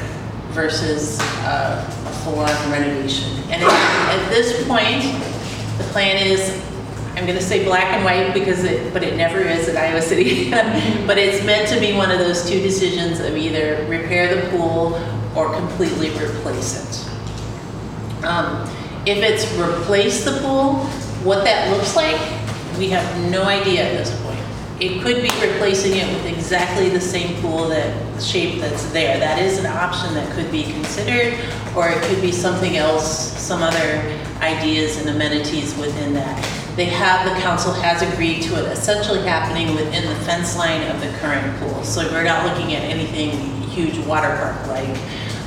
[0.52, 3.30] versus uh, a full-on renovation.
[3.50, 3.70] And at
[4.12, 5.02] at this point,
[5.78, 6.62] the plan is,
[7.16, 10.50] I'm gonna say black and white because it, but it never is at Iowa City.
[11.06, 14.94] But it's meant to be one of those two decisions of either repair the pool
[15.34, 18.24] or completely replace it.
[18.24, 18.68] Um,
[19.04, 20.74] If it's replace the pool,
[21.24, 22.20] what that looks like,
[22.78, 24.31] we have no idea at this point.
[24.82, 29.16] It could be replacing it with exactly the same pool that, shape that's there.
[29.16, 31.38] That is an option that could be considered,
[31.76, 36.36] or it could be something else, some other ideas and amenities within that.
[36.74, 41.00] They have, the council has agreed to it essentially happening within the fence line of
[41.00, 41.84] the current pool.
[41.84, 44.98] So we're not looking at anything huge water park like,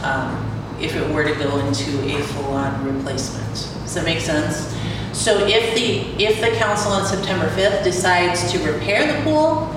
[0.05, 3.51] um, if it were to go into a full-on replacement.
[3.51, 4.73] Does that make sense?
[5.16, 9.72] So if the, if the council on September 5th decides to repair the pool,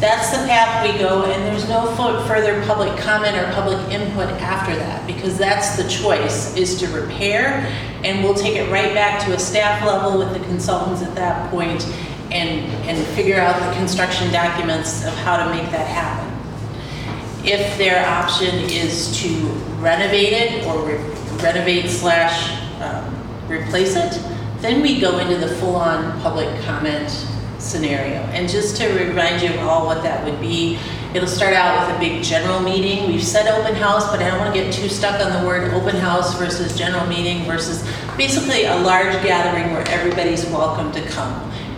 [0.00, 1.86] That's the path we go, and there's no
[2.28, 7.66] further public comment or public input after that, because that's the choice, is to repair,
[8.04, 11.50] and we'll take it right back to a staff level with the consultants at that
[11.50, 11.84] point,
[12.30, 16.32] and, and figure out the construction documents of how to make that happen.
[17.44, 19.28] If their option is to
[19.80, 20.98] renovate it or re-
[21.42, 23.12] renovate slash um,
[23.48, 24.12] replace it,
[24.60, 27.10] then we go into the full-on public comment
[27.58, 28.20] scenario.
[28.32, 30.78] And just to remind you of all what that would be,
[31.14, 33.06] it'll start out with a big general meeting.
[33.06, 35.72] We've said open house, but I don't want to get too stuck on the word
[35.74, 37.86] open house versus general meeting versus
[38.16, 41.32] basically a large gathering where everybody's welcome to come.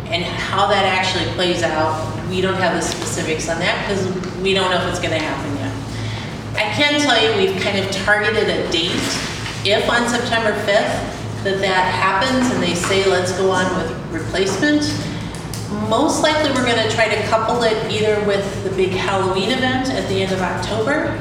[0.07, 4.55] And how that actually plays out, we don't have the specifics on that because we
[4.55, 5.71] don't know if it's going to happen yet.
[6.57, 8.91] I can tell you, we've kind of targeted a date.
[9.65, 14.83] If on September 5th, that that happens and they say, let's go on with replacement,
[15.89, 20.07] most likely we're gonna try to couple it either with the big Halloween event at
[20.09, 21.17] the end of October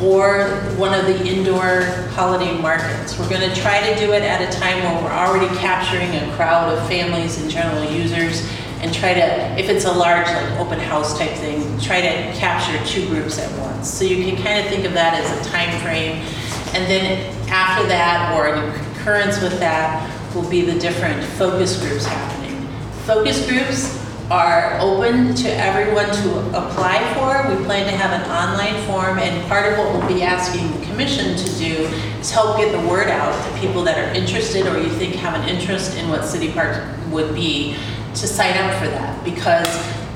[0.00, 0.46] or
[0.76, 3.18] one of the indoor holiday markets.
[3.18, 6.76] We're gonna try to do it at a time where we're already capturing a crowd
[6.76, 8.50] of families and general users
[8.80, 12.84] and try to, if it's a large like open house type thing, try to capture
[12.84, 13.88] two groups at once.
[13.88, 16.16] So you can kind of think of that as a time frame.
[16.74, 18.72] And then after that, or
[19.02, 22.68] concurrence with that, will be the different focus groups happening.
[23.04, 23.98] Focus groups
[24.30, 27.54] are open to everyone to apply for.
[27.54, 30.86] We plan to have an online form, and part of what we'll be asking the
[30.86, 31.74] commission to do
[32.20, 35.34] is help get the word out to people that are interested or you think have
[35.34, 37.76] an interest in what City Park would be,
[38.14, 39.22] to sign up for that.
[39.24, 39.66] Because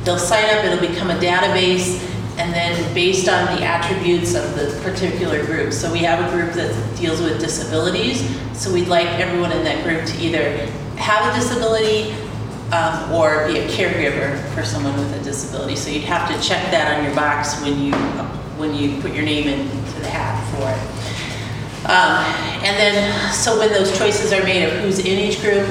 [0.05, 2.01] they'll sign up, it'll become a database,
[2.37, 5.73] and then based on the attributes of the particular group.
[5.73, 8.23] So we have a group that deals with disabilities,
[8.53, 10.45] so we'd like everyone in that group to either
[10.97, 12.13] have a disability
[12.73, 15.77] um, or be a caregiver for someone with a disability.
[15.77, 17.93] So you'd have to check that on your box when you,
[18.59, 21.89] when you put your name into the hat for it.
[21.89, 25.65] Um, And then, so when those choices are made of who's in each group,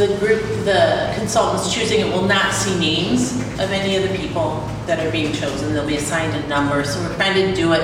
[0.00, 4.66] the group, the consultants choosing it will not see names of any of the people
[4.86, 5.74] that are being chosen.
[5.74, 7.82] They'll be assigned a number, so we're trying to do it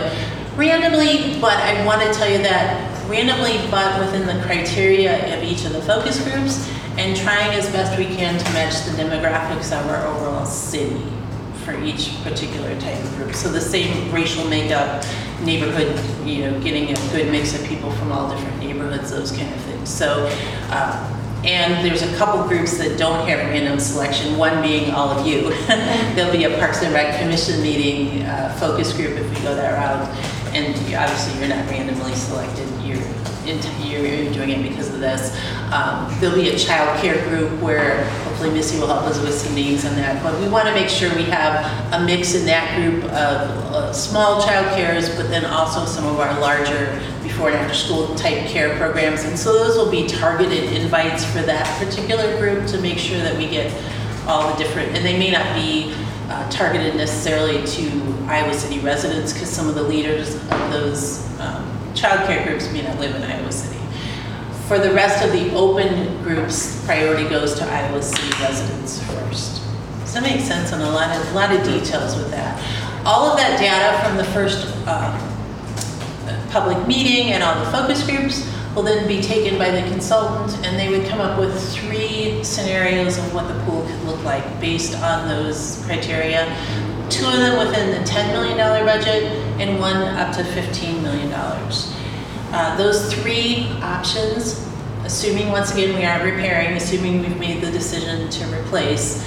[0.57, 5.67] randomly, but I want to tell you that randomly, but within the criteria of each
[5.67, 9.87] of the focus groups, and trying as best we can to match the demographics of
[9.87, 11.03] our overall city
[11.67, 13.35] for each particular type of group.
[13.35, 15.05] So the same racial makeup,
[15.43, 19.53] neighborhood, you know, getting a good mix of people from all different neighborhoods, those kind
[19.53, 19.91] of things.
[19.91, 20.27] So,
[20.71, 21.16] uh,
[21.47, 25.51] and there's a couple groups that don't have random selection, one being all of you.
[26.15, 29.75] There'll be a Parks and Rec Commission meeting, uh, focus group if we go that
[29.75, 30.09] route.
[30.55, 32.97] And obviously, you're not randomly selected, you're,
[33.47, 35.39] you're doing it because of this.
[35.73, 39.55] Um, There'll be a child care group where hopefully Missy will help us with some
[39.55, 40.21] names on that.
[40.25, 43.93] But we want to make sure we have a mix in that group of uh,
[43.93, 47.01] small child cares, but then also some of our larger
[47.37, 49.25] before and after school type care programs.
[49.25, 53.37] And so those will be targeted invites for that particular group to make sure that
[53.37, 53.71] we get
[54.27, 55.95] all the different, and they may not be
[56.31, 61.63] uh, targeted necessarily to Iowa City residents because some of the leaders of those um,
[61.93, 63.79] childcare groups may not live in Iowa City.
[64.67, 69.63] For the rest of the open groups, priority goes to Iowa City residents first.
[70.01, 70.73] Does that make sense?
[70.73, 72.57] And a lot of, a lot of details with that.
[73.05, 75.36] All of that data from the first um,
[76.57, 80.79] public meeting and all the focus groups will then be taken by the consultant and
[80.79, 84.97] they would come up with three scenarios of what the pool could look like based
[85.03, 86.47] on those criteria.
[87.11, 89.25] Two of them within the $10 million budget
[89.61, 91.31] and one up to $15 million.
[91.31, 94.67] Uh, Those three options,
[95.05, 99.23] assuming once again we aren't repairing, assuming we've made the decision to replace,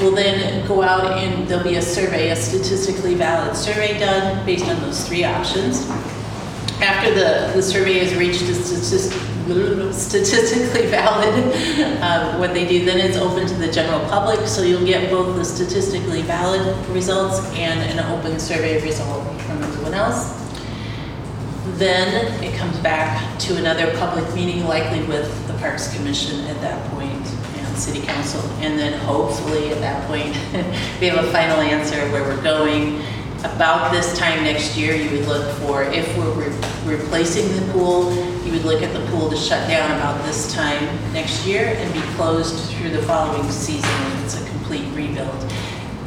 [0.00, 4.66] will then go out and there'll be a survey, a statistically valid survey done based
[4.66, 5.88] on those three options.
[6.82, 9.12] After the, the survey has reached a statis-
[9.92, 11.32] statistically valid,
[12.02, 15.36] um, what they do then is open to the general public, so you'll get both
[15.36, 20.42] the statistically valid results and an open survey result from everyone else.
[21.78, 26.90] Then it comes back to another public meeting, likely with the Parks Commission at that
[26.90, 27.26] point
[27.56, 28.40] and City Council.
[28.60, 30.34] And then hopefully at that point,
[31.00, 33.02] we have a final answer where we're going.
[33.40, 38.12] About this time next year, you would look for, if we're re- replacing the pool,
[38.44, 41.92] you would look at the pool to shut down about this time next year and
[41.92, 45.34] be closed through the following season if it's a complete rebuild.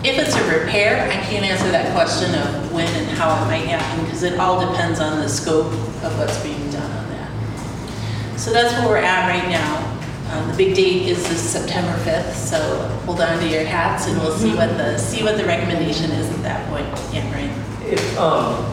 [0.03, 3.65] If it's a repair, I can't answer that question of when and how it might
[3.67, 8.39] happen because it all depends on the scope of what's being done on that.
[8.39, 9.91] So that's where we're at right now.
[10.31, 12.59] Um, The big date is this September 5th, so
[13.05, 16.29] hold on to your hats and we'll see what the, see what the recommendation is
[16.29, 16.85] at that point.
[17.13, 17.49] Yeah, Brian?
[17.87, 18.63] If, um,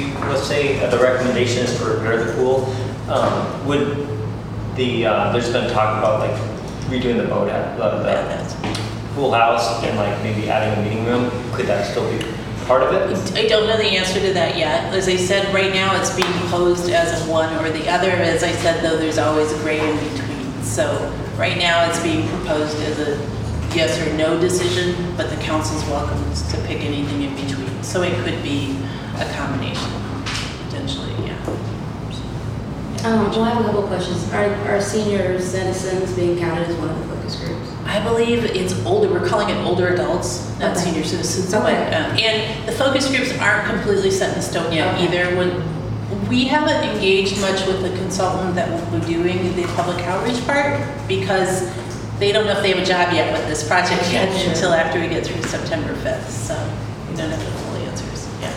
[0.00, 2.64] you, let's say uh, the recommendation is to repair the pool,
[3.08, 4.08] um, would
[4.76, 6.36] the, uh, there's been talk about like
[6.88, 11.04] redoing the boat at, the, Yeah, the pool house and like maybe adding a meeting
[11.04, 12.24] room, could that still be
[12.66, 13.36] part of it?
[13.36, 14.94] I don't know the answer to that yet.
[14.94, 18.10] As I said, right now it's being posed as one or the other.
[18.10, 20.62] As I said, though, there's always a gray in between.
[20.62, 23.16] So right now it's being proposed as a
[23.74, 27.82] yes or no decision, but the council's welcome to pick anything in between.
[27.82, 28.78] So it could be
[29.20, 29.90] a combination,
[30.66, 31.36] potentially, yeah.
[33.04, 34.30] Um, well, I have a couple of questions.
[34.32, 37.68] Are, are senior citizens being counted as one of the focus groups?
[37.86, 40.84] I believe it's older, we're calling it older adults, not Okay.
[40.90, 41.94] senior citizens, but, Okay.
[41.94, 45.04] um, and the focus groups aren't completely set in stone yet Okay.
[45.04, 45.36] either.
[45.36, 45.62] When,
[46.28, 50.78] we haven't engaged much with the consultant that will be doing the public outreach part
[51.08, 51.68] because
[52.18, 55.00] they don't know if they have a job yet with this project yet until after
[55.00, 56.54] we get through September 5th, so
[57.08, 58.52] we don't have the full answers, yeah.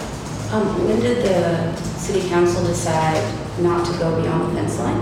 [0.54, 3.18] Um, when did the city council decide
[3.60, 5.01] not to go beyond the fence line?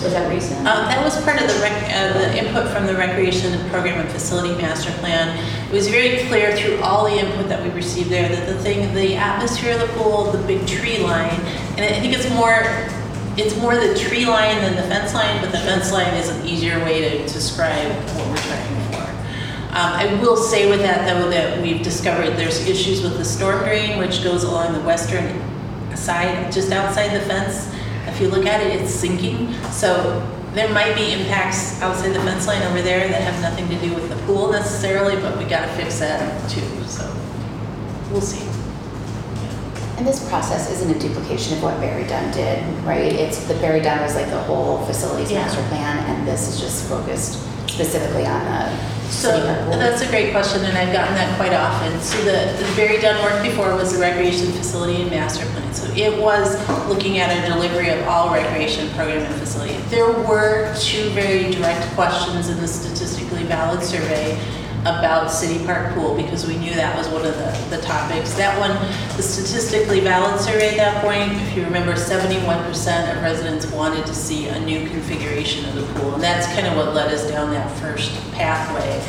[0.00, 0.60] Was that recent?
[0.60, 4.08] Uh, That was part of the rec, uh, the input from the Recreation Program and
[4.10, 5.36] Facility Master Plan.
[5.68, 8.94] It was very clear through all the input that we received there that the thing,
[8.94, 11.34] the atmosphere of the pool, the big tree line,
[11.76, 12.62] and I think it's more,
[13.36, 16.46] it's more the tree line than the fence line, but the fence line is an
[16.46, 18.41] easier way to describe what we're.
[19.72, 23.60] Um, I will say with that, though, that we've discovered there's issues with the storm
[23.64, 25.40] drain, which goes along the western
[25.96, 27.72] side, just outside the fence.
[28.06, 29.50] If you look at it, it's sinking.
[29.70, 30.20] So
[30.52, 33.94] there might be impacts outside the fence line over there that have nothing to do
[33.94, 37.10] with the pool necessarily, but we gotta fix that too, so
[38.10, 38.46] we'll see.
[39.96, 43.10] And this process isn't a duplication of what BerryDunn did, right?
[43.10, 45.44] It's, the BerryDunn was like the whole facilities Yeah.
[45.46, 47.38] master plan, and this is just focused
[47.82, 49.78] specifically on the So city park pool.
[49.78, 52.00] that's a great question, and I've gotten that quite often.
[52.00, 55.74] So the, the BerryDunn work before was the recreation facility and master plan.
[55.74, 56.56] So it was
[56.88, 59.74] looking at a delivery of all recreation program and facility.
[59.88, 64.38] There were two very direct questions in the statistically valid survey
[64.82, 68.34] about city park pool, because we knew that was one of the, the topics.
[68.34, 68.72] That one,
[69.16, 74.04] the statistically valid survey at that point, if you remember, seventy-one percent of residents wanted
[74.06, 76.14] to see a new configuration of the pool.
[76.14, 79.00] And that's kind of what led us down that first pathway.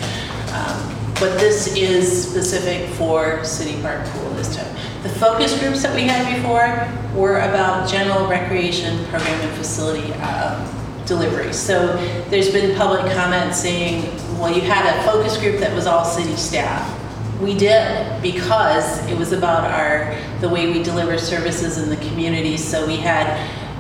[0.54, 4.76] Um, But this is specific for City Park Pool this time.
[5.04, 6.68] The focus groups that we had before
[7.16, 10.68] were about general recreation program and facility um,
[11.06, 11.54] delivery.
[11.54, 11.96] So
[12.30, 14.04] there's been public comment saying,
[14.40, 17.00] well, you had a focus group that was all city staff.
[17.42, 22.58] We did because it was about our, the way we deliver services in the community.
[22.58, 23.28] So we had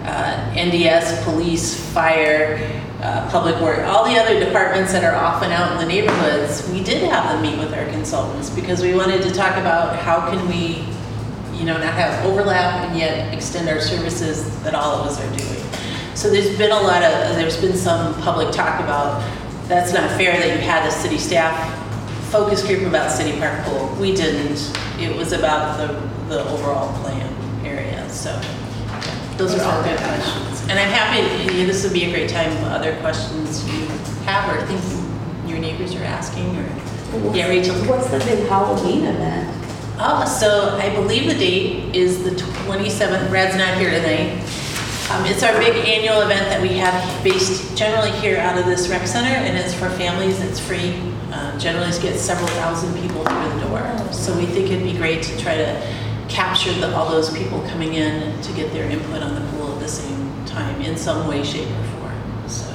[0.05, 2.57] uh, NDS, police, fire,
[3.01, 6.67] uh, public work, all the other departments that are often out in the neighborhoods.
[6.69, 10.29] We did have them meet with our consultants because we wanted to talk about how
[10.29, 10.85] can we,
[11.57, 15.37] you know, not have overlap and yet extend our services that all of us are
[15.37, 15.82] doing.
[16.15, 19.21] So there's been a lot of, there's been some public talk about,
[19.67, 21.79] that's not fair that you had a city staff
[22.29, 23.95] focus group about City Park Pool.
[23.99, 24.57] We didn't.
[24.99, 25.93] It was about the,
[26.29, 27.31] the overall plan
[27.65, 28.39] area, so
[29.37, 30.61] those are all good questions.
[30.69, 33.85] And I'm happy, this would be a great time, for other questions you
[34.25, 34.81] have or think
[35.49, 37.75] your neighbors are asking or, yeah, Rachel.
[37.85, 39.49] What's the big Halloween event?
[39.99, 44.41] Oh, so I believe the date is the 27th, Brad's not here tonight.
[45.11, 48.87] Um, It's our big annual event that we have based generally here out of this
[48.87, 50.95] rec center, and it's for families, it's free.
[51.31, 54.13] Uh, Generally it gets several thousand people through the door.
[54.13, 55.81] So we think it'd be great to try to
[56.29, 59.79] capture the- all those people coming in to get their input on the pool at
[59.79, 62.23] the same time in some way, shape, or form.
[62.47, 62.65] So,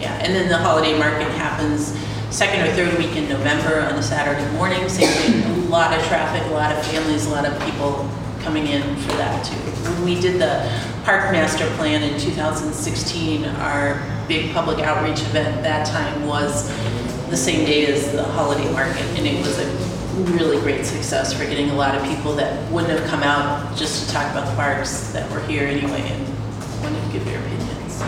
[0.00, 1.94] yeah, and then the holiday market happens
[2.30, 6.04] second or third week in November on a Saturday morning, same thing, a lot of
[6.06, 8.08] traffic, a lot of families, a lot of people
[8.44, 9.56] coming in for that too.
[9.90, 10.62] When we did the
[11.10, 16.68] park master plan in 2016, our big public outreach event that time was
[17.30, 19.66] the same day as the holiday market, and it was a
[20.36, 24.06] really great success for getting a lot of people that wouldn't have come out just
[24.06, 26.28] to talk about the parks that were here anyway and
[26.80, 28.00] wanted to give their opinions.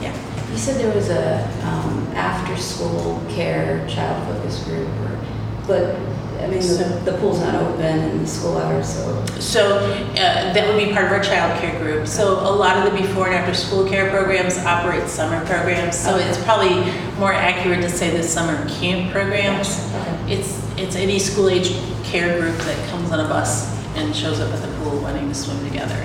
[0.00, 0.14] Yeah.
[0.52, 5.18] You said there was a, um, after-school care child focus group, or,
[5.66, 5.96] but,
[6.40, 9.24] I mean, the, the pool's not open in the school hours, so.
[9.40, 12.06] So uh, that would be part of our child care group.
[12.06, 15.98] So a lot of the before and after school care programs operate summer programs.
[15.98, 16.74] So it's probably
[17.18, 19.78] more accurate to say the summer camp programs.
[19.94, 20.34] Okay.
[20.34, 24.52] It's, it's any school age care group that comes on a bus and shows up
[24.52, 25.96] at the pool wanting to swim together.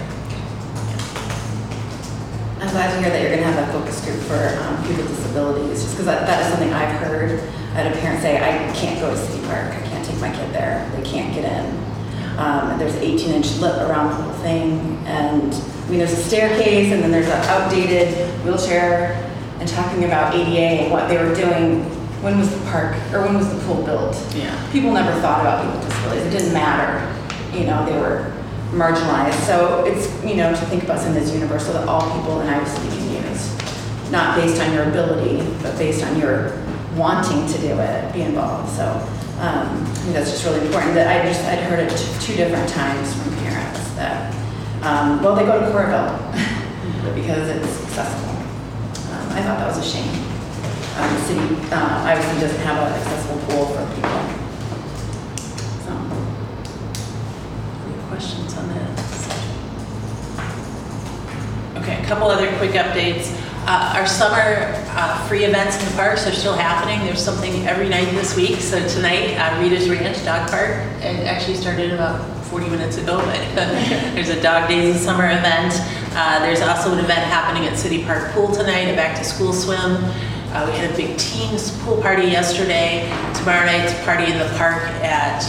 [2.62, 5.16] I'm glad to hear that you're gonna have that focus group for um, people with
[5.16, 7.40] disabilities, just because that, that is something I've heard.
[7.74, 9.91] I had a parent say, I can't go to City Park, I
[10.22, 12.38] my kid there, they can't get in.
[12.38, 16.24] Um, there's an 18 inch lip around the whole thing, and, I mean, there's a
[16.24, 18.16] staircase, and then there's an outdated
[18.46, 19.28] wheelchair,
[19.60, 21.84] and talking about ADA and what they were doing,
[22.24, 24.16] when was the park, or when was the pool built?
[24.36, 24.72] Yeah.
[24.72, 28.34] People never thought about people with disabilities, it didn't matter, you know, they were
[28.72, 29.46] marginalized.
[29.46, 32.66] So it's, you know, to think about something that's universal that all people in Iowa
[32.66, 34.12] City can use.
[34.12, 36.58] Not based on your ability, but based on your
[36.96, 38.70] wanting to do it, be involved.
[38.72, 38.86] So
[39.42, 42.36] um, I think that's just really important that I just, I'd heard it t- two
[42.38, 44.30] different times from parents that,
[44.84, 46.14] um, well, they go to Coralville
[47.16, 48.38] because it's accessible.
[49.10, 50.14] Um, I thought that was a shame.
[50.94, 51.42] Um, the city,
[51.74, 54.22] uh, obviously doesn't have an accessible pool for people.
[55.90, 55.98] So.
[58.10, 58.90] Questions on that?
[61.82, 63.41] Okay, a couple other quick updates.
[63.68, 67.00] Uh, Our summer uh, free events in the parks are still happening.
[67.06, 68.60] There's something every night this week.
[68.60, 70.72] So tonight, uh, Rita's Ranch Dog Park,
[71.02, 73.38] it actually started about 40 minutes ago, but
[74.16, 75.74] there's a Dog Days of Summer event.
[76.14, 79.96] Uh, There's also an event happening at City Park Pool tonight, a back-to-school swim.
[80.52, 83.08] Uh, We had a big teams pool party yesterday.
[83.36, 85.40] Tomorrow night's party in the park at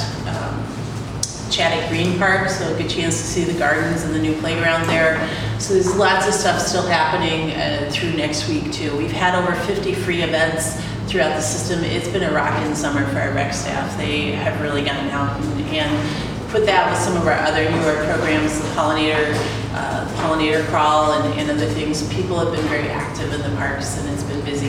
[1.59, 4.87] um, Green Park, so a good chance to see the gardens and the new playground
[4.89, 5.19] there.
[5.59, 8.97] So there's lots of stuff still happening uh, through next week too.
[8.97, 11.85] We've had over 50 free events throughout the system.
[11.85, 13.97] It's been a rocking summer for our rec staff.
[13.99, 18.05] They have really gotten out and, and put that with some of our other newer
[18.05, 22.07] programs, the pollinator, uh, pollinator crawl and, and other things.
[22.13, 24.69] People have been very active in the parks and it's been busy.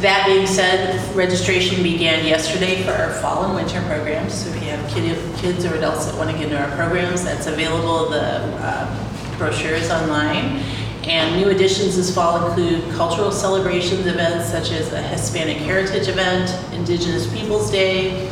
[0.00, 4.34] That being said, registration began yesterday for our fall and winter programs.
[4.34, 7.24] So if you have kid, kids or adults that want to get into our programs,
[7.24, 8.08] that's available.
[8.08, 10.62] The uh, brochure is online.
[11.04, 16.50] And new additions this fall include cultural celebrations events such as a Hispanic Heritage event,
[16.74, 18.28] Indigenous Peoples Day,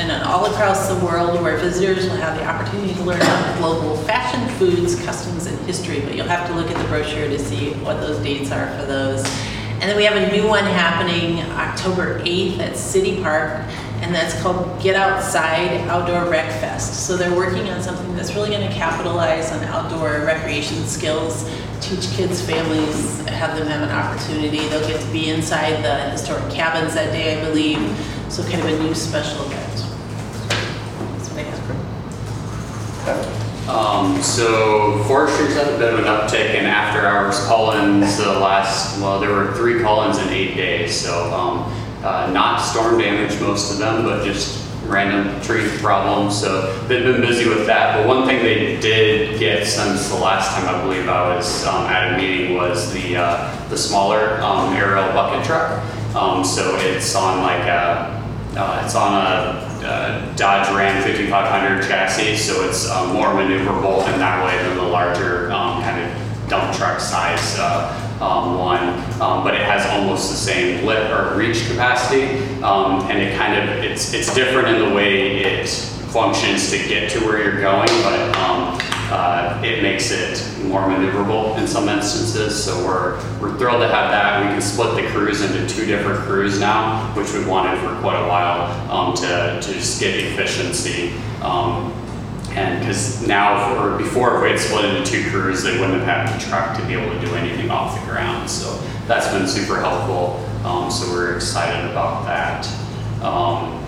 [0.00, 3.58] and then all across the world where visitors will have the opportunity to learn about
[3.58, 6.00] global fashion, foods, customs, and history.
[6.00, 8.86] But you'll have to look at the brochure to see what those dates are for
[8.86, 9.22] those.
[9.74, 13.62] And then we have a new one happening October 8th at City Park,
[14.00, 17.06] and that's called Get Outside Outdoor Rec Fest.
[17.06, 21.44] So they're working on something that's really going to capitalize on outdoor recreation skills,
[21.82, 24.66] teach kids, families, have them have an opportunity.
[24.68, 27.78] They'll get to be inside the historic cabins that day, I believe.
[28.30, 29.60] So kind of a new special event.
[31.16, 31.60] That's what I have.
[33.70, 39.00] Um, so forestry's had a bit of an uptick in after hours call-ins the last,
[39.00, 41.72] well, there were three call-ins in eight days, so, um,
[42.02, 47.20] uh, not storm damage, most of them, but just random tree problems, so they've been
[47.20, 47.96] busy with that.
[47.96, 51.86] But one thing they did get since the last time I believe I was, um,
[51.86, 55.80] at a meeting was the, uh, the smaller, um, aerial bucket truck.
[56.16, 58.20] Um, so it's on like a,
[58.56, 64.18] uh, it's on a uh, Dodge Ram 5500 chassis, so it's uh, more maneuverable in
[64.18, 68.88] that way than the larger um, kind of dump truck size uh, um, one.
[69.20, 73.56] Um, but it has almost the same lip or reach capacity, um, and it kind
[73.58, 75.68] of it's it's different in the way it
[76.10, 78.78] functions to get to where you're going, but um,
[79.10, 82.62] uh, it makes it more maneuverable in some instances.
[82.62, 84.40] So we're, we're thrilled to have that.
[84.40, 88.22] We can split the crews into two different crews now, which we've wanted for quite
[88.22, 91.12] a while um, to, to just get efficiency.
[91.42, 91.92] Um,
[92.50, 96.26] and because now, or before, if we had split into two crews, they wouldn't have
[96.28, 98.50] had the truck to be able to do anything off the ground.
[98.50, 98.76] So
[99.06, 100.44] that's been super helpful.
[100.64, 102.66] Um, so we're excited about that.
[103.22, 103.79] Um,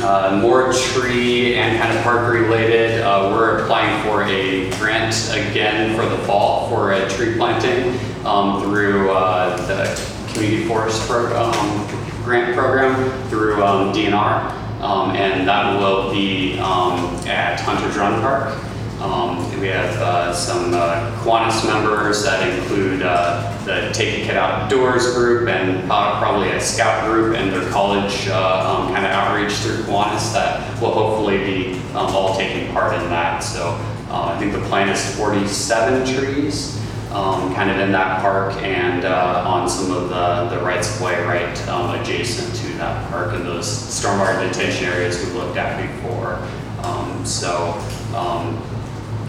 [0.00, 5.96] uh, more tree and kind of park related, uh, we're applying for a grant again
[5.96, 11.86] for the fall for a tree planting um, through uh, the community forest pro- um,
[12.24, 14.52] grant program through um, DNR.
[14.80, 18.56] Um, and that will be um, at Hunter's Run Park.
[19.00, 24.36] Um, we have uh, some uh, Kiwanis members that include uh, the Take a Kid
[24.36, 29.12] Outdoors group and uh, probably a scout group and their college uh, um, kind of
[29.12, 33.38] outreach through Kiwanis that will hopefully be um, all taking part in that.
[33.38, 33.68] So
[34.10, 36.76] uh, I think the plan is 47 trees
[37.12, 41.22] um, kind of in that park and on some of the, the rights of way
[41.22, 46.34] right um, adjacent to that park and those stormwater detention areas we've looked at before.
[46.82, 47.74] Um, so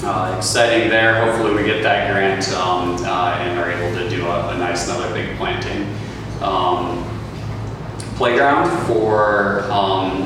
[0.04, 1.26] uh, exciting there.
[1.26, 4.88] Hopefully we get that grant um, uh, and are able to do a, a nice
[4.88, 5.94] another big planting.
[6.42, 7.04] Um,
[8.16, 10.24] playground for um,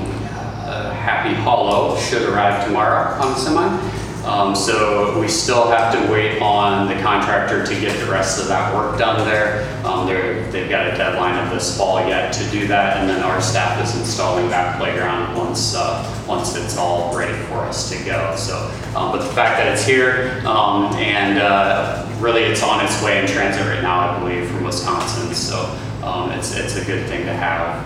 [0.65, 4.02] uh, Happy Hollow should arrive tomorrow on semi.
[4.23, 8.47] Um, So we still have to wait on the contractor to get the rest of
[8.47, 9.67] that work done there.
[9.85, 13.41] Um, they've got a deadline of this fall yet to do that, and then our
[13.41, 18.33] staff is installing that playground once, uh, once it's all ready for us to go.
[18.37, 23.03] So, um, but the fact that it's here, um, and uh, really it's on its
[23.03, 25.57] way in transit right now, I believe, from Wisconsin, so
[26.01, 27.85] um, it's, it's a good thing to have.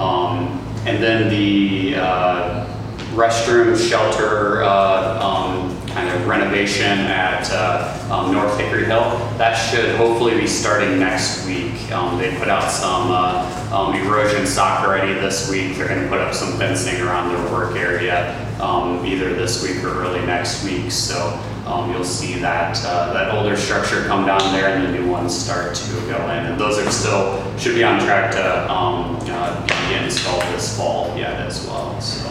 [0.00, 2.66] Um, And then the uh,
[3.14, 9.02] restroom shelter uh, um, kind of renovation at uh, um, North Hickory Hill.
[9.36, 11.90] That should hopefully be starting next week.
[11.92, 15.76] Um, They put out some uh, um, erosion sock already this week.
[15.76, 19.84] They're going to put up some fencing around their work area um, either this week
[19.84, 20.90] or early next week.
[20.90, 25.10] So um, you'll see that, uh, that older structure come down there and the new
[25.10, 26.46] ones start to go in.
[26.46, 31.16] And those are still, should be on track to um, uh, be installed this fall
[31.16, 32.00] yet as well.
[32.00, 32.28] So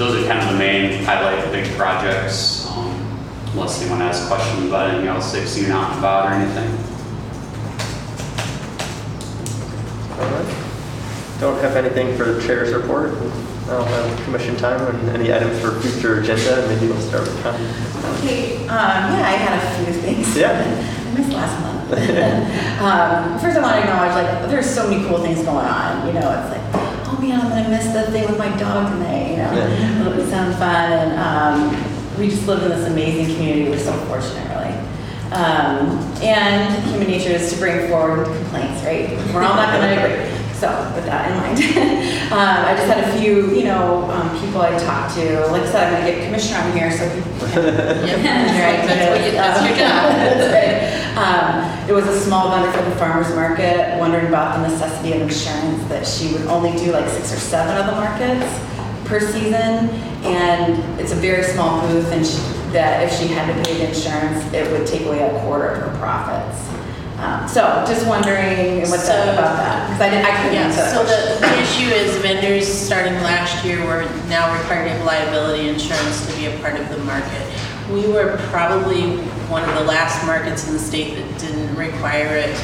[0.00, 2.66] those are kind of the main highlight the big projects.
[2.68, 2.96] um,
[3.52, 6.70] Unless anyone has questions about anything else they've seen out and about or anything.
[10.16, 11.36] All right.
[11.38, 13.12] Don't have anything for the chair's report.
[13.68, 16.66] I'll have commission time and any items for future agenda.
[16.68, 17.64] Maybe we'll start with Connie.
[18.20, 20.34] Okay, um, yeah, I had a few things.
[20.34, 20.52] Yeah.
[21.10, 21.76] I missed last month.
[22.80, 26.14] Um, first I want to acknowledge, like, there's so many cool things going on, you
[26.14, 29.36] know, it's like, oh man, I'm gonna miss the thing with my dog tonight, you
[29.36, 29.52] know?
[29.52, 30.10] Yeah.
[30.10, 34.48] It'll sound fun, and, um, we just live in this amazing community, we're so fortunate,
[34.48, 34.76] really.
[35.32, 39.10] Um, and human nature is to bring forward complaints, right?
[39.32, 40.39] We're all not gonna agree.
[40.60, 41.56] So with that in mind,
[42.32, 45.46] um, I just had a few, you know, um, people I talked to.
[45.48, 47.64] Like I said, I'm gonna get commissioner on here so people can.
[48.60, 50.04] Right, That's what you- that's your job.
[50.20, 51.16] That's right.
[51.16, 55.22] Um, it was a small vendor for the farmer's market, wondering about the necessity of
[55.22, 58.46] insurance, that she would only do like six or seven of the markets
[59.06, 59.88] per season.
[60.28, 62.36] And it's a very small booth and she,
[62.72, 65.82] that if she had to pay the insurance, it would take away a quarter of
[65.90, 66.68] her profits.
[67.20, 70.66] Um, so just wondering what's So- up about that, because I didn't, I couldn't Yeah,
[70.66, 71.34] answer that so question.
[71.34, 76.26] the, the issue is vendors starting last year were now required to have liability insurance
[76.26, 77.42] to be a part of the market.
[77.92, 79.18] We were probably
[79.50, 82.56] one of the last markets in the state that didn't require it.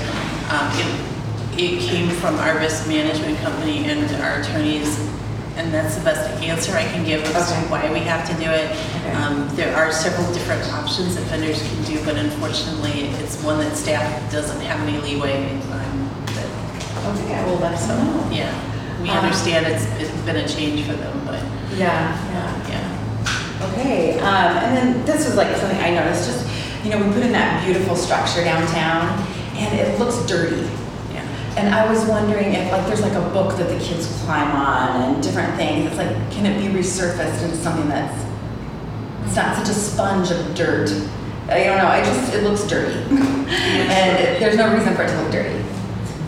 [0.50, 4.98] Um, it, it came from our risk management company and our attorneys,
[5.56, 7.66] and that's the best answer I can give as to Okay.
[7.70, 8.70] why we have to do it.
[8.70, 9.12] Okay.
[9.12, 13.76] Um, there are several different options that vendors can do, but unfortunately, it's one that
[13.76, 16.10] staff doesn't have any leeway on.
[16.34, 16.46] That
[17.18, 18.28] Okay, well, that's, no.
[18.30, 18.52] yeah,
[19.00, 21.40] we Um, understand it's, it's been a change for them, but,
[21.76, 22.68] Yeah, yeah.
[22.68, 23.66] yeah.
[23.72, 26.44] Okay, um, and then this was like something I noticed, just,
[26.84, 29.08] you know, we put in that beautiful structure downtown,
[29.56, 30.68] and it looks dirty.
[31.56, 31.62] Yeah.
[31.64, 35.02] And I was wondering if, like, there's like a book that the kids climb on
[35.14, 38.24] and different things, it's like, can it be resurfaced into something that's,
[39.26, 40.90] it's not such a sponge of dirt?
[41.48, 42.94] I don't know, I just, it looks dirty.
[43.48, 45.64] And it- there's no reason for it to look dirty.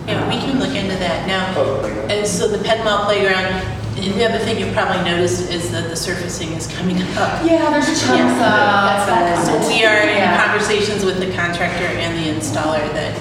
[0.06, 1.52] Yeah, we can look into that now.
[1.56, 1.84] Oh.
[2.09, 3.60] And so the Ped Mall Playground,
[3.96, 7.44] the other thing you've probably noticed is that the surfacing is coming up.
[7.44, 8.09] Yeah, there's chunks
[8.40, 9.36] Yeah.
[9.36, 9.44] of.
[9.44, 10.46] So we are in Yeah.
[10.46, 13.12] conversations with the contractor and the installer that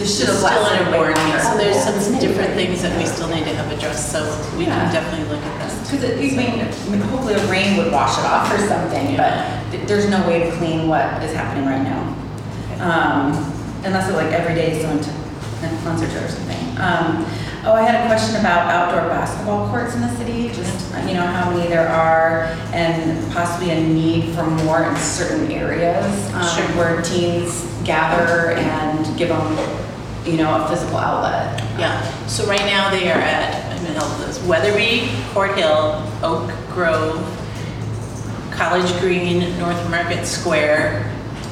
[0.00, 1.38] it's This still should have lasted in a way warranty.
[1.44, 4.24] So there's some different things that we still need to have addressed, so
[4.56, 4.76] we Yeah.
[4.84, 5.70] can definitely look at that.
[5.84, 9.16] Because it, I mean, I mean, hopefully the rain would wash it off or something,
[9.16, 12.00] but th- there's no way to clean what is happening right now.
[12.80, 13.52] Um,
[13.84, 15.14] unless it like every day someone took
[15.62, 16.56] a concert or something.
[16.78, 17.26] Um,
[17.66, 21.12] oh, I had a question about outdoor basketball courts in the city, just, uh, you
[21.14, 26.06] know, how many there are and possibly a need for more in certain areas.
[26.34, 26.64] um, Sure.
[26.78, 29.58] Where teens gather and give them,
[30.24, 31.58] you know, a physical outlet.
[31.78, 36.50] Yeah, so right now they are at, I'm gonna help this, Wetherby, Court Hill, Oak
[36.74, 37.24] Grove,
[38.52, 41.06] College Green, North Market Square.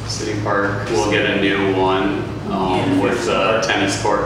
[0.07, 3.03] City Park we'll get a new one um, Yeah.
[3.03, 4.25] with a tennis court.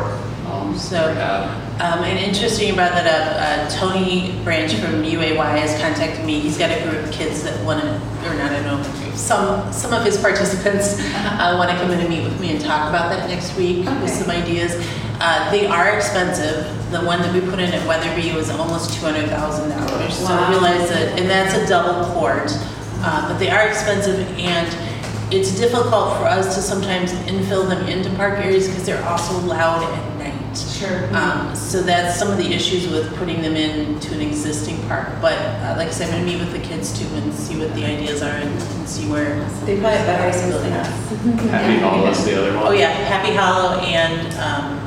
[0.50, 1.61] um, So- rehab.
[1.82, 6.38] Um, and interesting you brought that up, uh, Tony Branch from UAY has contacted me.
[6.38, 7.88] He's got a group of kids that want to,
[8.30, 11.98] or not, I don't know, some, some of his participants uh, want to come in
[11.98, 14.00] and meet with me and talk about that next week Okay.
[14.00, 14.76] with some ideas.
[15.20, 16.64] Uh, they are expensive.
[16.92, 20.16] The one that we put in at Wetherby was almost two hundred thousand dollars.
[20.18, 22.46] So I realize that, and that's a double court,
[23.02, 24.68] uh, but they are expensive and
[25.34, 29.82] it's difficult for us to sometimes infill them into park areas because they're also loud
[29.82, 30.41] at night.
[30.54, 31.08] Sure.
[31.16, 35.08] Um, so that's some of the issues with putting them into an existing park.
[35.20, 37.74] But uh, like I said, I'm gonna meet with the kids too and see what
[37.74, 39.38] the ideas are and, and see where.
[39.64, 40.88] They probably have better ideas than us.
[41.50, 42.66] Happy Hollow is the other one.
[42.66, 44.78] Oh yeah, Happy Hollow and um,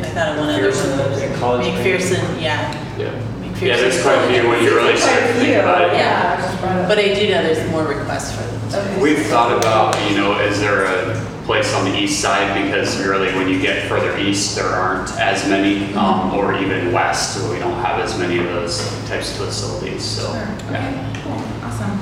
[0.00, 1.22] I thought of one other McPherson, one.
[1.22, 1.76] and College Green.
[1.76, 2.98] McPherson, yeah.
[2.98, 3.10] Yeah.
[3.40, 3.66] McPherson.
[3.66, 5.92] Yeah, there's quite a few when you really start to think about it.
[5.94, 6.40] Yeah.
[6.60, 9.00] But but I do know there's more requests for them.
[9.00, 12.62] We've thought about, you know, is there a place on the east side?
[12.62, 17.34] Because really, when you get further east, there aren't as many, um, or even west,
[17.34, 20.26] so we don't have as many of those types of facilities, so.
[20.26, 21.10] Sure, yeah.
[21.12, 21.32] okay, cool,
[21.64, 21.98] awesome.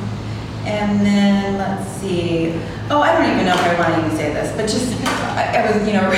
[0.64, 2.52] And then, let's see,
[2.88, 5.04] oh, I don't even know if I want to even say this, but just,
[5.36, 6.08] I I was, you know,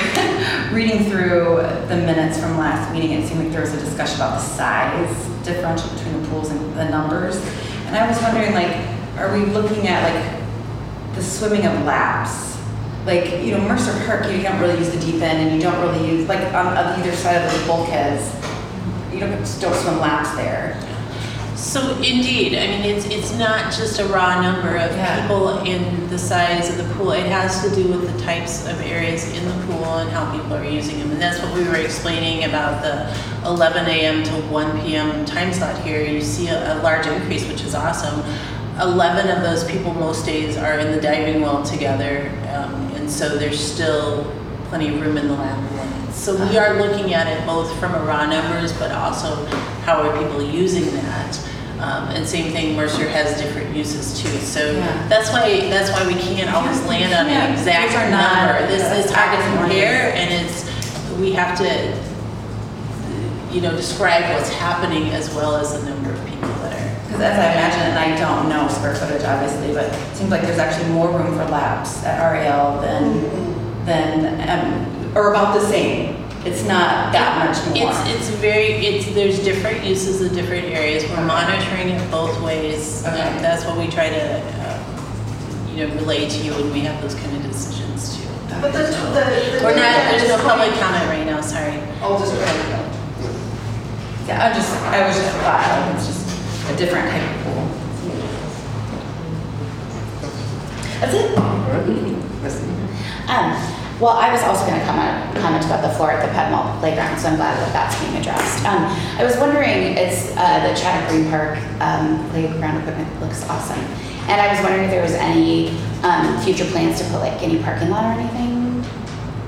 [0.75, 1.57] reading through
[1.89, 5.25] the minutes from last meeting, it seemed like there was a discussion about the size
[5.45, 7.37] differential between the pools and the numbers.
[7.87, 8.77] And I was wondering, like,
[9.19, 12.54] are we looking at like the swimming of laps?
[13.05, 15.79] Like, you know, Mercer Park, you don't really use the deep end and you don't
[15.81, 18.35] really use, like, on, on either side of the bulkheads,
[19.13, 20.81] you don't, don't swim laps there.
[21.55, 25.23] So indeed, I mean, it's, it's not just a raw number of Yeah.
[25.23, 27.13] people in the size of the pool.
[27.13, 30.55] It has to do with the types of areas in the pool and how people
[30.55, 31.11] are using them.
[31.11, 35.81] And that's what we were explaining about the 11 AM to 1 PM time slot
[35.85, 36.03] here.
[36.05, 38.23] You see a, a large increase, which is awesome.
[38.81, 42.31] 11 of those people most days are in the diving well together.
[42.55, 44.25] um, And so there's still
[44.69, 46.13] plenty of room in the lab.
[46.13, 49.45] So we are looking at it both from a raw numbers, but also
[49.85, 51.39] how are people using that?
[51.81, 54.29] Um, and same thing, Mercer has different uses too.
[54.39, 55.07] So Yeah.
[55.09, 58.67] that's why, that's why we can't always land on an exact are not- number.
[58.69, 60.65] This is hard to compare and it's,
[61.21, 61.95] we have to,
[63.53, 66.14] you know, describe what's happening as well as the number
[67.15, 70.43] Because as I imagine, and I don't know square footage obviously, but it seems like
[70.43, 76.17] there's actually more room for laps at RAL than, than, um, or about the same.
[76.45, 77.89] It's not that much more.
[77.89, 81.05] It's, it's very, it's, there's different uses of different areas.
[81.09, 83.05] We're monitoring it both ways.
[83.07, 83.23] Okay.
[83.23, 87.01] Um, That's what we try to, uh, you know, relay to you when we have
[87.01, 88.29] those kind of decisions too.
[88.61, 88.91] But the, the.
[88.91, 91.79] the- We're not, there's no public comment right now, sorry.
[92.03, 92.91] I'll just, okay.
[94.27, 96.24] Yeah, I just, I was just, wow, it's just
[96.69, 97.69] a different type of pool.
[101.01, 101.39] That's it?
[103.29, 103.51] Um,
[104.01, 106.79] well, I was also going to comment, comment about the floor at the Ped Mall
[106.79, 108.65] playground, so I'm glad that that's being addressed.
[108.65, 108.85] Um,
[109.19, 113.81] I was wondering, it's, uh, the Chadek Green Park, um, playground equipment looks awesome.
[114.29, 115.71] And I was wondering if there was any,
[116.03, 118.85] um, future plans to put like any parking lot or anything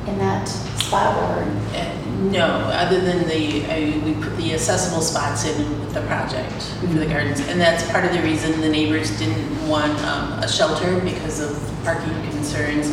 [0.06, 1.42] in that spot or?
[1.76, 6.52] Uh, No, other than the, I- we put the accessible spots in with the project
[6.80, 7.40] for the gardens.
[7.40, 11.56] And that's part of the reason the neighbors didn't want um, a shelter because of
[11.84, 12.88] parking concerns.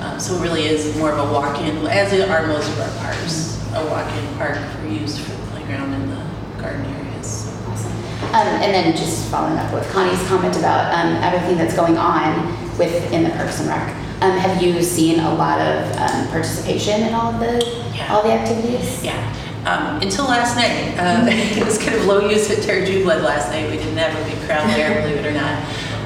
[0.00, 3.58] Um, So it really is more of a walk-in, as are most of our parks,
[3.74, 7.46] a walk-in park for use for the playground and the garden areas.
[7.68, 7.92] Awesome.
[8.34, 12.50] Um, and then just following up with Connie's comment about, um, everything that's going on
[12.78, 13.94] within the Parks and Rec.
[14.22, 17.54] Um, have you seen a lot of, um, participation in all of the,
[17.96, 18.14] Yeah.
[18.14, 19.02] all the activities?
[19.02, 19.18] Yeah,
[19.66, 20.94] um, until last night.
[20.96, 21.26] Uh,
[21.58, 23.68] It was kind of low use at Terry Trueblood last night.
[23.68, 25.58] We didn't have a big crowd there, believe it or not.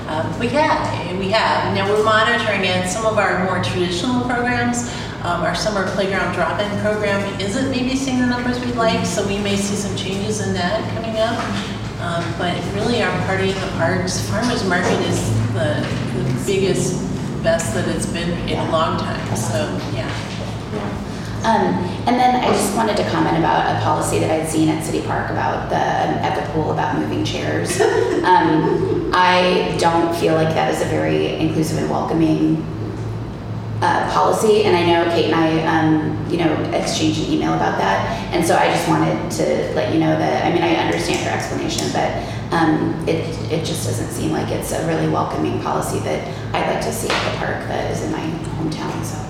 [0.09, 0.80] Um, We have,
[1.18, 1.74] we have.
[1.74, 2.88] Now, we're monitoring it.
[2.88, 4.88] Some of our more traditional programs,
[5.22, 9.36] um, our summer playground drop-in program isn't maybe seeing the numbers we'd like, so we
[9.38, 11.36] may see some changes in that coming up.
[12.01, 15.20] Um, But really, our party in the parks, farmer's market is
[15.52, 15.84] the
[16.16, 16.94] the biggest,
[17.42, 20.10] best that it's been in a long time, so, yeah.
[21.46, 21.74] Um,
[22.08, 25.00] and then I just wanted to comment about a policy that I'd seen at City
[25.06, 27.80] Park about the, at the pool about moving chairs.
[28.26, 32.56] Um, I don't feel like that is a very inclusive and welcoming
[33.80, 37.78] uh, policy, and I know Kate and I, um, you know, exchanged an email about
[37.78, 41.24] that, and so I just wanted to let you know that, I mean, I understand
[41.24, 42.10] your explanation, but
[42.52, 46.85] um, it, it just doesn't seem like it's a really welcoming policy that I'd like
[46.85, 48.20] to see at the park that is in my
[48.56, 49.27] hometown, so.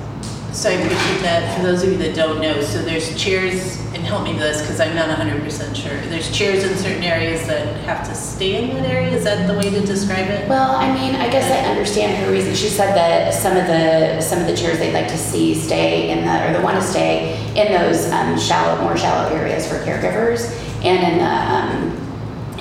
[0.52, 1.54] So I appreciate that.
[1.54, 4.62] For those of you that don't know, so there's chairs, and help me with this
[4.62, 6.00] because I'm not 100% sure.
[6.08, 9.14] There's chairs in certain areas that have to stay in that area.
[9.14, 10.48] Is that the way to describe it?
[10.48, 12.54] Well, I mean, I guess I understand her reason.
[12.54, 16.08] She said that some of the, some of the chairs they'd like to see stay
[16.08, 19.76] in the, or they want to stay in those um, shallow, more shallow areas for
[19.80, 20.50] caregivers
[20.86, 21.55] and in the, um,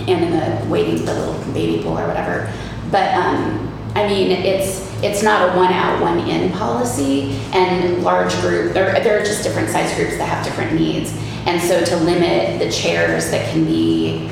[0.07, 2.51] and in the waiting, for the little baby pool or whatever.
[2.91, 8.33] But, um, I mean, it's, it's not a one out, one in policy and large
[8.41, 11.13] group, there, there are just different size groups that have different needs.
[11.45, 14.29] And so to limit the chairs that can be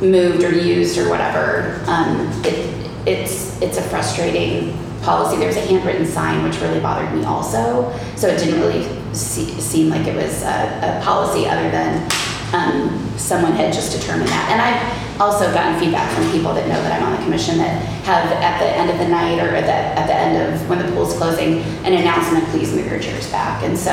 [0.00, 1.82] moved or used or whatever.
[1.86, 2.54] Um, it,
[3.06, 5.36] it's, it's a frustrating policy.
[5.36, 7.96] There's a handwritten sign which really bothered me also.
[8.16, 8.84] So it didn't really
[9.14, 12.08] se- seem like it was a, a policy other than
[12.54, 14.46] um, someone had just determined that.
[14.50, 17.82] And I've also gotten feedback from people that know that I'm on the commission that
[18.06, 20.78] have at the end of the night or at the, at the end of when
[20.78, 23.62] the pool's closing, an announcement, please move your chairs back.
[23.64, 23.92] And so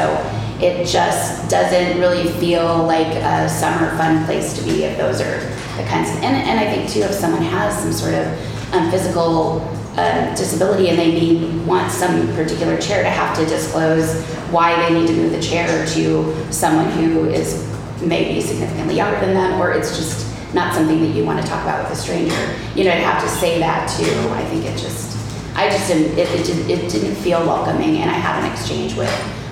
[0.62, 5.40] it just doesn't really feel like a summer fun place to be if those are,
[5.78, 8.28] the kinds, of- and, and I think too, if someone has some sort of
[8.74, 9.62] um, physical
[9.98, 15.00] uh, disability and they need, want some particular chair to have to disclose why they
[15.00, 17.68] need to move the chair to someone who is
[18.02, 21.64] maybe significantly younger than them, or it's just not something that you want to talk
[21.64, 24.78] about with a stranger, you know, to have to say that too, I think it
[24.78, 25.18] just,
[25.56, 28.96] I just didn't, it, it, didn't- it didn't feel welcoming, and I had an exchange
[28.96, 29.10] with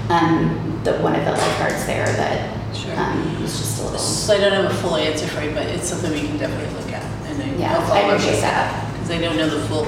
[0.10, 2.96] um, the, one of the lifeguards there that Sure.
[3.00, 5.66] um, was just a little, So I don't have a full answer for you, but
[5.68, 7.04] it's something we can definitely look at.
[7.28, 8.94] and I- Yeah, I'll I follow up appreciate with- that.
[8.94, 9.86] Because I don't know the full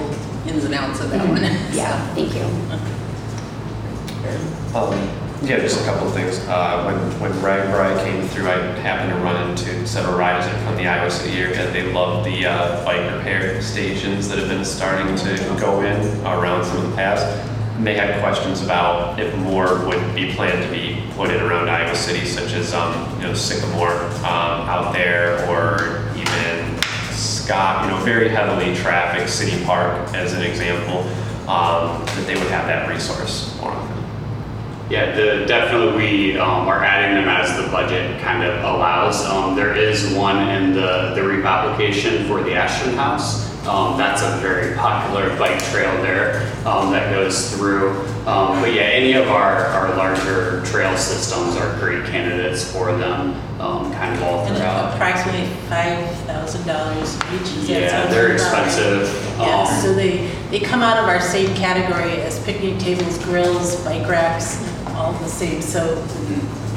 [0.48, 1.42] ins and outs of that one.
[1.74, 2.44] yeah, thank you.
[4.74, 4.98] Um,
[5.44, 6.38] Yeah, just a couple of things.
[6.48, 10.88] Uh, When, when RAGBRAI came through, I happened to run into several riders from the
[10.88, 11.72] Iowa City area.
[11.72, 15.98] They love the uh, bike repair stations that have been starting to go in
[16.28, 17.24] around some of the paths.
[17.76, 21.70] And they had questions about if more would be planned to be put in around
[21.70, 26.80] Iowa City, such as, um, you know, Sycamore um, out there, or even
[27.14, 31.00] Scott, you know, very heavily trafficked city park as an example,
[31.50, 34.01] um, that they would have that resource more often.
[34.92, 39.24] Yeah, the, definitely we um, are adding them as the budget kind of allows.
[39.26, 43.50] Um, there is one in the, the REAP application for the Ashton House.
[43.66, 47.92] Um, that's a very popular bike trail there um, that goes through.
[48.26, 53.36] Um, but yeah, any of our, our larger trail systems are great candidates for them,
[53.62, 54.94] um, kind of all And throughout.
[54.96, 57.54] approximately five thousand dollars each.
[57.54, 59.08] Does that Yeah, they're expensive.
[59.38, 63.82] Yeah, Um, so they, they come out of our same category as picnic tables, grills,
[63.86, 64.58] bike racks,
[64.96, 65.62] all the same.
[65.62, 65.96] So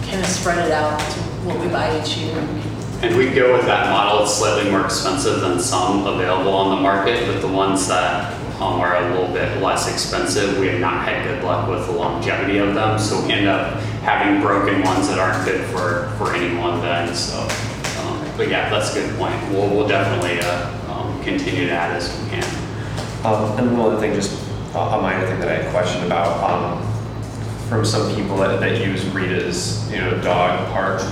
[0.07, 2.37] kind of spread it out to what we buy each year.
[3.03, 6.81] And we go with that model, it's slightly more expensive than some available on the
[6.83, 11.07] market, but the ones that um, are a little bit less expensive, we have not
[11.07, 13.75] had good luck with the longevity of them, so we end up
[14.05, 17.41] having broken ones that aren't good for, for anyone then, so.
[18.01, 21.97] um, But yeah, that's a good point, we'll, we'll definitely uh, um, continue to add
[21.97, 22.45] as we can.
[23.27, 24.33] Um, and one other thing, just
[24.75, 26.94] a a minor thing that I had a question about, um,
[27.69, 31.03] from some people that, that use Rita's, you know, dog park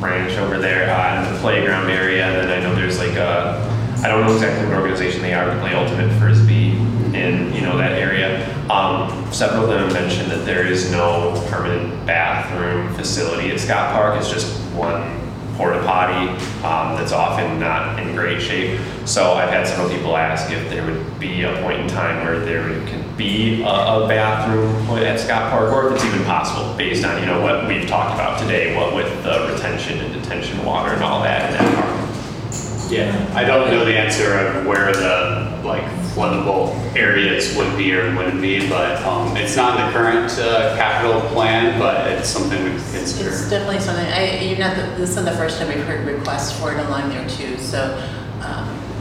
[0.00, 3.60] branch over there, uh, in the playground area, and then I know there's like a,
[4.02, 6.70] I don't know exactly what organization they are, but play ultimate frisbee
[7.16, 8.46] in, you know, that area.
[8.70, 14.18] Um, several of them mentioned that there is no permanent bathroom facility at Scott Park,
[14.18, 15.20] it's just one
[15.56, 16.30] porta potty
[16.64, 18.80] um, that's often not in great shape.
[19.04, 22.40] So I've had several people ask if there would be a point in time where
[22.40, 26.74] there could be a, a bathroom put at Scott Park, or if it's even possible,
[26.76, 30.64] based on you know what we've talked about today, what with the retention and detention
[30.64, 32.90] water and all that in that park.
[32.90, 35.84] Yeah, I don't know the answer of where the like
[36.14, 40.74] floodable areas would be or wouldn't be, but um, it's not in the current uh,
[40.76, 43.28] capital plan, but it's something we could consider.
[43.28, 46.58] It's definitely something, I, you're not, the- this is the first time we've heard requests
[46.58, 47.96] for it along there too, so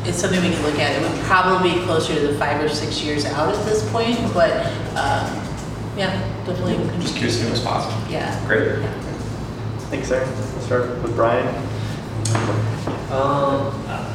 [0.05, 0.95] it's something we can look at.
[0.95, 4.17] It would probably be closer to the five or six years out at this point,
[4.33, 4.51] but,
[4.95, 5.27] um,
[5.97, 6.77] yeah, definitely.
[6.77, 7.95] we can- Just curious if it was possible.
[8.09, 8.33] Yeah.
[8.47, 8.79] Great.
[9.89, 10.25] Thanks, sir.
[10.55, 11.47] We'll start with Brian.
[13.11, 13.71] Um,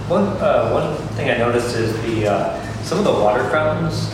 [0.08, 4.08] one, uh, one thing I noticed is the, uh, some of the water fountains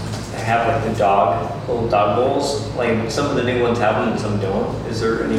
[0.44, 2.66] have like the dog, little dog bowls.
[2.76, 4.74] Like some of the new ones have them and some don't.
[4.86, 5.38] Is there any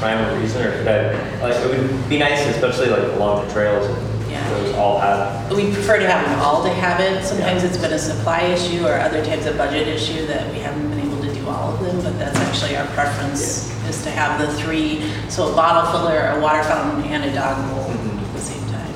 [0.00, 3.52] rhyme or reason or could I, like, it would be nice, especially like along the
[3.52, 4.07] trails, if
[4.50, 5.50] those all have.
[5.54, 7.24] We prefer to have them all to have it.
[7.24, 10.88] Sometimes it's been a supply issue or other times a budget issue that we haven't
[10.90, 14.38] been able to do all of them, but that's actually our preference is to have
[14.40, 18.22] the three, so a bottle filler, a water fountain, and a dog bowl Mhm.
[18.22, 18.92] at the same time.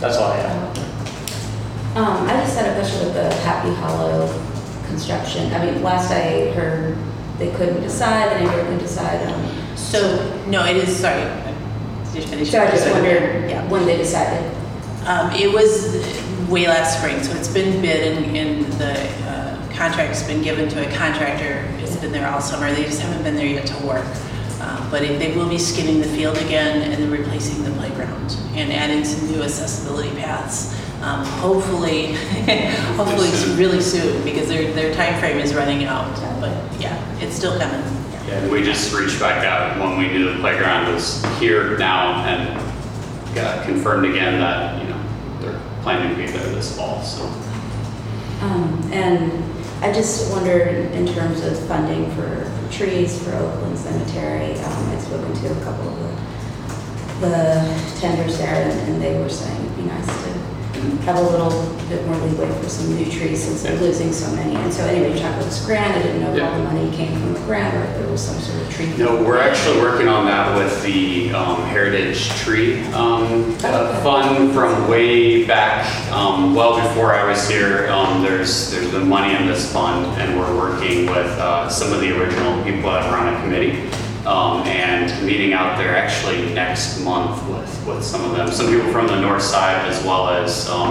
[0.00, 0.78] That's all I have.
[1.96, 4.28] Um, I just had a question with the Happy Hollow
[4.86, 5.52] construction.
[5.54, 6.96] I mean, last I heard,
[7.38, 9.26] they couldn't decide, the neighbor couldn't decide.
[9.26, 9.42] um,
[9.76, 11.22] So, no, it is, sorry.
[12.14, 12.50] Just finish.
[12.50, 13.66] So I just wondered Yeah.
[13.68, 14.44] when they decided.
[15.06, 15.96] Um, it was
[16.48, 18.92] way last spring, so it's been bid and, and the
[19.28, 21.66] uh, contract's been given to a contractor.
[21.80, 22.70] It's been there all summer.
[22.72, 24.04] They just haven't been there yet to work.
[24.60, 28.36] Uh, But it- they will be skinning the field again and then replacing the playground
[28.54, 30.72] and adding some new accessibility paths.
[31.02, 32.12] Um, Hopefully,
[32.96, 36.14] hopefully really soon because their, their time frame is running out.
[36.40, 37.82] But yeah, it's still coming.
[38.32, 43.34] And we just reached back out when we knew the playground was here now and
[43.34, 45.00] got confirmed again that, you know,
[45.40, 47.24] they're planning to be there this fall, so.
[48.40, 49.44] Um, And
[49.82, 55.02] I just wondered in terms of funding for for trees for Oakland Cemetery, um, I've
[55.02, 59.76] spoken to a couple of the, the tenders there and and they were saying it'd
[59.76, 60.51] be nice to
[61.02, 61.50] have a little
[61.88, 64.54] bit more leeway for some new trees since they're losing so many.
[64.56, 67.40] And so anyway, Chocolate's grant, I didn't know if all the money came from the
[67.40, 68.92] grant or if there was some sort of tree.
[68.96, 74.88] No, we're actually working on that with the um, Heritage Tree um, uh, Fund from
[74.88, 77.88] way back, um, well before I was here.
[77.88, 82.00] Um, There's, there's been money in this fund, and we're working with uh, some of
[82.00, 83.88] the original people that were on a committee,
[84.26, 88.50] um, and meeting out there actually next month with, with some of them.
[88.50, 90.90] Some people from the north side, as well as um,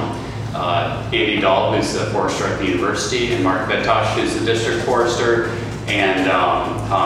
[0.54, 4.84] uh, Andy Dahl, who's the forester at the university, and Mark Vitosh, who's the district
[4.84, 5.48] forester,
[5.88, 6.26] and,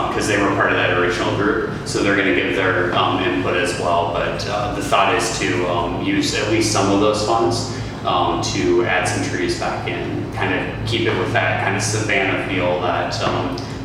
[0.08, 3.56] because they were part of that original group, so they're gonna give their um, input
[3.56, 4.12] as well.
[4.12, 7.72] But uh, the thought is to um, use at least some of those funds
[8.04, 11.82] um, to add some trees back in, kind of keep it with that kind of
[11.82, 13.14] savanna feel that,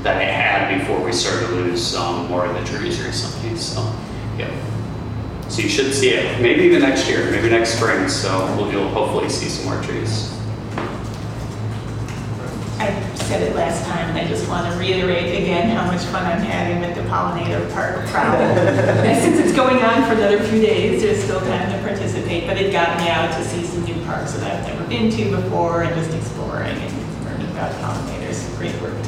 [0.03, 3.81] that it had before we started to lose um, more of the trees recently, so,
[4.37, 4.49] yeah.
[5.47, 8.89] So you should see it, maybe even next year, maybe next spring, so we'll, you'll
[8.89, 10.31] hopefully see some more trees.
[12.79, 16.25] I said it last time, and I just want to reiterate again how much fun
[16.25, 18.41] I'm having with the pollinator park travel.
[19.05, 22.57] And since it's going on for another few days, there's still time to participate, but
[22.57, 25.83] it got me out to see some new parks that I've never been to before
[25.83, 28.57] and just exploring and learning about pollinators.
[28.57, 29.00] Great work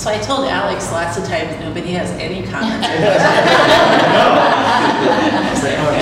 [0.00, 2.88] So I told Alex lots of times, nobody has any comments.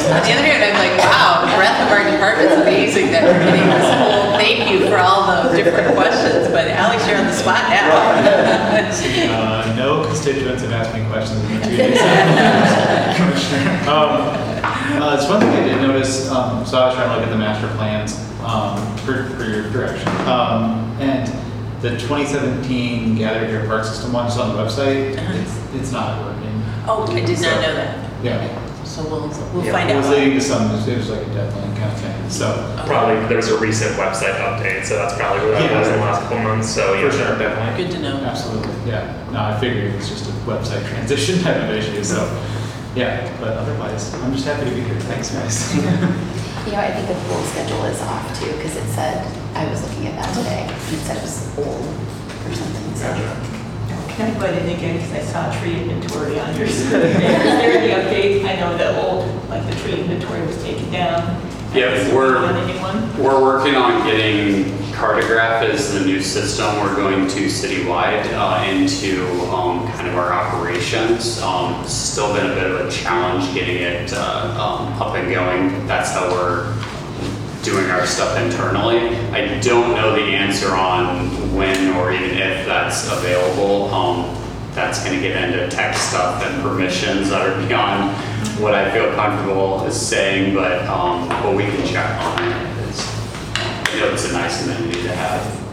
[0.09, 3.43] On the other hand, I'm like, wow, the breadth of our department's amazing that we're
[3.43, 7.33] getting this whole thank you for all the different questions, but Alex, you're on the
[7.33, 7.91] spot now.
[8.79, 11.99] Uh, No constituents have asked me questions in the two days.
[13.19, 13.91] Commissioner.
[13.91, 17.25] Um, uh, It's one thing I did notice, um, so I was trying to look
[17.27, 18.15] at the master plans
[18.47, 20.09] um, for for your direction.
[20.29, 21.48] Um, And
[21.81, 25.17] the 2017 Gather Here Park System one is on the website.
[25.17, 25.33] Uh-huh.
[25.39, 26.63] It's It's not working.
[26.89, 28.85] Oh, I did not know that, Yeah.
[28.85, 30.13] so we'll, we'll Yeah, find It was out.
[30.17, 32.75] leading to some, it was like a dead line kind of thing, so.
[32.87, 35.79] Probably, there was a recent website update, so that's probably what that Yeah.
[35.79, 37.39] was in the last couple months, so yeah, For sure.
[37.39, 37.85] definitely.
[37.85, 38.17] Good to know.
[38.25, 39.13] Absolutely, yeah.
[39.33, 42.25] No, I figured it was just a website transition type of issue, so,
[42.97, 44.99] yeah, but otherwise, I'm just happy to be here.
[45.01, 45.77] Thanks, guys.
[46.69, 49.24] You know, I think the pool schedule is off too, because it said,
[49.57, 53.09] I was looking at that today, and it said it was old or something, so.
[54.12, 57.01] Can I butt in again, because I saw tree inventory on your screen.
[57.01, 58.45] Is there any update?
[58.45, 61.40] I know that old, like the tree inventory was taken down.
[61.73, 63.16] Yeah, we're- On a new one?
[63.16, 64.66] We're working on getting
[64.99, 66.75] Cartegraph is the new system.
[66.81, 71.41] We're going to citywide uh, into um, kind of our operations.
[71.41, 75.87] Um, Still been a bit of a challenge getting it uh, um, up and going.
[75.87, 76.75] That's how we're
[77.62, 78.99] doing our stuff internally.
[79.31, 83.95] I don't know the answer on when or even if that's available.
[83.95, 84.35] Um,
[84.75, 88.16] That's going to get into tech stuff and permissions that are beyond
[88.61, 92.68] what I feel comfortable is saying, but, um, but we can check on it.
[93.89, 95.69] It's, you know, it's a nice amenity to have.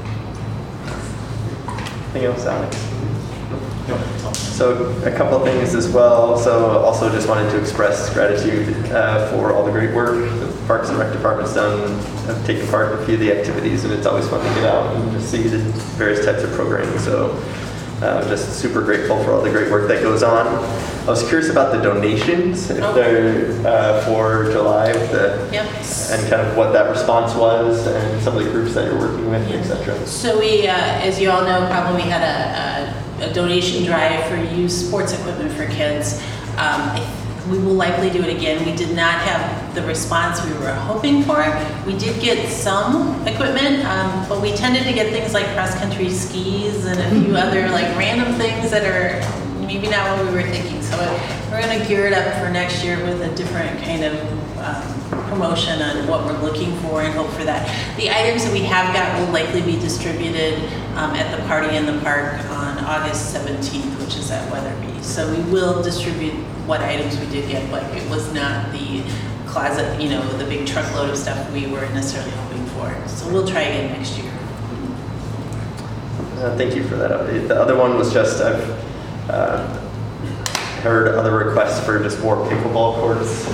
[2.15, 2.91] Anything else, Alex?
[3.89, 6.37] No, So a couple of things as well.
[6.37, 10.89] So also just wanted to express gratitude uh, for all the great work the Parks
[10.89, 11.93] and Rec Department's done.
[12.29, 14.65] I've taken part in a few of the activities and it's always fun to get
[14.65, 15.59] out and just see the
[15.97, 16.97] various types of programming.
[16.99, 17.35] So
[18.01, 20.47] uh, I'm just super grateful for all the great work that goes on.
[20.47, 22.93] I was curious about the donations, if Oh.
[22.93, 25.65] they're uh, for July, with the, Yep.
[26.11, 29.29] and kind of what that response was and some of the groups that you're working
[29.29, 29.95] with, et cetera.
[30.07, 34.25] So we, uh, as you all know, probably we had a, a- a donation drive
[34.25, 36.19] for used sports equipment for kids.
[36.57, 37.07] Um, I-
[37.49, 38.65] We will likely do it again.
[38.65, 41.43] We did not have the response we were hoping for.
[41.85, 46.85] We did get some equipment, um, but we tended to get things like cross-country skis
[46.85, 49.21] and a few other like random things that are
[49.65, 50.81] maybe not what we were thinking.
[50.81, 50.97] So
[51.51, 55.81] we're gonna gear it up for next year with a different kind of um, promotion
[55.81, 57.67] on what we're looking for and hope for that.
[57.97, 60.57] The items that we have got will likely be distributed
[60.95, 65.01] um, at the party in the park on August 17th, which is at Wetherby.
[65.01, 66.33] So we will distribute
[66.67, 69.03] what items we did get, but it was not the
[69.47, 73.07] closet, you know, the big truckload of stuff we were necessarily hoping for.
[73.07, 74.31] So we'll try again next year.
[76.37, 77.47] Uh, Thank you for that update.
[77.47, 79.65] The other one was just, I've uh,
[80.81, 83.45] heard other requests for just more pickleball courts.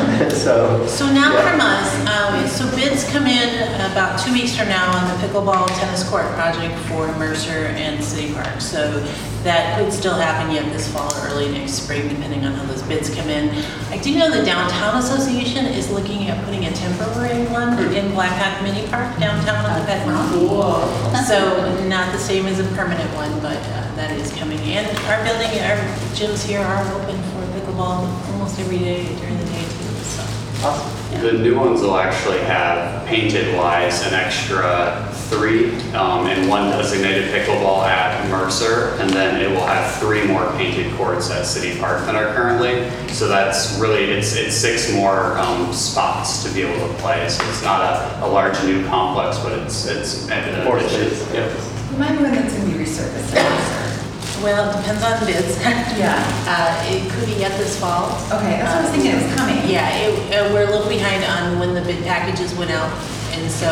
[0.29, 0.85] So.
[0.87, 1.49] So now yeah.
[1.49, 5.67] from us, um, so bids come in about two weeks from now on the pickleball
[5.79, 8.61] tennis court project for Mercer and City Park.
[8.61, 8.99] So
[9.43, 12.83] that could still happen yet this fall or early next spring, depending on how those
[12.83, 13.49] bids come in.
[13.89, 18.31] I do know the Downtown Association is looking at putting a temporary one in Black
[18.37, 20.87] Hawk Mini Park downtown on the Ped Mall.
[21.25, 24.59] So not the same as a permanent one, but uh, that is coming.
[24.59, 25.77] And our building, our
[26.13, 29.37] gyms here are open for pickleball almost every day during
[30.63, 31.21] Awesome.
[31.21, 37.31] The new ones will actually have painted wise an extra three um, and one designated
[37.31, 42.05] pickleball at Mercer, and then it will have three more painted courts at City Park
[42.05, 42.89] than are currently.
[43.09, 47.27] So that's really it's it's six more um, spots to be able to play.
[47.27, 51.09] So it's not a, a large new complex, but it's it's an Four addition.
[51.09, 51.33] spaces.
[51.33, 51.91] Yep.
[51.93, 53.80] Remind me when that's gonna be resurfaced.
[54.41, 55.57] Well, it depends on bids.
[55.97, 56.17] Yeah.
[56.47, 58.09] Uh, It could be yet this fall.
[58.33, 59.57] Okay, that's what I was thinking, it was coming.
[59.69, 62.89] Yeah, it- uh, we're a little behind on when the bid packages went out.
[63.33, 63.69] And so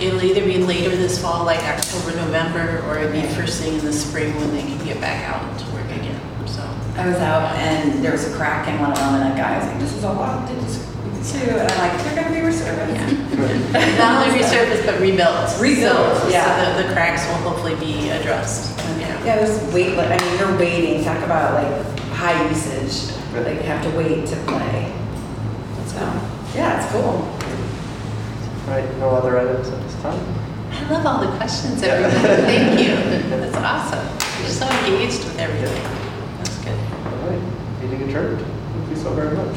[0.00, 3.84] it'll either be later this fall, like October, November, or it'll be first thing in
[3.84, 6.62] the spring when they can get back out to work again, so.
[6.96, 9.56] I was out and there was a crack in one of them and a guy
[9.58, 10.87] was like, this is a lot, this is
[11.24, 11.50] too.
[11.58, 13.98] And I'm like, they're gonna be resurfaced.
[13.98, 15.58] Not only resurfaced, but rebuilt.
[15.60, 16.74] Rebuilt, So- yeah.
[16.76, 19.24] So the, the cracks will hopefully be addressed, yeah.
[19.24, 23.62] Yeah, there's wait, like, I mean, you're waiting, talk about like high usage, like you
[23.62, 24.92] have to wait to play.
[25.86, 25.98] So,
[26.54, 27.02] yeah, it's cool.
[28.68, 30.20] All right, no other items at this time?
[30.70, 32.42] I love all the questions, everybody.
[32.42, 32.94] Thank you.
[33.30, 34.06] That's awesome.
[34.42, 35.82] You're so engaged with everything.
[36.38, 36.78] That's good.
[37.06, 38.40] All right, meeting adjourned.
[38.40, 39.56] Thank you so very much.